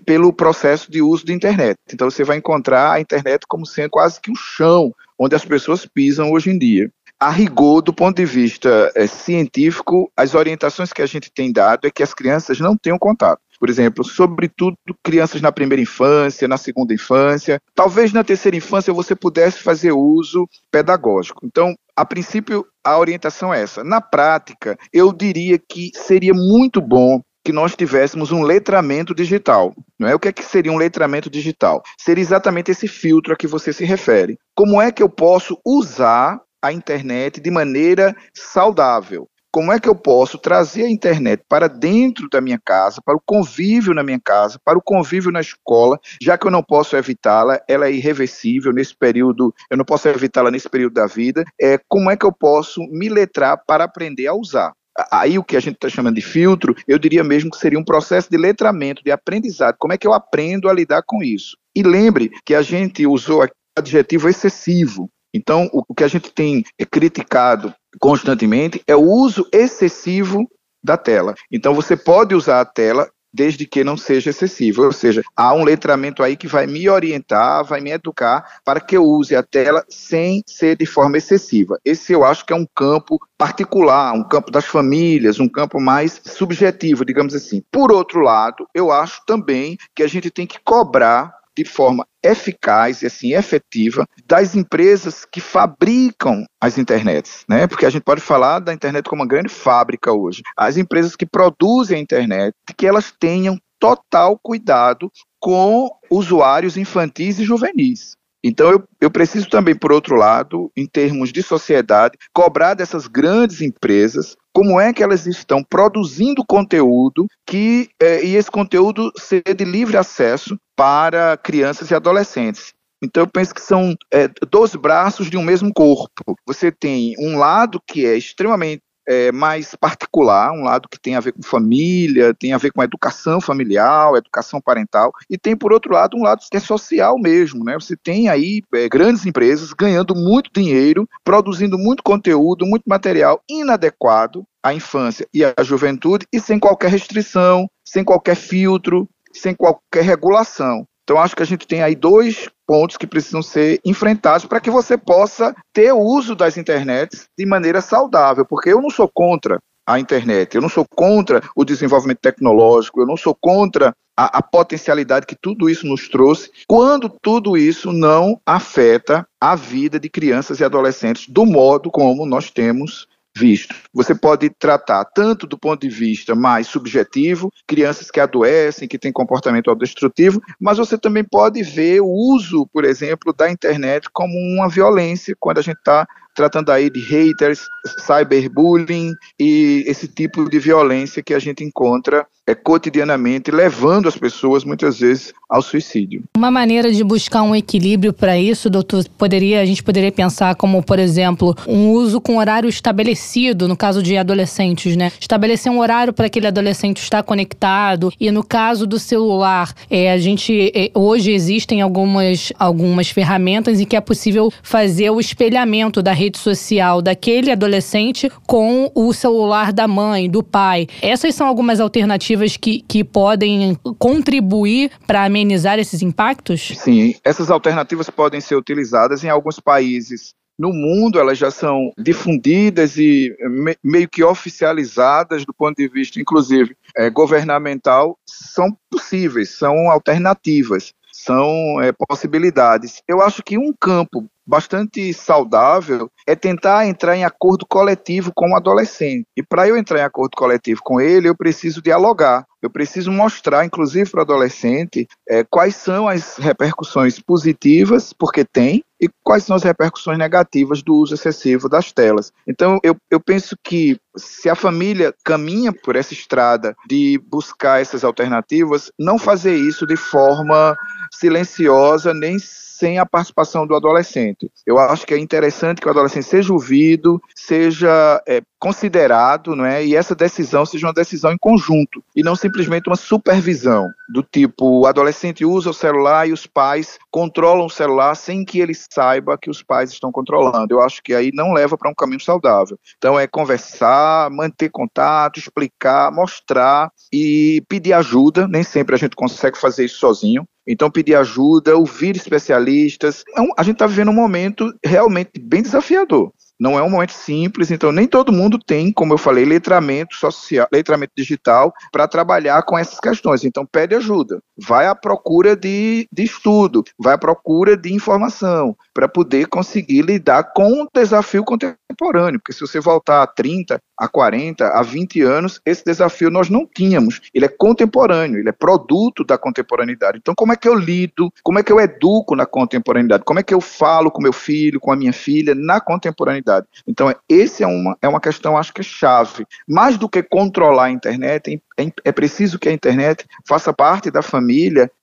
pelo 0.06 0.34
processo 0.34 0.92
de 0.92 1.02
uso 1.02 1.26
de 1.26 1.34
internet. 1.34 1.78
Então 1.94 2.10
você 2.10 2.24
vai 2.24 2.38
encontrar 2.38 2.92
a 2.92 3.02
internet 3.02 3.46
como 3.48 3.66
sendo 3.66 3.90
quase 3.90 4.20
que 4.20 4.32
um 4.32 4.36
chão 4.36 4.94
onde 5.18 5.36
as 5.36 5.46
pessoas 5.46 5.86
pisam 5.86 6.32
hoje 6.32 6.50
em 6.50 6.58
dia. 6.58 6.92
A 7.20 7.30
rigor, 7.30 7.84
do 7.84 7.94
ponto 7.94 8.16
de 8.18 8.26
vista 8.26 8.92
é, 8.96 9.06
científico, 9.06 10.12
as 10.18 10.34
orientações 10.34 10.92
que 10.92 11.04
a 11.04 11.06
gente 11.06 11.32
tem 11.32 11.52
dado 11.52 11.86
é 11.86 11.92
que 11.92 12.02
as 12.02 12.16
crianças 12.16 12.60
não 12.60 12.76
tenham 12.76 12.98
contato. 12.98 13.40
Por 13.60 13.70
exemplo, 13.70 14.04
sobretudo 14.04 14.76
crianças 15.04 15.40
na 15.40 15.52
primeira 15.52 15.84
infância, 15.84 16.48
na 16.48 16.58
segunda 16.58 16.96
infância. 16.96 17.62
Talvez 17.76 18.12
na 18.12 18.24
terceira 18.24 18.58
infância 18.58 18.92
você 18.92 19.16
pudesse 19.16 19.60
fazer 19.60 19.92
uso 19.92 20.50
pedagógico. 20.72 21.46
Então, 21.46 21.76
a 21.96 22.04
princípio, 22.04 22.66
a 22.84 22.98
orientação 22.98 23.54
é 23.54 23.62
essa. 23.62 23.84
Na 23.84 24.02
prática, 24.02 24.76
eu 24.92 25.14
diria 25.14 25.60
que 25.60 25.92
seria 25.94 26.34
muito 26.34 26.82
bom 26.82 27.22
que 27.44 27.52
nós 27.52 27.76
tivéssemos 27.76 28.32
um 28.32 28.44
letramento 28.44 29.14
digital. 29.14 29.74
Não 30.00 30.08
é 30.08 30.16
o 30.16 30.20
que, 30.20 30.28
é 30.28 30.34
que 30.34 30.44
seria 30.44 30.72
um 30.72 30.78
letramento 30.78 31.30
digital? 31.30 31.82
Seria 31.98 32.22
exatamente 32.22 32.72
esse 32.72 32.88
filtro 32.88 33.34
a 33.34 33.36
que 33.36 33.48
você 33.48 33.74
se 33.74 33.86
refere. 33.86 34.38
Como 34.56 34.82
é 34.82 34.92
que 34.92 35.02
eu 35.02 35.10
posso 35.10 35.60
usar 35.66 36.40
a 36.62 36.72
internet 36.72 37.40
de 37.40 37.50
maneira 37.50 38.16
saudável? 38.34 39.28
Como 39.54 39.70
é 39.70 39.82
que 39.82 39.90
eu 39.90 39.96
posso 39.96 40.38
trazer 40.38 40.86
a 40.86 40.90
internet 40.90 41.44
para 41.50 41.68
dentro 41.68 42.30
da 42.30 42.40
minha 42.40 42.58
casa, 42.58 43.02
para 43.04 43.18
o 43.18 43.22
convívio 43.26 43.94
na 43.94 44.02
minha 44.02 44.20
casa, 44.24 44.58
para 44.64 44.78
o 44.78 44.82
convívio 44.82 45.30
na 45.30 45.42
escola, 45.42 46.00
já 46.22 46.38
que 46.38 46.48
eu 46.48 46.52
não 46.52 46.64
posso 46.64 46.96
evitá-la, 46.96 47.60
ela 47.68 47.88
é 47.88 47.92
irreversível 47.92 48.72
nesse 48.72 48.96
período, 48.96 49.54
eu 49.70 49.76
não 49.76 49.84
posso 49.84 50.08
evitá-la 50.08 50.50
nesse 50.50 50.70
período 50.70 50.94
da 50.94 51.06
vida. 51.06 51.44
É, 51.62 51.78
como 51.90 52.10
é 52.10 52.16
que 52.16 52.26
eu 52.26 52.32
posso 52.32 52.80
me 52.92 53.10
letrar 53.10 53.62
para 53.68 53.84
aprender 53.84 54.28
a 54.28 54.34
usar? 54.34 54.72
Aí 55.12 55.40
o 55.40 55.44
que 55.44 55.56
a 55.56 55.60
gente 55.60 55.76
está 55.76 55.90
chamando 55.90 56.16
de 56.16 56.22
filtro, 56.22 56.76
eu 56.88 57.00
diria 57.00 57.24
mesmo 57.24 57.50
que 57.52 57.58
seria 57.58 57.80
um 57.80 57.84
processo 57.84 58.30
de 58.30 58.38
letramento, 58.38 59.04
de 59.04 59.12
aprendizado. 59.12 59.76
Como 59.80 59.94
é 59.94 59.98
que 59.98 60.06
eu 60.06 60.14
aprendo 60.14 60.70
a 60.70 60.74
lidar 60.74 61.04
com 61.06 61.24
isso? 61.24 61.58
E 61.76 61.84
lembre 61.84 62.32
que 62.46 62.54
a 62.54 62.62
gente 62.62 63.06
usou 63.08 63.48
adjetivo 63.78 64.28
excessivo. 64.28 65.10
Então, 65.34 65.70
o 65.72 65.96
que 65.96 66.04
a 66.04 66.08
gente 66.08 66.32
tem 66.32 66.64
criticado 66.92 67.74
constantemente 68.00 68.82
é 68.86 68.96
o 68.96 69.02
uso 69.02 69.48
excessivo 69.54 70.46
da 70.84 70.98
tela. 70.98 71.34
Então, 71.50 71.74
você 71.74 71.96
pode 71.96 72.36
usar 72.36 72.60
a 72.60 72.66
tela 72.66 73.10
desde 73.34 73.66
que 73.66 73.84
não 73.84 73.98
seja 73.98 74.30
excessivo. 74.30 74.84
Ou 74.84 74.92
seja, 74.92 75.22
há 75.36 75.54
um 75.54 75.64
letramento 75.64 76.24
aí 76.24 76.36
que 76.36 76.48
vai 76.48 76.68
me 76.68 76.90
orientar, 76.90 77.64
vai 77.64 77.82
me 77.82 77.92
educar 77.92 78.60
para 78.64 78.80
que 78.80 78.96
eu 78.98 79.04
use 79.04 79.36
a 79.36 79.44
tela 79.44 79.84
sem 79.90 80.44
ser 80.46 80.78
de 80.78 80.86
forma 80.86 81.18
excessiva. 81.18 81.80
Esse 81.86 82.14
eu 82.14 82.24
acho 82.24 82.46
que 82.46 82.54
é 82.54 82.56
um 82.56 82.68
campo 82.76 83.20
particular, 83.38 84.14
um 84.14 84.24
campo 84.24 84.52
das 84.52 84.66
famílias, 84.66 85.40
um 85.40 85.50
campo 85.50 85.80
mais 85.80 86.22
subjetivo, 86.26 87.06
digamos 87.06 87.34
assim. 87.34 87.64
Por 87.72 87.92
outro 87.92 88.22
lado, 88.22 88.68
eu 88.74 88.92
acho 88.92 89.22
também 89.26 89.78
que 89.96 90.04
a 90.04 90.08
gente 90.08 90.30
tem 90.30 90.46
que 90.46 90.60
cobrar 90.64 91.41
de 91.58 91.66
forma 91.66 92.06
eficaz 92.24 93.02
e 93.02 93.08
assim 93.08 93.34
efetiva 93.34 94.06
das 94.26 94.56
empresas 94.56 95.26
que 95.26 95.42
fabricam 95.42 96.46
as 96.60 96.78
internets, 96.78 97.44
né? 97.50 97.68
Porque 97.68 97.86
a 97.86 97.90
gente 97.90 98.04
pode 98.04 98.22
falar 98.22 98.60
da 98.60 98.74
internet 98.74 99.10
como 99.10 99.22
uma 99.22 99.28
grande 99.28 99.50
fábrica 99.50 100.14
hoje. 100.14 100.42
As 100.56 100.78
empresas 100.78 101.16
que 101.16 101.26
produzem 101.26 101.98
a 101.98 102.02
internet, 102.02 102.54
que 102.78 102.88
elas 102.88 103.12
tenham 103.12 103.60
total 103.80 104.38
cuidado 104.38 105.12
com 105.40 105.90
usuários 106.10 106.78
infantis 106.78 107.40
e 107.40 107.44
juvenis. 107.44 108.16
Então, 108.44 108.72
eu, 108.72 108.84
eu 109.00 109.12
preciso 109.12 109.48
também, 109.50 109.76
por 109.76 109.92
outro 109.92 110.16
lado, 110.16 110.72
em 110.76 110.88
termos 110.88 111.32
de 111.32 111.44
sociedade, 111.44 112.18
cobrar 112.34 112.74
dessas 112.74 113.06
grandes 113.08 113.62
empresas 113.62 114.36
como 114.54 114.80
é 114.80 114.94
que 114.94 115.04
elas 115.04 115.26
estão 115.26 115.64
produzindo 115.64 116.46
conteúdo 116.46 117.26
que 117.48 117.90
é, 118.02 118.24
e 118.24 118.36
esse 118.36 118.52
conteúdo 118.52 119.12
ser 119.18 119.44
de 119.56 119.64
livre 119.64 119.98
acesso 119.98 120.58
para 120.76 121.38
crianças 121.38 121.90
e 121.90 121.96
adolescentes. 121.96 122.74
Então, 123.04 123.24
eu 123.24 123.28
penso 123.28 123.54
que 123.54 123.62
são 123.62 123.96
é, 124.14 124.28
dois 124.50 124.76
braços 124.76 125.30
de 125.30 125.36
um 125.36 125.42
mesmo 125.42 125.74
corpo. 125.74 126.36
Você 126.46 126.72
tem 126.72 127.16
um 127.18 127.38
lado 127.38 127.82
que 127.88 128.06
é 128.06 128.16
extremamente 128.16 128.82
é, 129.08 129.32
mais 129.32 129.76
particular, 129.76 130.52
um 130.52 130.64
lado 130.64 130.88
que 130.90 131.00
tem 131.00 131.16
a 131.16 131.20
ver 131.20 131.32
com 131.32 131.42
família, 131.42 132.34
tem 132.34 132.54
a 132.54 132.58
ver 132.58 132.72
com 132.72 132.82
a 132.82 132.86
educação 132.86 133.42
familiar, 133.42 134.14
educação 134.16 134.62
parental, 134.62 135.12
e 135.30 135.38
tem, 135.38 135.56
por 135.56 135.74
outro 135.74 135.94
lado, 135.94 136.18
um 136.18 136.24
lado 136.24 136.42
que 136.50 136.58
é 136.58 136.60
social 136.60 137.18
mesmo, 137.20 137.64
né? 137.64 137.74
Você 137.76 137.96
tem 137.96 138.30
aí 138.30 138.62
é, 138.74 138.88
grandes 138.88 139.26
empresas 139.26 139.74
ganhando 139.74 140.16
muito 140.16 140.52
dinheiro, 140.54 141.08
produzindo 141.24 141.78
muito 141.78 142.04
conteúdo, 142.04 142.66
muito 142.66 142.84
material 142.86 143.42
inadequado 143.50 144.46
à 144.64 144.74
infância 144.74 145.28
e 145.34 145.44
à 145.44 145.54
juventude, 145.64 146.26
e 146.32 146.40
sem 146.40 146.60
qualquer 146.60 146.92
restrição, 146.92 147.68
sem 147.86 148.04
qualquer 148.04 148.36
filtro, 148.36 149.10
sem 149.34 149.56
qualquer 149.56 150.04
regulação. 150.04 150.86
Então, 151.04 151.20
acho 151.20 151.36
que 151.36 151.44
a 151.44 151.46
gente 151.46 151.68
tem 151.68 151.82
aí 151.82 151.96
dois 151.96 152.48
pontos 152.66 152.96
que 152.96 153.08
precisam 153.08 153.42
ser 153.42 153.80
enfrentados 153.84 154.46
para 154.46 154.60
que 154.62 154.70
você 154.70 154.98
possa 154.98 155.56
ter 155.74 155.92
o 155.92 156.00
uso 156.00 156.36
das 156.36 156.58
internets 156.58 157.28
de 157.38 157.46
maneira 157.46 157.82
saudável, 157.82 158.46
porque 158.46 158.70
eu 158.70 158.82
não 158.82 158.90
sou 158.90 159.10
contra 159.14 159.60
a 159.86 160.00
internet, 160.00 160.56
eu 160.56 160.62
não 160.62 160.70
sou 160.70 160.86
contra 160.96 161.42
o 161.56 161.66
desenvolvimento 161.66 162.20
tecnológico, 162.20 163.02
eu 163.02 163.06
não 163.06 163.18
sou 163.18 163.36
contra 163.36 163.94
a, 164.16 164.38
a, 164.38 164.42
potencialidade 164.42 165.26
que 165.26 165.36
tudo 165.36 165.70
isso 165.70 165.88
nos 165.88 166.08
trouxe, 166.08 166.52
quando 166.68 167.10
tudo 167.10 167.58
isso 167.58 167.92
não 167.92 168.40
afeta 168.46 169.28
a 169.40 169.56
vida 169.56 170.00
de 170.00 170.10
crianças 170.10 170.60
e 170.60 170.64
adolescentes 170.64 171.28
do 171.28 171.46
modo 171.46 171.90
como 171.90 172.26
nós 172.26 172.52
temos 172.52 173.08
visto. 173.36 173.74
Você 173.94 174.14
pode 174.14 174.50
tratar 174.50 175.06
tanto 175.06 175.48
do 175.48 175.58
ponto 175.58 175.82
de 175.82 175.90
vista 175.90 176.36
mais 176.36 176.68
subjetivo, 176.68 177.52
crianças 177.68 178.12
que 178.12 178.20
adoecem, 178.20 178.88
que 178.88 179.00
têm 179.00 179.12
comportamento 179.12 179.70
autodestrutivo, 179.70 180.42
mas 180.60 180.78
você 180.78 180.98
também 180.98 181.24
pode 181.24 181.64
ver 181.64 182.02
o 182.02 182.08
uso, 182.08 182.68
por 182.74 182.86
exemplo, 182.86 183.34
da 183.34 183.50
internet 183.50 184.10
como 184.12 184.34
uma 184.38 184.70
violência, 184.70 185.36
quando 185.40 185.60
a 185.60 185.62
gente 185.62 185.78
está 185.78 186.06
tratando 186.36 186.72
aí 186.72 186.90
de 186.90 187.00
haters, 187.02 187.68
cyberbullying 188.06 189.14
e 189.40 189.84
esse 189.86 190.08
tipo 190.08 190.50
de 190.50 190.60
violência 190.60 191.22
que 191.22 191.34
a 191.34 191.40
gente 191.40 191.64
encontra 191.64 192.26
é, 192.52 192.56
cotidianamente, 192.56 193.50
levando 193.50 194.08
as 194.08 194.18
pessoas 194.18 194.64
muitas 194.64 195.00
vezes 195.00 195.34
ao 195.50 195.62
suicídio. 195.62 196.24
Uma 196.38 196.50
maneira 196.50 196.92
de 196.92 197.04
buscar 197.04 197.44
um 197.44 197.54
equilíbrio 197.54 198.14
para 198.14 198.38
isso, 198.38 198.70
doutor, 198.70 199.06
poderia 199.18 199.62
a 199.62 199.66
gente 199.66 199.84
poderia 199.84 200.12
pensar 200.12 200.56
como, 200.56 200.82
por 200.82 200.98
exemplo, 200.98 201.56
um 201.68 201.90
uso 201.90 202.22
com 202.22 202.38
horário 202.38 202.70
estabelecido, 202.70 203.68
no 203.68 203.76
caso 203.76 204.02
de 204.02 204.18
adolescentes, 204.18 204.96
né? 204.96 205.12
Estabelecer 205.20 205.72
um 205.72 205.80
horário 205.80 206.14
para 206.14 206.28
aquele 206.28 206.48
adolescente 206.48 207.02
estar 207.02 207.22
conectado 207.24 208.12
e 208.20 208.32
no 208.32 208.44
caso 208.44 208.88
do 208.88 208.98
celular, 208.98 209.74
é, 209.90 210.12
a 210.12 210.18
gente 210.18 210.72
é, 210.74 210.90
hoje 210.94 211.32
existem 211.32 211.82
algumas 211.82 212.54
algumas 212.58 213.10
ferramentas 213.10 213.80
em 213.80 213.86
que 213.86 213.96
é 213.96 214.02
possível 214.02 214.52
fazer 214.64 215.10
o 215.10 215.20
espelhamento 215.20 216.02
da 216.02 216.14
rede 216.14 216.38
social 216.38 217.02
daquele 217.02 217.52
adolescente 217.52 218.32
com 218.48 218.90
o 218.96 219.14
celular 219.14 219.74
da 219.74 219.88
mãe, 219.88 220.30
do 220.30 220.42
pai. 220.42 220.88
Essas 221.02 221.36
são 221.36 221.46
algumas 221.46 221.80
alternativas 221.80 222.41
que, 222.58 222.82
que 222.82 223.04
podem 223.04 223.78
contribuir 223.98 224.92
para 225.06 225.26
amenizar 225.26 225.80
esses 225.80 226.02
impactos? 226.02 226.74
Sim, 226.78 227.16
essas 227.24 227.50
alternativas 227.50 228.10
podem 228.10 228.42
ser 228.42 228.56
utilizadas 228.56 229.24
em 229.24 229.30
alguns 229.30 229.60
países 229.60 230.34
no 230.62 230.72
mundo 230.72 231.20
elas 231.20 231.40
já 231.40 231.50
são 231.50 231.92
difundidas 231.98 232.96
e 232.96 233.36
me, 233.50 233.76
meio 233.84 234.08
que 234.08 234.24
oficializadas 234.24 235.44
do 235.44 235.52
ponto 235.52 235.76
de 235.76 235.88
vista, 235.88 236.22
inclusive, 236.22 236.78
é, 236.96 237.10
governamental, 237.10 238.16
são 238.28 238.70
possíveis, 238.88 239.58
são 239.58 239.90
alternativas, 239.90 240.94
são 241.12 241.82
é, 241.82 241.92
possibilidades. 242.08 243.02
Eu 243.08 243.24
acho 243.24 243.42
que 243.42 243.58
um 243.58 243.74
campo 243.74 244.30
bastante 244.52 245.14
saudável 245.14 246.12
é 246.28 246.36
tentar 246.36 246.86
entrar 246.86 247.16
em 247.16 247.24
acordo 247.24 247.66
coletivo 247.66 248.34
com 248.36 248.52
o 248.52 248.56
adolescente. 248.58 249.26
E 249.38 249.42
para 249.42 249.66
eu 249.66 249.78
entrar 249.78 250.00
em 250.00 250.04
acordo 250.04 250.36
coletivo 250.36 250.82
com 250.84 251.00
ele, 251.00 251.30
eu 251.30 251.38
preciso 251.38 251.82
dialogar. 251.82 252.46
Eu 252.62 252.70
preciso 252.70 253.12
mostrar, 253.12 253.66
inclusive 253.66 254.10
para 254.10 254.20
o 254.20 254.24
adolescente, 254.24 255.08
é, 255.28 255.44
quais 255.44 255.76
são 255.76 256.08
as 256.08 256.38
repercussões 256.38 257.20
positivas, 257.20 258.14
porque 258.14 258.46
tem, 258.46 258.84
e 259.02 259.10
quais 259.24 259.44
são 259.44 259.56
as 259.56 259.64
repercussões 259.64 260.18
negativas 260.18 260.84
do 260.84 260.94
uso 260.94 261.16
excessivo 261.16 261.68
das 261.68 261.92
telas. 261.92 262.32
Então, 262.48 262.80
eu, 262.84 262.96
eu 263.10 263.20
penso 263.20 263.56
que 263.64 263.98
se 264.16 264.48
a 264.48 264.54
família 264.54 265.14
caminha 265.24 265.74
por 265.74 265.96
essa 265.96 266.14
estrada 266.14 266.76
de 266.88 267.20
buscar 267.28 267.82
essas 267.82 268.04
alternativas, 268.04 268.92
não 269.00 269.18
fazer 269.18 269.56
isso 269.56 269.88
de 269.88 269.96
forma 269.96 270.78
silenciosa, 271.12 272.14
nem 272.14 272.38
sem 272.38 273.00
a 273.00 273.06
participação 273.06 273.66
do 273.66 273.76
adolescente. 273.76 274.52
Eu 274.66 274.78
acho 274.80 275.06
que 275.06 275.14
é 275.14 275.18
interessante 275.18 275.82
que 275.82 275.88
o 275.88 275.92
adolescente 275.92 276.26
seja 276.26 276.52
ouvido, 276.54 277.22
seja 277.36 278.22
é, 278.28 278.42
considerado, 278.62 279.56
não 279.56 279.66
é? 279.66 279.84
E 279.84 279.96
essa 279.96 280.14
decisão 280.14 280.68
seja 280.68 280.86
uma 280.86 280.94
decisão 280.94 281.32
em 281.32 281.38
conjunto 281.38 282.04
e 282.16 282.22
não 282.22 282.36
simplesmente 282.36 282.88
uma 282.88 282.96
supervisão 282.96 283.90
do 284.08 284.22
tipo 284.22 284.82
o 284.82 284.86
adolescente 284.86 285.44
usa 285.44 285.72
o 285.72 285.74
celular 285.74 286.30
e 286.30 286.32
os 286.32 286.46
pais 286.46 287.00
controlam 287.10 287.66
o 287.66 287.70
celular 287.72 288.14
sem 288.14 288.46
que 288.46 288.60
ele 288.60 288.76
saiba 288.76 289.36
que 289.36 289.50
os 289.50 289.64
pais 289.64 289.92
estão 289.92 290.12
controlando. 290.12 290.72
Eu 290.72 290.80
acho 290.80 291.02
que 291.02 291.16
aí 291.16 291.32
não 291.34 291.54
leva 291.54 291.76
para 291.76 291.90
um 291.90 291.96
caminho 291.96 292.20
saudável. 292.20 292.78
Então 293.00 293.20
é 293.20 293.26
conversar, 293.26 294.30
manter 294.30 294.70
contato, 294.70 295.40
explicar, 295.40 296.12
mostrar 296.12 296.92
e 297.12 297.64
pedir 297.68 297.94
ajuda. 297.94 298.48
Nem 298.48 298.62
sempre 298.62 298.94
a 298.94 298.98
gente 298.98 299.16
consegue 299.16 299.58
fazer 299.58 299.86
isso 299.86 299.98
sozinho. 299.98 300.46
Então, 300.68 300.92
pedir 300.92 301.16
ajuda, 301.16 301.76
ouvir 301.76 302.16
especialistas. 302.16 303.24
É 303.36 303.42
a 303.58 303.64
gente 303.64 303.74
está 303.74 303.88
vivendo 303.88 304.12
um 304.12 304.14
momento 304.14 304.72
realmente 304.86 305.32
bem 305.40 305.64
desafiador. 305.64 306.32
Não 306.62 306.78
é 306.78 306.84
um 306.84 306.92
momento 306.92 307.14
simples, 307.14 307.72
então 307.72 307.92
nem 307.92 308.06
todo 308.06 308.32
mundo 308.32 308.60
tem, 308.60 308.94
como 308.94 309.16
eu 309.16 309.18
falei, 309.18 309.44
letramento 309.46 310.16
social, 310.16 310.68
letramento 310.72 311.12
digital 311.18 311.74
para 311.92 312.08
trabalhar 312.08 312.62
com 312.62 312.78
essas 312.78 313.00
questões. 313.00 313.44
Então 313.44 313.66
pede 313.66 313.96
ajuda, 313.96 314.40
vai 314.62 314.88
à 314.88 314.96
procura 314.96 315.56
de, 315.56 316.08
de 316.12 316.24
estudo, 316.24 316.84
vai 316.98 317.16
à 317.16 317.18
procura 317.18 317.76
de 317.76 317.94
informação 317.94 318.76
para 318.94 319.08
poder 319.08 319.48
conseguir 319.48 320.04
lidar 320.04 320.52
com 320.54 320.84
o 320.84 320.88
desafio 320.94 321.44
contemporâneo. 321.44 322.40
Porque 322.40 322.54
se 322.54 322.62
você 322.62 322.80
voltar 322.80 323.24
a 323.24 323.28
30, 323.28 323.80
a 323.98 324.08
40, 324.08 324.68
a 324.68 324.82
20 324.82 325.22
anos, 325.22 325.62
esse 325.66 325.84
desafio 325.84 326.30
nós 326.30 326.50
não 326.50 326.66
tínhamos. 326.66 327.22
Ele 327.34 327.46
é 327.46 327.48
contemporâneo, 327.50 328.40
ele 328.40 328.50
é 328.50 328.52
produto 328.52 329.24
da 329.24 329.38
contemporaneidade. 329.38 330.18
Então, 330.18 330.34
como 330.36 330.54
é 330.54 330.56
que 330.56 330.68
eu 330.68 330.76
lido, 330.76 331.32
como 331.44 331.60
é 331.60 331.64
que 331.64 331.72
eu 331.72 331.80
educo 331.80 332.36
na 332.36 332.46
contemporaneidade? 332.46 333.24
Como 333.24 333.40
é 333.40 333.44
que 333.44 333.54
eu 333.54 333.62
falo 333.62 334.12
com 334.12 334.22
meu 334.22 334.34
filho, 334.34 334.80
com 334.80 334.92
a 334.92 334.96
minha 334.96 335.14
filha 335.14 335.56
na 335.56 335.80
contemporaneidade? 335.80 336.68
Então, 336.88 337.14
esse 337.28 337.64
é 337.64 337.68
uma, 337.68 337.98
é 338.02 338.08
uma 338.08 338.20
questão, 338.20 338.58
acho 338.58 338.74
que 338.74 338.82
é 338.82 338.84
chave. 338.84 339.46
Mais 339.68 339.98
do 339.98 340.10
que 340.10 340.22
controlar 340.24 340.86
a 340.86 340.92
internet, 340.92 341.62
é, 341.78 341.84
é, 341.84 341.92
é 342.06 342.12
preciso 342.12 342.60
que 342.60 342.70
a 342.70 342.74
internet 342.74 343.26
faça 343.48 343.74
parte 343.74 344.12
da 344.12 344.22
família 344.22 344.51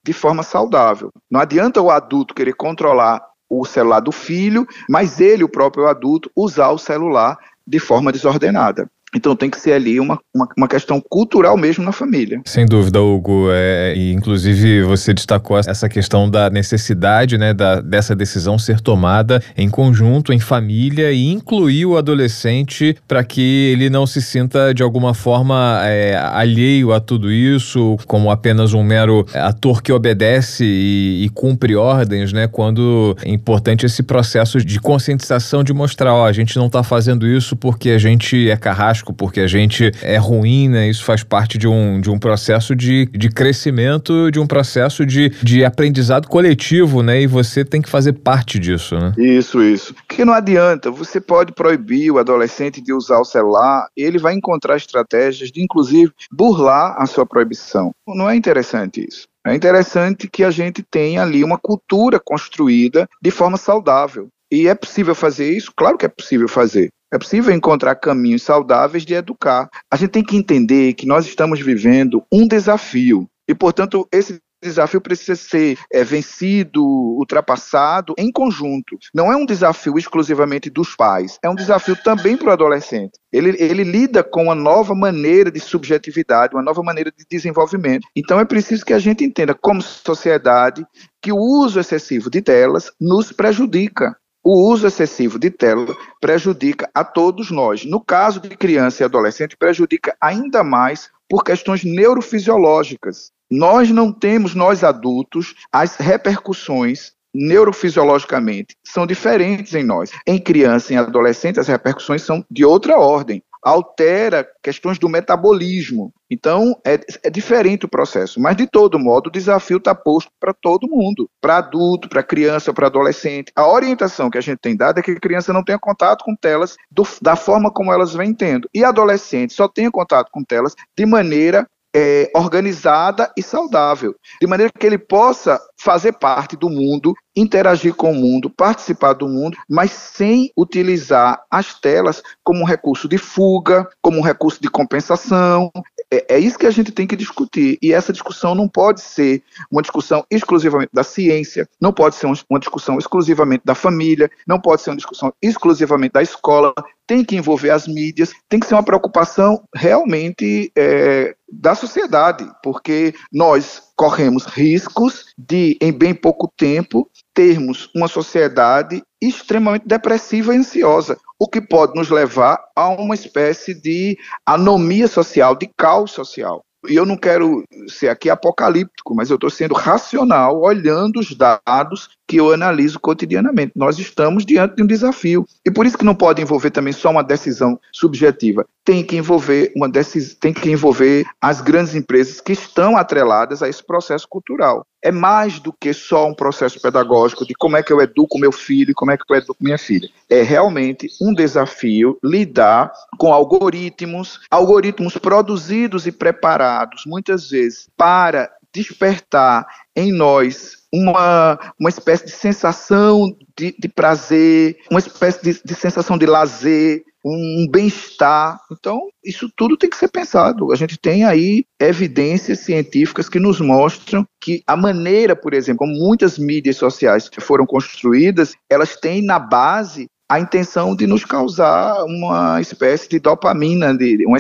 de 0.05 0.13
forma 0.13 0.43
saudável. 0.43 1.11
Não 1.31 1.41
adianta 1.41 1.81
o 1.81 1.91
adulto 1.91 2.35
querer 2.35 2.55
controlar 2.55 3.23
o 3.49 3.65
celular 3.65 4.01
do 4.01 4.13
filho, 4.13 4.67
mas 4.89 5.21
ele, 5.21 5.43
o 5.43 5.49
próprio 5.49 5.87
adulto, 5.87 6.31
usar 6.37 6.69
o 6.71 6.79
celular 6.79 7.39
de 7.67 7.79
forma 7.79 8.13
desordenada. 8.13 8.91
Então 9.15 9.35
tem 9.35 9.49
que 9.49 9.59
ser 9.59 9.73
ali 9.73 9.99
uma, 9.99 10.19
uma, 10.35 10.49
uma, 10.57 10.69
questão 10.69 11.01
cultural 11.09 11.57
mesmo 11.57 11.83
na 11.85 11.93
família. 11.93 12.41
Sem 12.45 12.67
dúvida, 12.67 13.01
Hugo. 13.01 13.49
É, 13.51 13.95
e 13.97 14.13
inclusive 14.13 14.83
você 14.83 15.15
destacou 15.15 15.59
essa 15.59 15.89
questão 15.89 16.31
da 16.31 16.51
necessidade 16.51 17.39
né, 17.39 17.55
da, 17.55 17.81
dessa 17.81 18.15
decisão 18.15 18.59
ser 18.59 18.81
tomada 18.81 19.43
em 19.57 19.69
conjunto, 19.69 20.33
em 20.33 20.39
família, 20.39 21.11
e 21.11 21.27
incluir 21.27 21.87
o 21.87 21.97
adolescente 21.97 22.97
para 23.07 23.25
que 23.25 23.71
ele 23.73 23.89
não 23.89 24.07
se 24.07 24.21
sinta 24.21 24.75
de 24.75 24.83
alguma 24.83 25.15
forma 25.15 25.81
é, 25.85 26.17
alheio 26.17 26.93
a 26.93 27.01
tudo 27.01 27.33
isso, 27.33 27.97
como 28.07 28.31
apenas 28.31 28.75
um 28.75 28.83
mero 28.83 29.25
ator 29.35 29.83
que 29.83 29.93
obedece 29.93 30.65
e, 30.65 31.25
e 31.25 31.29
cumpre 31.31 31.75
ordens, 31.75 32.33
né? 32.33 32.47
Quando 32.47 33.17
é 33.25 33.31
importante 33.31 33.87
esse 33.87 34.03
processo 34.03 34.63
de 34.63 34.79
conscientização 34.81 35.65
de 35.65 35.73
mostrar, 35.73 36.15
ó, 36.15 36.27
a 36.27 36.33
gente 36.33 36.57
não 36.57 36.67
está 36.67 36.83
fazendo 36.83 37.27
isso 37.27 37.57
porque 37.57 37.91
a 37.91 37.99
gente 37.99 38.51
é 38.51 38.57
carrasco 38.57 39.08
porque 39.13 39.41
a 39.41 39.47
gente 39.47 39.91
é 40.03 40.17
ruim, 40.17 40.69
né? 40.69 40.89
Isso 40.89 41.05
faz 41.05 41.23
parte 41.23 41.59
de 41.59 41.67
um, 41.67 42.01
de 42.01 42.11
um 42.11 42.19
processo 42.19 42.75
de, 42.75 43.07
de 43.07 43.29
crescimento, 43.29 44.31
de 44.31 44.39
um 44.39 44.47
processo 44.47 45.05
de, 45.05 45.31
de 45.43 45.65
aprendizado 45.65 46.29
coletivo, 46.29 47.03
né? 47.03 47.23
E 47.23 47.27
você 47.27 47.65
tem 47.65 47.83
que 47.83 47.89
fazer 47.89 48.15
parte 48.15 48.59
disso, 48.59 48.99
né? 48.99 49.15
Isso, 49.17 49.63
isso. 49.63 49.95
Porque 49.95 50.25
não 50.25 50.33
adianta, 50.33 50.91
você 50.91 51.21
pode 51.21 51.53
proibir 51.53 52.11
o 52.11 52.19
adolescente 52.19 52.81
de 52.81 52.93
usar 52.93 53.19
o 53.19 53.25
celular, 53.25 53.89
ele 53.97 54.19
vai 54.19 54.35
encontrar 54.35 54.77
estratégias 54.77 55.51
de, 55.51 55.63
inclusive, 55.63 56.13
burlar 56.31 56.97
a 56.99 57.07
sua 57.07 57.27
proibição. 57.27 57.93
Não 58.07 58.29
é 58.29 58.37
interessante 58.37 59.07
isso. 59.07 59.27
É 59.47 59.55
interessante 59.55 60.29
que 60.29 60.45
a 60.45 60.51
gente 60.51 60.83
tenha 60.83 61.23
ali 61.23 61.43
uma 61.43 61.59
cultura 61.59 62.21
construída 62.23 63.09
de 63.23 63.31
forma 63.31 63.57
saudável. 63.57 64.29
E 64.51 64.67
é 64.67 64.75
possível 64.75 65.15
fazer 65.15 65.51
isso? 65.51 65.73
Claro 65.77 65.99
que 65.99 66.07
é 66.07 66.09
possível 66.09 66.49
fazer. 66.49 66.89
É 67.13 67.19
possível 67.19 67.55
encontrar 67.55 67.95
caminhos 67.95 68.43
saudáveis 68.43 69.05
de 69.05 69.15
educar. 69.15 69.69
A 69.91 69.97
gente 69.97 70.11
tem 70.11 70.25
que 70.25 70.37
entender 70.37 70.93
que 70.95 71.07
nós 71.07 71.27
estamos 71.27 71.61
vivendo 71.61 72.23
um 72.31 72.47
desafio. 72.47 73.29
E, 73.49 73.55
portanto, 73.55 74.07
esse 74.13 74.39
desafio 74.63 75.01
precisa 75.01 75.37
ser 75.37 75.79
é, 75.93 76.03
vencido, 76.03 76.85
ultrapassado 76.85 78.15
em 78.19 78.31
conjunto. 78.31 78.99
Não 79.15 79.33
é 79.33 79.37
um 79.37 79.47
desafio 79.47 79.99
exclusivamente 79.99 80.69
dos 80.69 80.97
pais, 80.97 81.39
é 81.43 81.49
um 81.49 81.55
desafio 81.55 81.97
também 81.97 82.37
para 82.37 82.49
o 82.49 82.53
adolescente. 82.53 83.13
Ele, 83.33 83.57
ele 83.59 83.85
lida 83.85 84.23
com 84.23 84.45
uma 84.45 84.55
nova 84.55 84.95
maneira 84.95 85.51
de 85.51 85.61
subjetividade, 85.61 86.55
uma 86.55 86.63
nova 86.63 86.83
maneira 86.83 87.13
de 87.17 87.25
desenvolvimento. 87.31 88.07
Então 88.17 88.41
é 88.41 88.45
preciso 88.45 88.85
que 88.85 88.93
a 88.93 88.99
gente 88.99 89.25
entenda, 89.25 89.55
como 89.55 89.81
sociedade, 89.81 90.85
que 91.23 91.33
o 91.33 91.39
uso 91.39 91.79
excessivo 91.79 92.31
de 92.31 92.43
telas 92.43 92.91
nos 93.01 93.33
prejudica. 93.33 94.17
O 94.51 94.67
uso 94.73 94.87
excessivo 94.87 95.39
de 95.39 95.51
tela 95.51 95.95
prejudica 96.23 96.89
a 96.95 97.05
todos 97.05 97.51
nós. 97.51 97.85
No 97.85 98.03
caso 98.03 98.41
de 98.41 98.57
criança 98.57 99.03
e 99.03 99.05
adolescente, 99.05 99.55
prejudica 99.55 100.17
ainda 100.19 100.65
mais 100.65 101.11
por 101.29 101.45
questões 101.45 101.85
neurofisiológicas. 101.85 103.31
Nós 103.51 103.91
não 103.91 104.11
temos, 104.11 104.55
nós 104.55 104.83
adultos, 104.83 105.55
as 105.71 105.97
repercussões 105.97 107.13
neurofisiologicamente 107.35 108.75
são 108.83 109.07
diferentes 109.07 109.75
em 109.75 109.85
nós. 109.85 110.13
Em 110.27 110.39
criança 110.39 110.95
e 110.95 110.97
adolescente, 110.97 111.61
as 111.61 111.69
repercussões 111.69 112.23
são 112.23 112.43
de 112.51 112.65
outra 112.65 112.99
ordem 112.99 113.43
altera 113.63 114.49
questões 114.63 114.99
do 114.99 115.11
metabolismo. 115.11 116.11
Então, 116.31 116.79
é, 116.85 117.01
é 117.25 117.31
diferente 117.31 117.87
o 117.87 117.89
processo. 117.89 118.41
Mas, 118.41 118.57
de 118.57 118.67
todo 118.67 118.99
modo, 118.99 119.29
o 119.29 119.33
desafio 119.33 119.79
está 119.79 119.95
posto 119.95 120.31
para 120.39 120.53
todo 120.53 120.89
mundo, 120.89 121.29
para 121.41 121.59
adulto, 121.59 122.09
para 122.09 122.23
criança, 122.23 122.73
para 122.73 122.87
adolescente. 122.87 123.53
A 123.57 123.67
orientação 123.67 124.31
que 124.31 124.39
a 124.39 124.43
gente 124.43 124.59
tem 124.59 124.77
dado 124.77 124.99
é 124.99 125.03
que 125.03 125.13
a 125.13 125.21
criança 125.21 125.53
não 125.53 125.65
tenha 125.65 125.79
contato 125.79 126.25
com 126.25 126.37
telas 126.37 126.77
do, 126.91 127.07
da 127.23 127.37
forma 127.37 127.71
como 127.71 127.93
elas 127.93 128.15
vêm 128.15 128.35
tendo. 128.35 128.69
E 128.75 128.85
adolescente 128.85 129.55
só 129.55 129.69
tenha 129.69 129.91
contato 129.91 130.31
com 130.31 130.45
telas 130.45 130.75
de 130.97 131.07
maneira 131.07 131.67
é, 131.95 132.31
organizada 132.35 133.33
e 133.37 133.43
saudável, 133.43 134.15
de 134.41 134.47
maneira 134.47 134.73
que 134.73 134.87
ele 134.87 134.99
possa 134.99 135.61
fazer 135.77 136.13
parte 136.13 136.57
do 136.57 136.69
mundo, 136.69 137.15
interagir 137.35 137.95
com 137.95 138.13
o 138.13 138.15
mundo, 138.15 138.51
participar 138.51 139.15
do 139.15 139.29
mundo, 139.29 139.57
mas 139.69 139.91
sem 139.91 140.53
utilizar 140.57 141.43
as 141.51 141.75
telas 141.81 142.23
como 142.45 142.61
um 142.61 142.67
recurso 142.67 143.09
de 143.09 143.17
fuga, 143.17 143.89
como 144.03 144.19
um 144.19 144.23
recurso 144.23 144.61
de 144.61 144.69
compensação. 144.69 145.71
É, 146.11 146.37
é 146.37 146.39
isso 146.39 146.59
que 146.59 146.67
a 146.67 146.71
gente 146.71 146.91
tem 146.91 147.07
que 147.07 147.17
discutir. 147.17 147.79
E 147.83 147.93
essa 147.93 148.13
discussão 148.13 148.55
não 148.55 148.69
pode 148.69 149.01
ser 149.01 149.43
uma 149.71 149.83
discussão 149.83 150.25
exclusivamente 150.31 150.91
da 150.93 151.03
ciência, 151.03 151.69
não 151.81 151.93
pode 151.93 152.15
ser 152.15 152.27
uma 152.27 152.59
discussão 152.59 152.99
exclusivamente 152.99 153.63
da 153.65 153.75
família, 153.75 154.31
não 154.47 154.61
pode 154.61 154.83
ser 154.83 154.91
uma 154.91 154.97
discussão 154.97 155.33
exclusivamente 155.43 156.13
da 156.13 156.23
escola, 156.23 156.73
tem 157.09 157.25
que 157.25 157.35
envolver 157.35 157.71
as 157.71 157.89
mídias, 157.89 158.33
tem 158.49 158.61
que 158.61 158.67
ser 158.67 158.75
uma 158.75 158.83
preocupação 158.83 159.65
realmente 159.75 160.71
é, 160.77 161.35
da 161.51 161.75
sociedade, 161.75 162.47
porque 162.63 163.15
nós 163.33 163.83
corremos 163.97 164.45
riscos 164.45 165.25
de, 165.37 165.79
em 165.81 165.91
bem 165.91 166.15
pouco 166.15 166.53
tempo, 166.55 167.11
termos 167.35 167.89
uma 167.97 168.09
sociedade 168.09 169.03
extremamente 169.21 169.89
depressiva 169.89 170.55
e 170.55 170.59
ansiosa, 170.59 171.17
o 171.41 171.49
que 171.49 171.63
pode 171.63 171.95
nos 171.95 172.11
levar 172.11 172.63
a 172.77 172.89
uma 172.89 173.15
espécie 173.15 173.75
de 173.75 174.17
anomia 174.45 175.09
social, 175.09 175.57
de 175.57 175.69
caos 175.79 176.11
social. 176.11 176.63
E 176.89 176.95
eu 176.95 177.07
não 177.07 177.17
quero 177.17 177.65
ser 177.89 178.09
aqui 178.09 178.31
apocalíptico, 178.31 179.15
mas 179.15 179.31
eu 179.31 179.35
estou 179.35 179.51
sendo 179.51 179.75
racional, 179.75 180.61
olhando 180.61 181.19
os 181.19 181.35
dados 181.35 182.11
que 182.29 182.37
eu 182.37 182.53
analiso 182.53 183.01
cotidianamente. 183.01 183.73
Nós 183.75 183.99
estamos 183.99 184.45
diante 184.45 184.77
de 184.77 184.83
um 184.83 184.87
desafio. 184.87 185.47
E 185.65 185.71
por 185.71 185.87
isso 185.87 185.97
que 185.97 186.05
não 186.05 186.15
pode 186.15 186.43
envolver 186.43 186.71
também 186.71 186.93
só 186.93 187.11
uma 187.11 187.25
decisão 187.25 187.81
subjetiva. 187.91 188.67
Tem 188.85 189.03
que 189.03 189.17
envolver 189.17 189.73
uma 189.75 189.89
decis... 189.89 190.35
tem 190.35 190.53
que 190.53 190.71
envolver 190.71 191.25
as 191.41 191.63
grandes 191.63 191.95
empresas 191.95 192.39
que 192.39 192.53
estão 192.53 192.99
atreladas 192.99 193.63
a 193.63 193.69
esse 193.69 193.83
processo 193.83 194.29
cultural. 194.29 194.87
É 195.03 195.11
mais 195.11 195.59
do 195.59 195.73
que 195.73 195.95
só 195.95 196.27
um 196.27 196.35
processo 196.35 196.81
pedagógico 196.83 197.47
de 197.47 197.55
como 197.55 197.77
é 197.77 197.83
que 197.83 197.93
eu 197.93 198.01
educo 198.01 198.39
meu 198.39 198.53
filho, 198.53 198.93
como 198.95 199.11
é 199.11 199.17
que 199.17 199.23
eu 199.27 199.37
educo 199.37 199.65
minha 199.65 199.79
filha. 199.79 200.11
É 200.29 200.43
realmente 200.43 201.09
um 201.23 201.33
desafio 201.33 202.19
lidar 202.23 202.93
com 203.17 203.33
algoritmos, 203.33 204.41
algoritmos 204.51 205.17
produzidos 205.17 206.07
e 206.07 206.13
preparados 206.13 207.05
muitas 207.07 207.49
vezes 207.49 207.89
para 207.97 208.51
despertar 208.73 209.67
em 209.97 210.13
nós 210.13 210.78
uma, 210.93 211.59
uma 211.79 211.89
espécie 211.89 212.27
de 212.27 212.33
sensação 212.33 213.35
de, 213.57 213.75
de 213.79 213.89
prazer, 213.89 214.77
uma 214.91 215.01
espécie 215.01 215.43
de, 215.43 215.61
de 215.65 215.75
sensação 215.75 216.17
de 216.17 216.27
lazer, 216.27 217.03
um 217.25 217.67
bem-estar. 217.71 218.61
Então, 218.73 219.09
isso 219.25 219.51
tudo 219.57 219.77
tem 219.77 219.91
que 219.91 219.97
ser 219.97 220.09
pensado. 220.09 220.73
A 220.73 220.77
gente 220.77 220.99
tem 220.99 221.25
aí 221.25 221.65
evidências 221.79 222.61
científicas 222.61 223.29
que 223.29 223.39
nos 223.39 223.61
mostram 223.61 224.27
que 224.41 224.63
a 224.67 224.77
maneira, 224.77 225.37
por 225.37 225.53
exemplo, 225.53 225.79
como 225.79 225.93
muitas 225.93 226.39
mídias 226.39 226.77
sociais 226.77 227.29
foram 227.41 227.67
construídas, 227.67 228.55
elas 228.71 228.97
têm 228.97 229.23
na 229.23 229.39
base 229.39 230.09
a 230.31 230.39
intenção 230.39 230.95
de 230.95 231.07
nos 231.07 231.25
causar 231.25 232.05
uma 232.05 232.61
espécie 232.61 233.09
de 233.09 233.19
dopamina, 233.19 233.97
de 233.97 234.27
uma, 234.27 234.37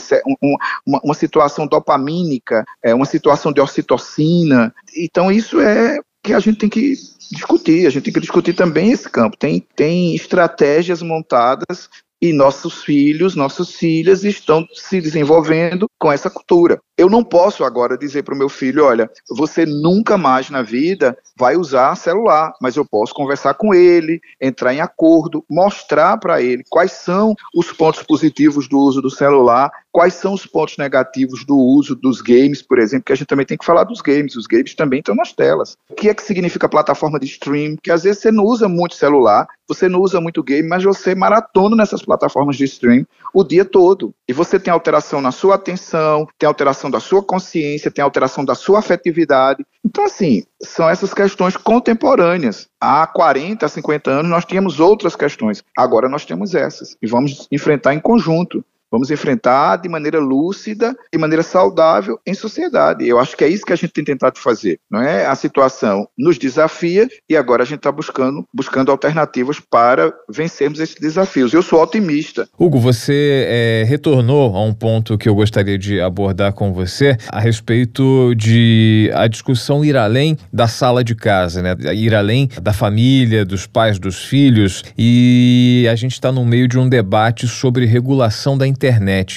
uma, 0.86 1.00
uma 1.02 1.14
situação 1.14 1.66
dopamínica, 1.66 2.62
é, 2.82 2.94
uma 2.94 3.06
situação 3.06 3.50
de 3.50 3.60
ocitocina. 3.60 4.72
Então, 4.94 5.32
isso 5.32 5.58
é 5.60 5.98
que 6.22 6.32
a 6.32 6.40
gente 6.40 6.58
tem 6.58 6.68
que 6.68 6.94
discutir, 7.30 7.86
a 7.86 7.90
gente 7.90 8.04
tem 8.04 8.12
que 8.12 8.20
discutir 8.20 8.54
também 8.54 8.92
esse 8.92 9.08
campo. 9.08 9.36
Tem, 9.36 9.60
tem 9.74 10.14
estratégias 10.14 11.02
montadas 11.02 11.88
e 12.20 12.32
nossos 12.32 12.82
filhos, 12.82 13.34
nossas 13.34 13.72
filhas 13.72 14.24
estão 14.24 14.66
se 14.72 15.00
desenvolvendo 15.00 15.86
com 15.98 16.10
essa 16.10 16.28
cultura. 16.28 16.80
Eu 16.98 17.08
não 17.08 17.22
posso 17.22 17.62
agora 17.62 17.96
dizer 17.96 18.24
para 18.24 18.34
o 18.34 18.36
meu 18.36 18.48
filho, 18.48 18.84
olha, 18.84 19.08
você 19.30 19.64
nunca 19.64 20.18
mais 20.18 20.50
na 20.50 20.62
vida 20.62 21.16
vai 21.36 21.56
usar 21.56 21.94
celular, 21.94 22.52
mas 22.60 22.74
eu 22.74 22.84
posso 22.84 23.14
conversar 23.14 23.54
com 23.54 23.72
ele, 23.72 24.20
entrar 24.40 24.74
em 24.74 24.80
acordo, 24.80 25.44
mostrar 25.48 26.16
para 26.16 26.42
ele 26.42 26.64
quais 26.68 26.90
são 26.90 27.36
os 27.54 27.70
pontos 27.70 28.02
positivos 28.02 28.68
do 28.68 28.80
uso 28.80 29.00
do 29.00 29.10
celular, 29.10 29.70
quais 29.92 30.14
são 30.14 30.34
os 30.34 30.44
pontos 30.44 30.76
negativos 30.76 31.44
do 31.44 31.56
uso 31.56 31.94
dos 31.94 32.20
games, 32.20 32.62
por 32.62 32.80
exemplo, 32.80 33.04
que 33.04 33.12
a 33.12 33.16
gente 33.16 33.28
também 33.28 33.46
tem 33.46 33.56
que 33.56 33.64
falar 33.64 33.84
dos 33.84 34.00
games, 34.00 34.34
os 34.34 34.48
games 34.48 34.74
também 34.74 34.98
estão 34.98 35.14
nas 35.14 35.32
telas. 35.32 35.76
O 35.88 35.94
que 35.94 36.08
é 36.08 36.14
que 36.14 36.22
significa 36.22 36.68
plataforma 36.68 37.20
de 37.20 37.26
stream? 37.26 37.76
Que 37.80 37.92
às 37.92 38.02
vezes 38.02 38.22
você 38.22 38.32
não 38.32 38.44
usa 38.44 38.68
muito 38.68 38.96
celular, 38.96 39.46
você 39.68 39.88
não 39.88 40.00
usa 40.00 40.20
muito 40.20 40.42
game, 40.42 40.68
mas 40.68 40.82
você 40.82 41.14
maratona 41.14 41.76
nessas 41.76 42.02
plataformas 42.02 42.56
de 42.56 42.64
stream 42.64 43.06
o 43.34 43.44
dia 43.44 43.64
todo. 43.64 44.14
E 44.26 44.32
você 44.32 44.58
tem 44.58 44.72
alteração 44.72 45.20
na 45.20 45.30
sua 45.30 45.56
atenção, 45.56 46.26
tem 46.38 46.46
alteração 46.46 46.87
da 46.90 47.00
sua 47.00 47.22
consciência, 47.22 47.90
tem 47.90 48.02
alteração 48.02 48.44
da 48.44 48.54
sua 48.54 48.78
afetividade. 48.78 49.64
Então, 49.84 50.04
assim, 50.04 50.44
são 50.62 50.88
essas 50.88 51.12
questões 51.14 51.56
contemporâneas. 51.56 52.68
Há 52.80 53.06
40, 53.06 53.66
50 53.68 54.10
anos 54.10 54.30
nós 54.30 54.44
tínhamos 54.44 54.80
outras 54.80 55.16
questões. 55.16 55.62
Agora 55.76 56.08
nós 56.08 56.24
temos 56.24 56.54
essas. 56.54 56.96
E 57.00 57.06
vamos 57.06 57.46
enfrentar 57.50 57.94
em 57.94 58.00
conjunto. 58.00 58.64
Vamos 58.90 59.10
enfrentar 59.10 59.76
de 59.76 59.88
maneira 59.88 60.18
lúcida, 60.18 60.96
de 61.12 61.18
maneira 61.18 61.42
saudável 61.42 62.18
em 62.26 62.32
sociedade. 62.32 63.06
Eu 63.06 63.18
acho 63.18 63.36
que 63.36 63.44
é 63.44 63.48
isso 63.48 63.64
que 63.64 63.72
a 63.72 63.76
gente 63.76 63.92
tem 63.92 64.04
tentado 64.04 64.38
fazer, 64.38 64.80
não 64.90 65.02
é? 65.02 65.26
A 65.26 65.34
situação 65.34 66.08
nos 66.16 66.38
desafia 66.38 67.06
e 67.28 67.36
agora 67.36 67.62
a 67.62 67.66
gente 67.66 67.78
está 67.78 67.92
buscando, 67.92 68.46
buscando 68.52 68.90
alternativas 68.90 69.60
para 69.60 70.12
vencermos 70.28 70.80
esses 70.80 70.96
desafios. 70.96 71.52
Eu 71.52 71.62
sou 71.62 71.82
otimista. 71.82 72.48
Hugo, 72.58 72.78
você 72.78 73.46
é, 73.46 73.84
retornou 73.86 74.56
a 74.56 74.64
um 74.64 74.72
ponto 74.72 75.18
que 75.18 75.28
eu 75.28 75.34
gostaria 75.34 75.76
de 75.76 76.00
abordar 76.00 76.54
com 76.54 76.72
você 76.72 77.16
a 77.28 77.40
respeito 77.40 78.34
de 78.34 79.10
a 79.14 79.26
discussão 79.26 79.84
ir 79.84 79.96
além 79.96 80.38
da 80.50 80.66
sala 80.66 81.04
de 81.04 81.14
casa, 81.14 81.60
né? 81.60 81.76
Ir 81.94 82.14
além 82.14 82.48
da 82.62 82.72
família, 82.72 83.44
dos 83.44 83.66
pais, 83.66 83.98
dos 83.98 84.24
filhos. 84.24 84.82
E 84.96 85.86
a 85.90 85.94
gente 85.94 86.12
está 86.12 86.32
no 86.32 86.44
meio 86.44 86.66
de 86.66 86.78
um 86.78 86.88
debate 86.88 87.46
sobre 87.46 87.84
regulação 87.84 88.56
da 88.56 88.66
internet. 88.66 88.77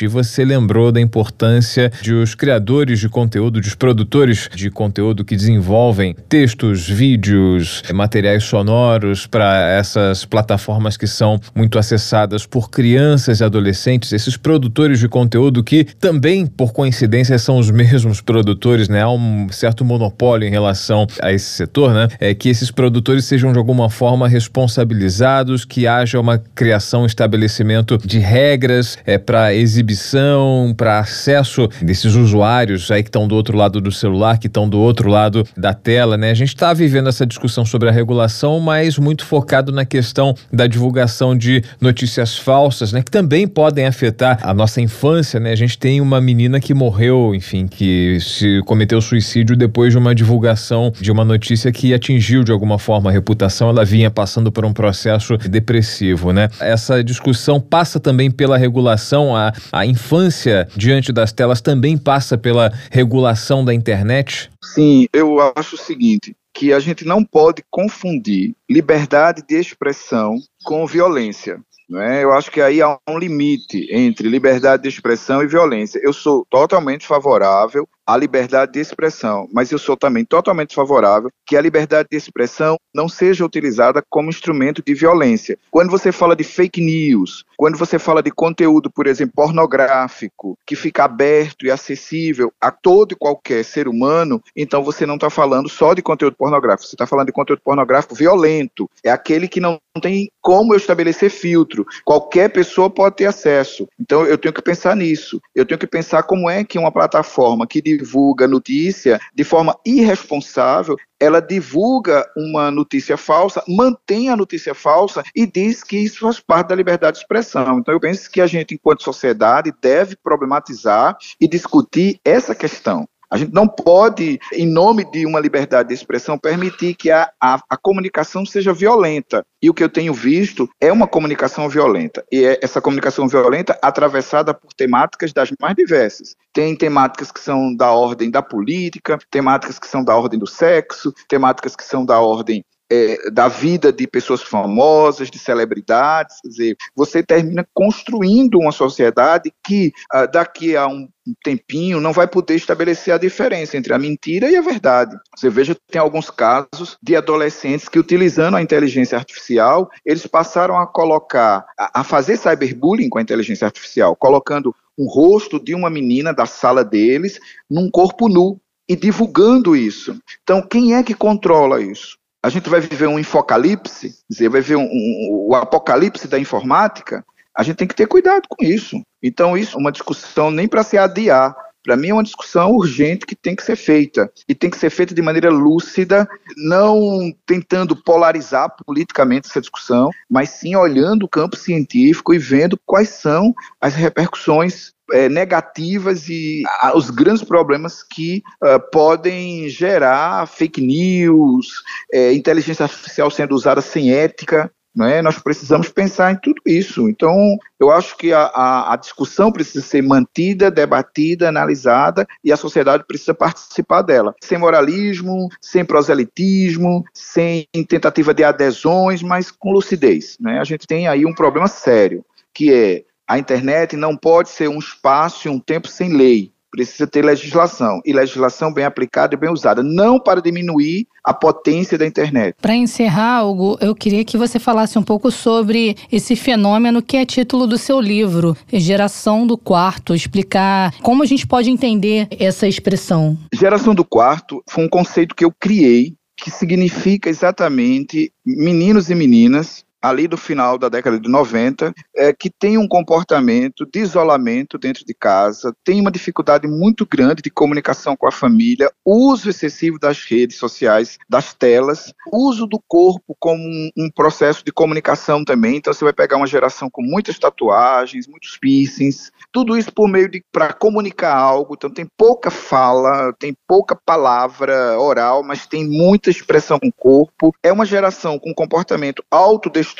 E 0.03 0.07
você 0.07 0.45
lembrou 0.45 0.91
da 0.91 1.01
importância 1.01 1.91
de 2.01 2.13
os 2.13 2.35
criadores 2.35 2.99
de 2.99 3.09
conteúdo, 3.09 3.59
dos 3.59 3.75
produtores 3.75 4.49
de 4.53 4.69
conteúdo 4.69 5.25
que 5.25 5.35
desenvolvem 5.35 6.15
textos, 6.29 6.87
vídeos, 6.87 7.81
materiais 7.93 8.43
sonoros 8.43 9.25
para 9.25 9.69
essas 9.69 10.25
plataformas 10.25 10.97
que 10.97 11.07
são 11.07 11.39
muito 11.55 11.79
acessadas 11.79 12.45
por 12.45 12.69
crianças 12.69 13.39
e 13.39 13.43
adolescentes, 13.43 14.13
esses 14.13 14.37
produtores 14.37 14.99
de 14.99 15.07
conteúdo 15.07 15.63
que 15.63 15.83
também, 15.83 16.45
por 16.45 16.71
coincidência, 16.73 17.37
são 17.39 17.57
os 17.57 17.71
mesmos 17.71 18.21
produtores, 18.21 18.87
né? 18.87 19.01
Há 19.01 19.09
um 19.09 19.47
certo 19.51 19.83
monopólio 19.83 20.47
em 20.47 20.51
relação 20.51 21.07
a 21.21 21.31
esse 21.31 21.45
setor, 21.45 21.93
né? 21.93 22.07
É 22.19 22.33
que 22.33 22.49
esses 22.49 22.71
produtores 22.71 23.25
sejam 23.25 23.51
de 23.51 23.57
alguma 23.57 23.89
forma 23.89 24.27
responsabilizados, 24.27 25.65
que 25.65 25.87
haja 25.87 26.19
uma 26.19 26.37
criação, 26.37 27.05
estabelecimento 27.05 27.97
de 27.97 28.19
regras 28.19 28.97
é, 29.05 29.17
para 29.31 29.53
exibição, 29.53 30.73
para 30.75 30.99
acesso 30.99 31.69
desses 31.81 32.15
usuários 32.15 32.91
aí 32.91 33.01
que 33.01 33.07
estão 33.07 33.29
do 33.29 33.33
outro 33.33 33.57
lado 33.57 33.79
do 33.79 33.89
celular, 33.89 34.37
que 34.37 34.47
estão 34.47 34.67
do 34.67 34.77
outro 34.77 35.09
lado 35.09 35.47
da 35.55 35.73
tela, 35.73 36.17
né? 36.17 36.31
A 36.31 36.33
gente 36.33 36.49
está 36.49 36.73
vivendo 36.73 37.07
essa 37.07 37.25
discussão 37.25 37.63
sobre 37.63 37.87
a 37.87 37.93
regulação, 37.93 38.59
mas 38.59 38.97
muito 38.97 39.25
focado 39.25 39.71
na 39.71 39.85
questão 39.85 40.35
da 40.51 40.67
divulgação 40.67 41.33
de 41.33 41.63
notícias 41.79 42.37
falsas, 42.37 42.91
né? 42.91 43.01
Que 43.01 43.09
também 43.09 43.47
podem 43.47 43.85
afetar 43.85 44.37
a 44.43 44.53
nossa 44.53 44.81
infância, 44.81 45.39
né? 45.39 45.53
A 45.53 45.55
gente 45.55 45.77
tem 45.77 46.01
uma 46.01 46.19
menina 46.19 46.59
que 46.59 46.73
morreu, 46.73 47.33
enfim, 47.33 47.67
que 47.67 48.17
se 48.19 48.61
cometeu 48.65 48.99
suicídio 48.99 49.55
depois 49.55 49.93
de 49.93 49.97
uma 49.97 50.13
divulgação 50.13 50.91
de 50.99 51.09
uma 51.09 51.23
notícia 51.23 51.71
que 51.71 51.93
atingiu 51.93 52.43
de 52.43 52.51
alguma 52.51 52.77
forma 52.77 53.09
a 53.09 53.13
reputação. 53.13 53.69
Ela 53.69 53.85
vinha 53.85 54.11
passando 54.11 54.51
por 54.51 54.65
um 54.65 54.73
processo 54.73 55.37
depressivo, 55.37 56.33
né? 56.33 56.49
Essa 56.59 57.01
discussão 57.01 57.61
passa 57.61 57.97
também 57.97 58.29
pela 58.29 58.57
regulação, 58.57 59.20
a, 59.35 59.53
a 59.71 59.85
infância 59.85 60.67
diante 60.75 61.11
das 61.11 61.31
telas 61.31 61.61
também 61.61 61.97
passa 61.97 62.37
pela 62.37 62.71
regulação 62.89 63.63
da 63.63 63.73
internet? 63.73 64.49
Sim, 64.63 65.07
eu 65.13 65.37
acho 65.55 65.75
o 65.75 65.77
seguinte, 65.77 66.35
que 66.53 66.73
a 66.73 66.79
gente 66.79 67.05
não 67.05 67.23
pode 67.23 67.63
confundir 67.69 68.55
liberdade 68.69 69.43
de 69.47 69.55
expressão 69.55 70.35
com 70.63 70.85
violência. 70.85 71.59
Né? 71.89 72.23
Eu 72.23 72.31
acho 72.31 72.49
que 72.49 72.61
aí 72.61 72.81
há 72.81 72.97
um 73.09 73.17
limite 73.17 73.85
entre 73.91 74.29
liberdade 74.29 74.83
de 74.83 74.89
expressão 74.89 75.43
e 75.43 75.47
violência. 75.47 75.99
Eu 76.01 76.13
sou 76.13 76.45
totalmente 76.49 77.05
favorável 77.05 77.85
à 78.11 78.17
liberdade 78.17 78.73
de 78.73 78.79
expressão, 78.79 79.47
mas 79.53 79.71
eu 79.71 79.79
sou 79.79 79.95
também 79.95 80.25
totalmente 80.25 80.75
favorável 80.75 81.31
que 81.45 81.55
a 81.55 81.61
liberdade 81.61 82.09
de 82.11 82.17
expressão 82.17 82.77
não 82.93 83.07
seja 83.07 83.45
utilizada 83.45 84.03
como 84.09 84.29
instrumento 84.29 84.83
de 84.85 84.93
violência. 84.93 85.57
Quando 85.69 85.89
você 85.89 86.11
fala 86.11 86.35
de 86.35 86.43
fake 86.43 86.81
news, 86.81 87.45
quando 87.55 87.77
você 87.77 87.97
fala 87.97 88.21
de 88.21 88.31
conteúdo, 88.31 88.89
por 88.91 89.07
exemplo, 89.07 89.33
pornográfico, 89.35 90.57
que 90.65 90.75
fica 90.75 91.05
aberto 91.05 91.65
e 91.65 91.71
acessível 91.71 92.51
a 92.59 92.69
todo 92.69 93.13
e 93.13 93.15
qualquer 93.15 93.63
ser 93.63 93.87
humano, 93.87 94.41
então 94.55 94.83
você 94.83 95.05
não 95.05 95.15
está 95.15 95.29
falando 95.29 95.69
só 95.69 95.93
de 95.93 96.01
conteúdo 96.01 96.35
pornográfico, 96.35 96.87
você 96.87 96.95
está 96.95 97.07
falando 97.07 97.27
de 97.27 97.33
conteúdo 97.33 97.61
pornográfico 97.63 98.15
violento. 98.15 98.89
É 99.03 99.11
aquele 99.11 99.47
que 99.47 99.59
não 99.59 99.79
tem 100.01 100.29
como 100.41 100.73
eu 100.73 100.77
estabelecer 100.77 101.29
filtro. 101.29 101.85
Qualquer 102.03 102.49
pessoa 102.49 102.89
pode 102.89 103.17
ter 103.17 103.25
acesso. 103.25 103.87
Então 103.99 104.25
eu 104.25 104.37
tenho 104.37 104.53
que 104.53 104.61
pensar 104.61 104.95
nisso. 104.95 105.39
Eu 105.55 105.65
tenho 105.65 105.79
que 105.79 105.87
pensar 105.87 106.23
como 106.23 106.49
é 106.49 106.63
que 106.63 106.79
uma 106.79 106.91
plataforma 106.91 107.67
que 107.67 107.81
divulga 108.01 108.47
notícia 108.47 109.19
de 109.33 109.43
forma 109.43 109.77
irresponsável, 109.85 110.97
ela 111.19 111.39
divulga 111.39 112.25
uma 112.35 112.71
notícia 112.71 113.15
falsa, 113.15 113.63
mantém 113.67 114.29
a 114.29 114.35
notícia 114.35 114.73
falsa 114.73 115.23
e 115.35 115.45
diz 115.45 115.83
que 115.83 115.97
isso 115.97 116.21
faz 116.21 116.39
parte 116.39 116.69
da 116.69 116.75
liberdade 116.75 117.17
de 117.17 117.21
expressão. 117.21 117.77
Então 117.77 117.93
eu 117.93 117.99
penso 117.99 118.29
que 118.29 118.41
a 118.41 118.47
gente, 118.47 118.73
enquanto 118.73 119.03
sociedade, 119.03 119.71
deve 119.79 120.15
problematizar 120.15 121.15
e 121.39 121.47
discutir 121.47 122.19
essa 122.25 122.55
questão. 122.55 123.07
A 123.31 123.37
gente 123.37 123.53
não 123.53 123.65
pode, 123.65 124.37
em 124.51 124.67
nome 124.67 125.09
de 125.09 125.25
uma 125.25 125.39
liberdade 125.39 125.87
de 125.87 125.95
expressão, 125.95 126.37
permitir 126.37 126.95
que 126.95 127.09
a, 127.09 127.31
a, 127.39 127.61
a, 127.69 127.77
comunicação 127.77 128.45
seja 128.45 128.73
violenta. 128.73 129.45
E 129.61 129.69
o 129.69 129.73
que 129.73 129.81
eu 129.81 129.87
tenho 129.87 130.13
visto 130.13 130.69
é 130.81 130.91
uma 130.91 131.07
comunicação 131.07 131.69
violenta. 131.69 132.25
E 132.29 132.43
é 132.43 132.59
essa 132.61 132.81
comunicação 132.81 133.29
violenta 133.29 133.79
atravessada 133.81 134.53
por 134.53 134.73
temáticas 134.73 135.31
das 135.31 135.49
mais 135.61 135.75
diversas. 135.75 136.35
Tem 136.51 136.75
temáticas 136.75 137.31
que 137.31 137.39
são 137.39 137.73
da 137.73 137.91
ordem 137.91 138.29
da 138.29 138.41
política, 138.41 139.17
temáticas 139.31 139.79
que 139.79 139.87
são 139.87 140.03
da 140.03 140.13
ordem 140.13 140.37
do 140.37 140.47
sexo, 140.47 141.13
temáticas 141.29 141.73
que 141.73 141.85
são 141.85 142.05
da 142.05 142.19
ordem 142.19 142.65
é, 142.91 143.29
da 143.31 143.47
vida 143.47 143.93
de 143.93 144.05
pessoas 144.05 144.43
famosas, 144.43 145.31
de 145.31 145.39
celebridades, 145.39 146.41
quer 146.41 146.49
dizer, 146.49 146.77
você 146.93 147.23
termina 147.23 147.65
construindo 147.73 148.59
uma 148.59 148.73
sociedade 148.73 149.53
que 149.63 149.93
ah, 150.11 150.25
daqui 150.25 150.75
a 150.75 150.87
um 150.87 151.07
tempinho 151.41 152.01
não 152.01 152.11
vai 152.11 152.27
poder 152.27 152.55
estabelecer 152.55 153.13
a 153.13 153.17
diferença 153.17 153.77
entre 153.77 153.93
a 153.93 153.97
mentira 153.97 154.49
e 154.49 154.57
a 154.57 154.61
verdade. 154.61 155.15
Você 155.37 155.49
veja 155.49 155.73
tem 155.89 156.01
alguns 156.01 156.29
casos 156.29 156.97
de 157.01 157.15
adolescentes 157.15 157.87
que 157.87 157.99
utilizando 157.99 158.57
a 158.57 158.61
inteligência 158.61 159.17
artificial, 159.17 159.89
eles 160.05 160.27
passaram 160.27 160.77
a 160.77 160.85
colocar, 160.85 161.65
a, 161.79 162.01
a 162.01 162.03
fazer 162.03 162.37
cyberbullying 162.37 163.07
com 163.07 163.19
a 163.19 163.21
inteligência 163.21 163.65
artificial, 163.65 164.17
colocando 164.17 164.75
um 164.97 165.07
rosto 165.07 165.63
de 165.63 165.73
uma 165.73 165.89
menina 165.89 166.33
da 166.33 166.45
sala 166.45 166.83
deles 166.83 167.39
num 167.69 167.89
corpo 167.89 168.27
nu 168.27 168.59
e 168.89 168.95
divulgando 168.97 169.75
isso. 169.75 170.19
Então, 170.43 170.61
quem 170.61 170.95
é 170.95 171.03
que 171.03 171.13
controla 171.13 171.81
isso? 171.81 172.19
A 172.43 172.49
gente 172.49 172.69
vai 172.69 172.81
viver 172.81 173.07
um 173.07 173.19
infocalipse, 173.19 174.15
dizer, 174.29 174.49
vai 174.49 174.61
ver 174.61 174.75
um, 174.75 174.83
um, 174.83 175.47
o 175.49 175.55
apocalipse 175.55 176.27
da 176.27 176.39
informática, 176.39 177.23
a 177.55 177.63
gente 177.63 177.75
tem 177.75 177.87
que 177.87 177.95
ter 177.95 178.07
cuidado 178.07 178.47
com 178.49 178.63
isso. 178.65 179.01
Então, 179.21 179.57
isso 179.57 179.77
é 179.77 179.79
uma 179.79 179.91
discussão 179.91 180.49
nem 180.49 180.67
para 180.67 180.83
se 180.83 180.97
adiar. 180.97 181.55
Para 181.83 181.97
mim, 181.97 182.09
é 182.09 182.13
uma 182.13 182.23
discussão 182.23 182.71
urgente 182.71 183.25
que 183.25 183.35
tem 183.35 183.55
que 183.55 183.63
ser 183.63 183.75
feita. 183.75 184.31
E 184.47 184.55
tem 184.55 184.69
que 184.69 184.77
ser 184.77 184.89
feita 184.89 185.13
de 185.13 185.21
maneira 185.21 185.49
lúcida, 185.49 186.27
não 186.55 187.33
tentando 187.45 187.95
polarizar 187.95 188.73
politicamente 188.85 189.47
essa 189.49 189.61
discussão, 189.61 190.09
mas 190.29 190.49
sim 190.49 190.75
olhando 190.75 191.23
o 191.23 191.29
campo 191.29 191.57
científico 191.57 192.33
e 192.33 192.39
vendo 192.39 192.79
quais 192.85 193.09
são 193.09 193.53
as 193.79 193.95
repercussões 193.95 194.93
é, 195.11 195.29
negativas 195.29 196.27
e 196.29 196.63
a, 196.79 196.95
os 196.95 197.09
grandes 197.09 197.43
problemas 197.43 198.03
que 198.03 198.41
uh, 198.63 198.79
podem 198.91 199.69
gerar 199.69 200.47
fake 200.47 200.81
news, 200.81 201.67
é, 202.13 202.33
inteligência 202.33 202.83
artificial 202.83 203.29
sendo 203.29 203.55
usada 203.55 203.81
sem 203.81 204.13
ética. 204.13 204.71
É? 205.03 205.21
Nós 205.21 205.39
precisamos 205.39 205.87
pensar 205.87 206.33
em 206.33 206.35
tudo 206.35 206.61
isso. 206.65 207.07
Então, 207.07 207.33
eu 207.79 207.89
acho 207.89 208.17
que 208.17 208.33
a, 208.33 208.41
a, 208.41 208.93
a, 208.93 208.97
discussão 208.97 209.49
precisa 209.49 209.81
ser 209.81 210.01
mantida, 210.01 210.69
debatida, 210.69 211.47
analisada 211.47 212.27
e 212.43 212.51
a 212.51 212.57
sociedade 212.57 213.05
precisa 213.07 213.33
participar 213.33 214.01
dela. 214.01 214.35
Sem 214.43 214.57
moralismo, 214.57 215.47
sem 215.61 215.85
proselitismo, 215.85 217.05
sem 217.13 217.65
tentativa 217.87 218.33
de 218.33 218.43
adesões, 218.43 219.23
mas 219.23 219.49
com 219.49 219.71
lucidez. 219.71 220.35
Né? 220.41 220.59
A 220.59 220.63
gente 220.65 220.85
tem 220.85 221.07
aí 221.07 221.25
um 221.25 221.33
problema 221.33 221.69
sério, 221.69 222.25
que 222.53 222.73
é 222.73 223.05
a 223.31 223.39
internet 223.39 223.95
não 223.95 224.17
pode 224.17 224.49
ser 224.49 224.67
um 224.67 224.77
espaço 224.77 225.47
e 225.47 225.49
um 225.49 225.57
tempo 225.57 225.87
sem 225.87 226.09
lei. 226.09 226.51
Precisa 226.69 227.07
ter 227.07 227.23
legislação, 227.23 228.01
e 228.05 228.11
legislação 228.11 228.73
bem 228.73 228.83
aplicada 228.83 229.35
e 229.35 229.37
bem 229.37 229.49
usada, 229.49 229.81
não 229.81 230.19
para 230.19 230.41
diminuir 230.41 231.07
a 231.23 231.33
potência 231.33 231.97
da 231.97 232.05
internet. 232.05 232.55
Para 232.61 232.75
encerrar, 232.75 233.45
Hugo, 233.45 233.77
eu 233.79 233.95
queria 233.95 234.25
que 234.25 234.37
você 234.37 234.59
falasse 234.59 234.99
um 234.99 235.03
pouco 235.03 235.31
sobre 235.31 235.95
esse 236.11 236.35
fenômeno 236.35 237.01
que 237.01 237.15
é 237.15 237.25
título 237.25 237.65
do 237.65 237.77
seu 237.77 238.01
livro, 238.01 238.55
Geração 238.71 239.47
do 239.47 239.57
Quarto, 239.57 240.13
explicar 240.13 240.93
como 241.01 241.23
a 241.23 241.25
gente 241.25 241.47
pode 241.47 241.71
entender 241.71 242.27
essa 242.37 242.67
expressão. 242.67 243.37
Geração 243.53 243.95
do 243.95 244.03
Quarto 244.03 244.61
foi 244.69 244.83
um 244.83 244.89
conceito 244.89 245.35
que 245.35 245.45
eu 245.45 245.53
criei 245.57 246.15
que 246.35 246.51
significa 246.51 247.29
exatamente 247.29 248.31
meninos 248.45 249.09
e 249.09 249.15
meninas 249.15 249.85
ali 250.01 250.27
do 250.27 250.37
final 250.37 250.77
da 250.77 250.89
década 250.89 251.19
de 251.19 251.29
90, 251.29 251.93
é, 252.15 252.33
que 252.33 252.49
tem 252.49 252.77
um 252.77 252.87
comportamento 252.87 253.85
de 253.85 253.99
isolamento 253.99 254.77
dentro 254.77 255.05
de 255.05 255.13
casa, 255.13 255.73
tem 255.83 256.01
uma 256.01 256.11
dificuldade 256.11 256.67
muito 256.67 257.05
grande 257.05 257.41
de 257.41 257.49
comunicação 257.49 258.15
com 258.15 258.27
a 258.27 258.31
família, 258.31 258.91
uso 259.05 259.49
excessivo 259.49 259.99
das 259.99 260.23
redes 260.23 260.57
sociais, 260.57 261.17
das 261.29 261.53
telas, 261.53 262.13
uso 262.31 262.65
do 262.65 262.81
corpo 262.87 263.35
como 263.39 263.61
um, 263.61 263.89
um 263.97 264.09
processo 264.09 264.63
de 264.65 264.71
comunicação 264.71 265.43
também. 265.43 265.77
Então 265.77 265.93
você 265.93 266.03
vai 266.03 266.13
pegar 266.13 266.37
uma 266.37 266.47
geração 266.47 266.89
com 266.89 267.01
muitas 267.01 267.37
tatuagens, 267.37 268.27
muitos 268.27 268.57
piercings, 268.57 269.31
tudo 269.51 269.77
isso 269.77 269.93
por 269.93 270.07
meio 270.07 270.29
de 270.29 270.43
para 270.51 270.73
comunicar 270.73 271.35
algo. 271.35 271.75
Então 271.75 271.89
tem 271.89 272.07
pouca 272.17 272.49
fala, 272.49 273.33
tem 273.39 273.55
pouca 273.67 273.95
palavra 273.95 274.99
oral, 274.99 275.43
mas 275.43 275.67
tem 275.67 275.87
muita 275.87 276.29
expressão 276.29 276.79
com 276.79 276.87
o 276.87 276.93
corpo. 276.93 277.53
É 277.63 277.71
uma 277.71 277.85
geração 277.85 278.39
com 278.39 278.53
comportamento 278.53 279.23
autodestrutivo, 279.29 279.90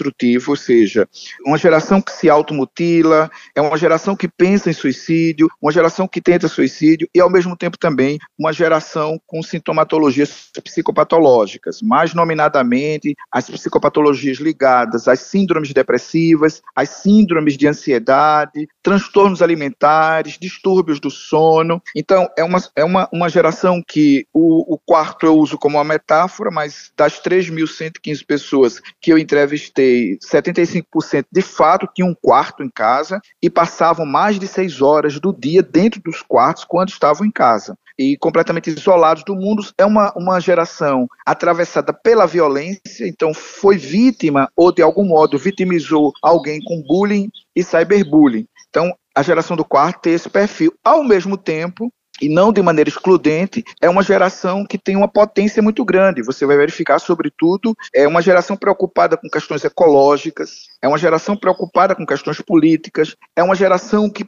ou 0.47 0.55
seja, 0.55 1.07
uma 1.45 1.57
geração 1.57 2.01
que 2.01 2.11
se 2.11 2.29
automutila, 2.29 3.29
é 3.55 3.61
uma 3.61 3.77
geração 3.77 4.15
que 4.15 4.27
pensa 4.27 4.69
em 4.69 4.73
suicídio, 4.73 5.49
uma 5.61 5.71
geração 5.71 6.07
que 6.07 6.21
tenta 6.21 6.47
suicídio 6.47 7.07
e 7.13 7.19
ao 7.19 7.29
mesmo 7.29 7.55
tempo 7.55 7.77
também 7.77 8.19
uma 8.37 8.53
geração 8.53 9.19
com 9.25 9.41
sintomatologias 9.41 10.49
psicopatológicas, 10.63 11.81
mais 11.81 12.13
nominadamente 12.13 13.15
as 13.31 13.49
psicopatologias 13.49 14.37
ligadas 14.37 15.07
às 15.07 15.19
síndromes 15.19 15.73
depressivas, 15.73 16.61
às 16.75 16.89
síndromes 16.89 17.57
de 17.57 17.67
ansiedade, 17.67 18.67
transtornos 18.83 19.41
alimentares, 19.41 20.37
distúrbios 20.39 20.99
do 20.99 21.09
sono. 21.09 21.81
Então, 21.95 22.27
é 22.37 22.43
uma, 22.43 22.59
é 22.75 22.83
uma, 22.83 23.09
uma 23.11 23.29
geração 23.29 23.81
que 23.85 24.25
o, 24.33 24.75
o 24.75 24.77
quarto 24.77 25.25
eu 25.25 25.35
uso 25.37 25.57
como 25.57 25.77
uma 25.77 25.83
metáfora, 25.83 26.51
mas 26.51 26.91
das 26.97 27.21
3.115 27.21 28.25
pessoas 28.25 28.81
que 28.99 29.11
eu 29.11 29.17
entrevistei, 29.17 29.80
75% 30.23 31.25
de 31.31 31.41
fato 31.41 31.89
tinham 31.93 32.09
um 32.09 32.15
quarto 32.15 32.63
em 32.63 32.69
casa 32.69 33.19
e 33.41 33.49
passavam 33.49 34.05
mais 34.05 34.39
de 34.39 34.47
seis 34.47 34.81
horas 34.81 35.19
do 35.19 35.33
dia 35.33 35.61
dentro 35.61 36.01
dos 36.01 36.21
quartos 36.21 36.63
quando 36.63 36.89
estavam 36.89 37.25
em 37.25 37.31
casa 37.31 37.77
e 37.97 38.17
completamente 38.17 38.69
isolados 38.69 39.23
do 39.23 39.35
mundo. 39.35 39.63
É 39.77 39.85
uma, 39.85 40.11
uma 40.15 40.39
geração 40.39 41.07
atravessada 41.25 41.93
pela 41.93 42.25
violência, 42.25 43.07
então 43.07 43.33
foi 43.33 43.77
vítima 43.77 44.49
ou 44.55 44.71
de 44.71 44.81
algum 44.81 45.05
modo 45.05 45.37
vitimizou 45.37 46.11
alguém 46.21 46.59
com 46.63 46.81
bullying 46.81 47.29
e 47.55 47.63
cyberbullying. 47.63 48.47
Então, 48.69 48.95
a 49.15 49.21
geração 49.21 49.57
do 49.57 49.65
quarto 49.65 50.01
tem 50.01 50.13
esse 50.13 50.29
perfil. 50.29 50.73
Ao 50.83 51.03
mesmo 51.03 51.37
tempo, 51.37 51.91
e 52.21 52.29
não 52.29 52.53
de 52.53 52.61
maneira 52.61 52.89
excludente, 52.89 53.63
é 53.81 53.89
uma 53.89 54.03
geração 54.03 54.65
que 54.65 54.77
tem 54.77 54.95
uma 54.95 55.07
potência 55.07 55.61
muito 55.61 55.83
grande. 55.83 56.21
Você 56.21 56.45
vai 56.45 56.55
verificar, 56.55 56.99
sobretudo, 56.99 57.75
é 57.93 58.07
uma 58.07 58.21
geração 58.21 58.55
preocupada 58.55 59.17
com 59.17 59.27
questões 59.27 59.63
ecológicas, 59.63 60.67
é 60.81 60.87
uma 60.87 60.97
geração 60.97 61.35
preocupada 61.35 61.95
com 61.95 62.05
questões 62.05 62.41
políticas, 62.41 63.15
é 63.35 63.43
uma 63.43 63.55
geração 63.55 64.09
que, 64.09 64.25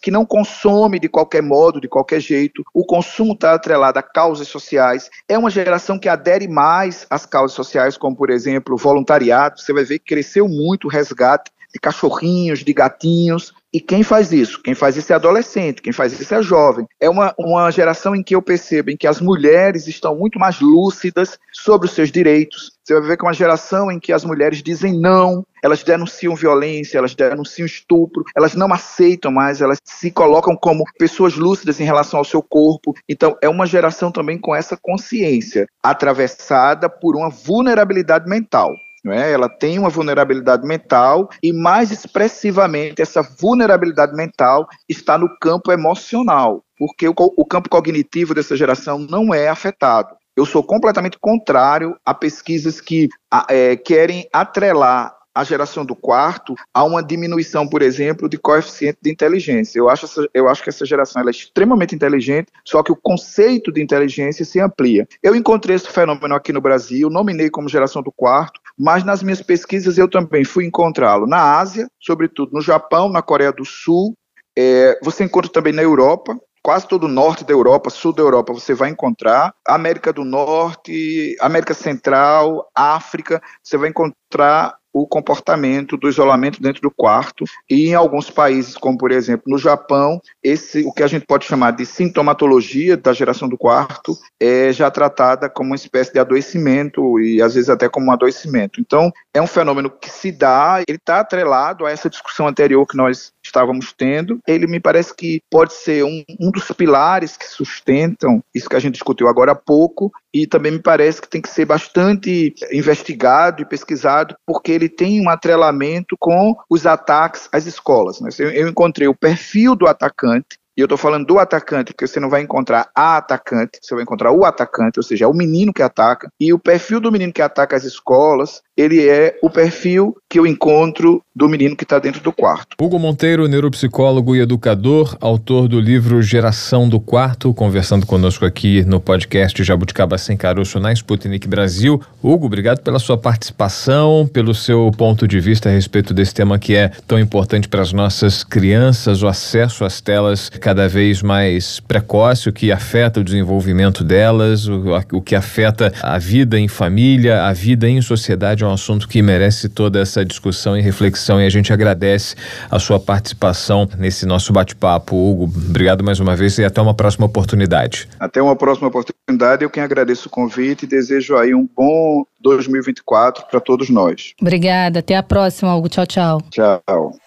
que 0.00 0.10
não 0.10 0.24
consome 0.24 0.98
de 0.98 1.08
qualquer 1.08 1.42
modo, 1.42 1.80
de 1.80 1.88
qualquer 1.88 2.20
jeito. 2.20 2.62
O 2.72 2.84
consumo 2.84 3.32
está 3.32 3.54
atrelado 3.54 3.98
a 3.98 4.02
causas 4.02 4.48
sociais. 4.48 5.10
É 5.28 5.36
uma 5.36 5.50
geração 5.50 5.98
que 5.98 6.08
adere 6.08 6.48
mais 6.48 7.06
às 7.10 7.26
causas 7.26 7.54
sociais, 7.54 7.96
como, 7.96 8.16
por 8.16 8.30
exemplo, 8.30 8.74
o 8.74 8.78
voluntariado. 8.78 9.60
Você 9.60 9.72
vai 9.72 9.84
ver 9.84 9.98
que 9.98 10.14
cresceu 10.14 10.48
muito 10.48 10.86
o 10.86 10.90
resgate 10.90 11.50
de 11.74 11.80
cachorrinhos, 11.80 12.60
de 12.60 12.72
gatinhos. 12.72 13.52
E 13.72 13.80
quem 13.80 14.04
faz 14.04 14.32
isso? 14.32 14.62
Quem 14.62 14.72
faz 14.72 14.96
isso 14.96 15.12
é 15.12 15.16
adolescente, 15.16 15.82
quem 15.82 15.92
faz 15.92 16.12
isso 16.12 16.32
é 16.32 16.40
jovem. 16.40 16.86
É 17.00 17.10
uma, 17.10 17.34
uma 17.36 17.68
geração 17.72 18.14
em 18.14 18.22
que 18.22 18.36
eu 18.36 18.40
percebo 18.40 18.92
em 18.92 18.96
que 18.96 19.08
as 19.08 19.20
mulheres 19.20 19.88
estão 19.88 20.14
muito 20.14 20.38
mais 20.38 20.60
lúcidas 20.60 21.36
sobre 21.52 21.88
os 21.88 21.92
seus 21.92 22.12
direitos. 22.12 22.70
Você 22.84 22.94
vai 22.94 23.08
ver 23.08 23.16
que 23.16 23.24
é 23.24 23.26
uma 23.26 23.34
geração 23.34 23.90
em 23.90 23.98
que 23.98 24.12
as 24.12 24.24
mulheres 24.24 24.62
dizem 24.62 24.96
não, 24.96 25.44
elas 25.60 25.82
denunciam 25.82 26.36
violência, 26.36 26.98
elas 26.98 27.16
denunciam 27.16 27.66
estupro, 27.66 28.22
elas 28.36 28.54
não 28.54 28.72
aceitam 28.72 29.32
mais, 29.32 29.60
elas 29.60 29.78
se 29.84 30.10
colocam 30.12 30.54
como 30.54 30.84
pessoas 30.96 31.34
lúcidas 31.34 31.80
em 31.80 31.84
relação 31.84 32.18
ao 32.18 32.24
seu 32.24 32.42
corpo. 32.42 32.94
Então, 33.08 33.36
é 33.42 33.48
uma 33.48 33.66
geração 33.66 34.12
também 34.12 34.38
com 34.38 34.54
essa 34.54 34.76
consciência, 34.76 35.66
atravessada 35.82 36.88
por 36.88 37.16
uma 37.16 37.30
vulnerabilidade 37.30 38.28
mental. 38.28 38.72
É? 39.06 39.32
Ela 39.32 39.48
tem 39.48 39.78
uma 39.78 39.90
vulnerabilidade 39.90 40.66
mental 40.66 41.28
e, 41.42 41.52
mais 41.52 41.90
expressivamente, 41.90 43.02
essa 43.02 43.22
vulnerabilidade 43.22 44.14
mental 44.14 44.66
está 44.88 45.18
no 45.18 45.28
campo 45.38 45.70
emocional, 45.70 46.64
porque 46.78 47.06
o, 47.08 47.14
o 47.16 47.44
campo 47.44 47.68
cognitivo 47.68 48.34
dessa 48.34 48.56
geração 48.56 48.98
não 48.98 49.34
é 49.34 49.48
afetado. 49.48 50.16
Eu 50.36 50.46
sou 50.46 50.62
completamente 50.62 51.18
contrário 51.18 51.96
a 52.04 52.12
pesquisas 52.12 52.80
que 52.80 53.08
é, 53.48 53.76
querem 53.76 54.28
atrelar 54.32 55.14
a 55.34 55.42
geração 55.42 55.84
do 55.84 55.96
quarto 55.96 56.54
há 56.72 56.84
uma 56.84 57.02
diminuição, 57.02 57.66
por 57.66 57.82
exemplo, 57.82 58.28
de 58.28 58.38
coeficiente 58.38 58.98
de 59.02 59.10
inteligência. 59.10 59.78
Eu 59.78 59.90
acho, 59.90 60.04
essa, 60.04 60.28
eu 60.32 60.48
acho 60.48 60.62
que 60.62 60.68
essa 60.68 60.86
geração 60.86 61.20
é 61.26 61.30
extremamente 61.30 61.94
inteligente, 61.94 62.52
só 62.64 62.82
que 62.82 62.92
o 62.92 62.96
conceito 62.96 63.72
de 63.72 63.82
inteligência 63.82 64.44
se 64.44 64.60
amplia. 64.60 65.08
Eu 65.22 65.34
encontrei 65.34 65.74
esse 65.74 65.88
fenômeno 65.88 66.34
aqui 66.34 66.52
no 66.52 66.60
Brasil, 66.60 67.10
nominei 67.10 67.50
como 67.50 67.68
geração 67.68 68.00
do 68.00 68.12
quarto, 68.12 68.60
mas 68.78 69.04
nas 69.04 69.22
minhas 69.22 69.40
pesquisas 69.40 69.98
eu 69.98 70.08
também 70.08 70.44
fui 70.44 70.64
encontrá-lo 70.64 71.26
na 71.26 71.58
Ásia, 71.58 71.86
sobretudo 72.00 72.52
no 72.52 72.60
Japão, 72.60 73.08
na 73.08 73.22
Coreia 73.22 73.52
do 73.52 73.64
Sul. 73.64 74.14
É, 74.56 74.98
você 75.02 75.24
encontra 75.24 75.50
também 75.50 75.72
na 75.72 75.82
Europa, 75.82 76.36
quase 76.62 76.88
todo 76.88 77.04
o 77.04 77.08
norte 77.08 77.44
da 77.44 77.52
Europa, 77.52 77.90
sul 77.90 78.12
da 78.12 78.22
Europa, 78.22 78.52
você 78.52 78.72
vai 78.72 78.88
encontrar. 78.88 79.54
América 79.68 80.12
do 80.12 80.24
Norte, 80.24 81.36
América 81.40 81.74
Central, 81.74 82.66
África, 82.74 83.42
você 83.62 83.76
vai 83.76 83.90
encontrar 83.90 84.76
o 84.94 85.08
comportamento 85.08 85.96
do 85.96 86.08
isolamento 86.08 86.62
dentro 86.62 86.80
do 86.80 86.90
quarto 86.90 87.44
e 87.68 87.88
em 87.88 87.94
alguns 87.94 88.30
países, 88.30 88.76
como 88.76 88.96
por 88.96 89.10
exemplo 89.10 89.44
no 89.48 89.58
Japão, 89.58 90.20
esse 90.40 90.84
o 90.86 90.92
que 90.92 91.02
a 91.02 91.08
gente 91.08 91.26
pode 91.26 91.44
chamar 91.44 91.72
de 91.72 91.84
sintomatologia 91.84 92.96
da 92.96 93.12
geração 93.12 93.48
do 93.48 93.58
quarto 93.58 94.16
é 94.40 94.72
já 94.72 94.88
tratada 94.90 95.50
como 95.50 95.70
uma 95.70 95.76
espécie 95.76 96.12
de 96.12 96.20
adoecimento 96.20 97.18
e 97.20 97.42
às 97.42 97.54
vezes 97.54 97.68
até 97.68 97.88
como 97.88 98.06
um 98.06 98.12
adoecimento. 98.12 98.80
Então 98.80 99.10
é 99.34 99.42
um 99.42 99.46
fenômeno 99.48 99.90
que 99.90 100.08
se 100.08 100.30
dá, 100.30 100.80
ele 100.86 100.98
está 100.98 101.20
atrelado 101.20 101.84
a 101.84 101.90
essa 101.90 102.08
discussão 102.08 102.46
anterior 102.46 102.86
que 102.86 102.96
nós 102.96 103.32
estávamos 103.44 103.92
tendo. 103.92 104.38
Ele 104.46 104.68
me 104.68 104.78
parece 104.78 105.12
que 105.14 105.40
pode 105.50 105.72
ser 105.72 106.04
um, 106.04 106.22
um 106.38 106.52
dos 106.52 106.70
pilares 106.70 107.36
que 107.36 107.46
sustentam 107.46 108.40
isso 108.54 108.68
que 108.68 108.76
a 108.76 108.80
gente 108.80 108.94
discutiu 108.94 109.26
agora 109.26 109.52
há 109.52 109.56
pouco 109.56 110.12
e 110.34 110.48
também 110.48 110.72
me 110.72 110.80
parece 110.80 111.22
que 111.22 111.28
tem 111.28 111.40
que 111.40 111.48
ser 111.48 111.64
bastante 111.64 112.52
investigado 112.72 113.62
e 113.62 113.64
pesquisado 113.64 114.34
porque 114.44 114.72
ele 114.72 114.88
tem 114.88 115.24
um 115.24 115.30
atrelamento 115.30 116.16
com 116.18 116.56
os 116.68 116.84
ataques 116.86 117.48
às 117.52 117.66
escolas. 117.66 118.20
Né? 118.20 118.30
Eu 118.40 118.68
encontrei 118.68 119.06
o 119.06 119.14
perfil 119.14 119.76
do 119.76 119.86
atacante, 119.86 120.58
e 120.76 120.80
eu 120.80 120.86
estou 120.86 120.98
falando 120.98 121.26
do 121.26 121.38
atacante, 121.38 121.92
porque 121.92 122.06
você 122.06 122.18
não 122.18 122.28
vai 122.28 122.42
encontrar 122.42 122.88
a 122.94 123.16
atacante, 123.16 123.78
você 123.80 123.94
vai 123.94 124.02
encontrar 124.02 124.32
o 124.32 124.44
atacante, 124.44 124.98
ou 124.98 125.02
seja, 125.02 125.24
é 125.24 125.28
o 125.28 125.34
menino 125.34 125.72
que 125.72 125.82
ataca. 125.82 126.28
E 126.40 126.52
o 126.52 126.58
perfil 126.58 127.00
do 127.00 127.12
menino 127.12 127.32
que 127.32 127.42
ataca 127.42 127.76
as 127.76 127.84
escolas 127.84 128.62
ele 128.76 129.08
é 129.08 129.38
o 129.40 129.48
perfil 129.48 130.16
que 130.28 130.38
eu 130.38 130.46
encontro 130.46 131.22
do 131.34 131.48
menino 131.48 131.76
que 131.76 131.84
está 131.84 132.00
dentro 132.00 132.20
do 132.20 132.32
quarto. 132.32 132.76
Hugo 132.80 132.98
Monteiro, 132.98 133.46
neuropsicólogo 133.46 134.34
e 134.34 134.40
educador, 134.40 135.16
autor 135.20 135.68
do 135.68 135.78
livro 135.78 136.20
Geração 136.20 136.88
do 136.88 136.98
Quarto, 136.98 137.54
conversando 137.54 138.04
conosco 138.04 138.44
aqui 138.44 138.84
no 138.84 139.00
podcast 139.00 139.62
Jabuticaba 139.62 140.18
Sem 140.18 140.36
Caroço 140.36 140.80
na 140.80 140.92
Sputnik 140.92 141.46
Brasil. 141.46 142.00
Hugo, 142.20 142.46
obrigado 142.46 142.80
pela 142.80 142.98
sua 142.98 143.16
participação, 143.16 144.28
pelo 144.32 144.54
seu 144.54 144.90
ponto 144.96 145.28
de 145.28 145.38
vista 145.38 145.68
a 145.68 145.72
respeito 145.72 146.12
desse 146.12 146.34
tema 146.34 146.58
que 146.58 146.74
é 146.74 146.88
tão 147.06 147.18
importante 147.18 147.68
para 147.68 147.82
as 147.82 147.92
nossas 147.92 148.42
crianças, 148.42 149.22
o 149.22 149.28
acesso 149.28 149.84
às 149.84 150.00
telas 150.00 150.48
cada 150.64 150.88
vez 150.88 151.20
mais 151.20 151.78
precoce, 151.78 152.48
o 152.48 152.52
que 152.52 152.72
afeta 152.72 153.20
o 153.20 153.24
desenvolvimento 153.24 154.02
delas, 154.02 154.66
o, 154.66 154.82
o 155.12 155.20
que 155.20 155.34
afeta 155.34 155.92
a 156.02 156.18
vida 156.18 156.58
em 156.58 156.68
família, 156.68 157.42
a 157.44 157.52
vida 157.52 157.86
em 157.86 158.00
sociedade 158.00 158.64
é 158.64 158.66
um 158.66 158.72
assunto 158.72 159.06
que 159.06 159.20
merece 159.20 159.68
toda 159.68 160.00
essa 160.00 160.24
discussão 160.24 160.74
e 160.74 160.80
reflexão 160.80 161.38
e 161.38 161.44
a 161.44 161.50
gente 161.50 161.70
agradece 161.70 162.34
a 162.70 162.78
sua 162.78 162.98
participação 162.98 163.86
nesse 163.98 164.24
nosso 164.24 164.54
bate-papo. 164.54 165.14
Hugo, 165.14 165.44
obrigado 165.44 166.02
mais 166.02 166.18
uma 166.18 166.34
vez 166.34 166.56
e 166.56 166.64
até 166.64 166.80
uma 166.80 166.94
próxima 166.94 167.26
oportunidade. 167.26 168.08
Até 168.18 168.40
uma 168.40 168.56
próxima 168.56 168.88
oportunidade. 168.88 169.64
Eu 169.64 169.68
quem 169.68 169.82
agradeço 169.82 170.28
o 170.28 170.30
convite 170.30 170.84
e 170.84 170.88
desejo 170.88 171.36
aí 171.36 171.54
um 171.54 171.68
bom 171.76 172.24
2024 172.40 173.44
para 173.50 173.60
todos 173.60 173.90
nós. 173.90 174.32
Obrigada. 174.40 175.00
Até 175.00 175.14
a 175.14 175.22
próxima, 175.22 175.76
Hugo. 175.76 175.90
Tchau, 175.90 176.06
tchau. 176.06 176.42
Tchau. 176.50 177.23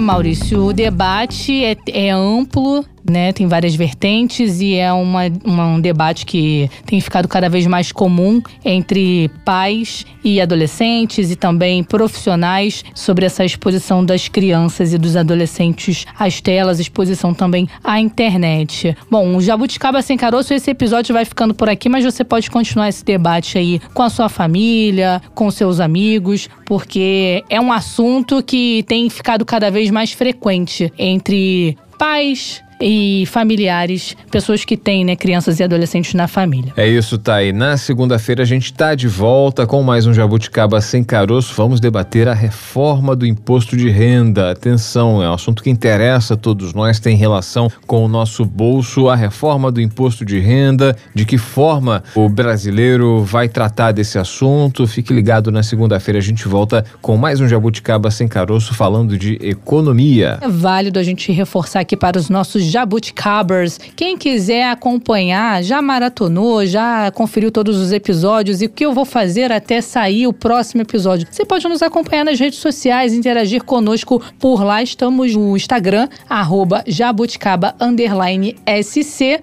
Maurício, 0.00 0.64
o 0.64 0.72
debate 0.72 1.64
é, 1.64 1.76
é 1.88 2.10
amplo 2.10 2.84
né? 3.10 3.32
Tem 3.32 3.46
várias 3.46 3.74
vertentes 3.74 4.60
e 4.60 4.74
é 4.74 4.92
uma, 4.92 5.22
uma, 5.44 5.66
um 5.66 5.80
debate 5.80 6.26
que 6.26 6.70
tem 6.84 7.00
ficado 7.00 7.28
cada 7.28 7.48
vez 7.48 7.66
mais 7.66 7.92
comum 7.92 8.42
entre 8.64 9.30
pais 9.44 10.04
e 10.24 10.40
adolescentes 10.40 11.30
e 11.30 11.36
também 11.36 11.82
profissionais 11.84 12.84
sobre 12.94 13.26
essa 13.26 13.44
exposição 13.44 14.04
das 14.04 14.28
crianças 14.28 14.92
e 14.92 14.98
dos 14.98 15.16
adolescentes 15.16 16.04
às 16.18 16.40
telas, 16.40 16.80
exposição 16.80 17.32
também 17.32 17.68
à 17.82 18.00
internet. 18.00 18.96
Bom, 19.10 19.36
o 19.36 19.40
Jabuticaba 19.40 20.02
Sem 20.02 20.16
Caroço, 20.16 20.52
esse 20.52 20.70
episódio 20.70 21.12
vai 21.12 21.24
ficando 21.24 21.54
por 21.54 21.68
aqui, 21.68 21.88
mas 21.88 22.04
você 22.04 22.24
pode 22.24 22.50
continuar 22.50 22.88
esse 22.88 23.04
debate 23.04 23.58
aí 23.58 23.80
com 23.94 24.02
a 24.02 24.10
sua 24.10 24.28
família, 24.28 25.22
com 25.34 25.50
seus 25.50 25.80
amigos, 25.80 26.48
porque 26.64 27.44
é 27.48 27.60
um 27.60 27.72
assunto 27.72 28.42
que 28.42 28.84
tem 28.86 29.08
ficado 29.08 29.44
cada 29.44 29.70
vez 29.70 29.90
mais 29.90 30.12
frequente 30.12 30.92
entre 30.98 31.76
pais, 31.98 32.62
e 32.80 33.24
familiares, 33.26 34.16
pessoas 34.30 34.64
que 34.64 34.76
têm 34.76 35.04
né, 35.04 35.16
crianças 35.16 35.58
e 35.60 35.64
adolescentes 35.64 36.14
na 36.14 36.28
família. 36.28 36.72
É 36.76 36.86
isso, 36.86 37.18
Thay. 37.18 37.52
Na 37.52 37.76
segunda-feira 37.76 38.42
a 38.42 38.46
gente 38.46 38.66
está 38.66 38.94
de 38.94 39.08
volta 39.08 39.66
com 39.66 39.82
mais 39.82 40.06
um 40.06 40.12
Jabuticaba 40.12 40.80
Sem 40.80 41.02
Caroço. 41.02 41.54
Vamos 41.56 41.80
debater 41.80 42.28
a 42.28 42.34
reforma 42.34 43.16
do 43.16 43.26
imposto 43.26 43.76
de 43.76 43.88
renda. 43.88 44.50
Atenção, 44.50 45.22
é 45.22 45.30
um 45.30 45.34
assunto 45.34 45.62
que 45.62 45.70
interessa 45.70 46.34
a 46.34 46.36
todos 46.36 46.74
nós, 46.74 47.00
tem 47.00 47.16
relação 47.16 47.70
com 47.86 48.04
o 48.04 48.08
nosso 48.08 48.44
bolso, 48.44 49.08
a 49.08 49.16
reforma 49.16 49.70
do 49.72 49.80
imposto 49.80 50.24
de 50.24 50.38
renda, 50.38 50.96
de 51.14 51.24
que 51.24 51.38
forma 51.38 52.02
o 52.14 52.28
brasileiro 52.28 53.22
vai 53.24 53.48
tratar 53.48 53.92
desse 53.92 54.18
assunto. 54.18 54.86
Fique 54.86 55.12
ligado 55.12 55.50
na 55.50 55.62
segunda-feira, 55.62 56.18
a 56.18 56.22
gente 56.22 56.46
volta 56.46 56.84
com 57.00 57.16
mais 57.16 57.40
um 57.40 57.48
Jabuticaba 57.48 58.10
Sem 58.10 58.28
Caroço 58.28 58.74
falando 58.74 59.16
de 59.16 59.38
economia. 59.40 60.38
É 60.42 60.48
válido 60.48 60.98
a 60.98 61.02
gente 61.02 61.32
reforçar 61.32 61.80
aqui 61.80 61.96
para 61.96 62.18
os 62.18 62.28
nossos 62.28 62.65
jabuticabers. 62.66 63.78
Quem 63.94 64.16
quiser 64.16 64.70
acompanhar, 64.70 65.62
já 65.62 65.80
maratonou, 65.80 66.66
já 66.66 67.10
conferiu 67.12 67.50
todos 67.50 67.76
os 67.78 67.92
episódios 67.92 68.62
e 68.62 68.66
o 68.66 68.68
que 68.68 68.84
eu 68.84 68.92
vou 68.92 69.04
fazer 69.04 69.52
até 69.52 69.80
sair 69.80 70.26
o 70.26 70.32
próximo 70.32 70.82
episódio. 70.82 71.26
Você 71.30 71.44
pode 71.44 71.66
nos 71.68 71.82
acompanhar 71.82 72.24
nas 72.24 72.38
redes 72.38 72.58
sociais, 72.58 73.12
interagir 73.12 73.64
conosco 73.64 74.22
por 74.38 74.62
lá. 74.62 74.82
Estamos 74.82 75.34
no 75.34 75.56
Instagram, 75.56 76.08
arroba. 76.28 76.84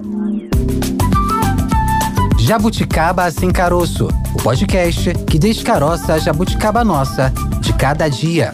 Jabuticaba 2.39 3.31
Sem 3.31 3.51
Caroço, 3.51 4.09
o 4.35 4.43
podcast 4.43 5.15
que 5.27 5.39
descaroça 5.39 6.12
a 6.12 6.19
jabuticaba 6.19 6.85
nossa 6.85 7.33
de 7.61 7.73
cada 7.73 8.07
dia. 8.09 8.53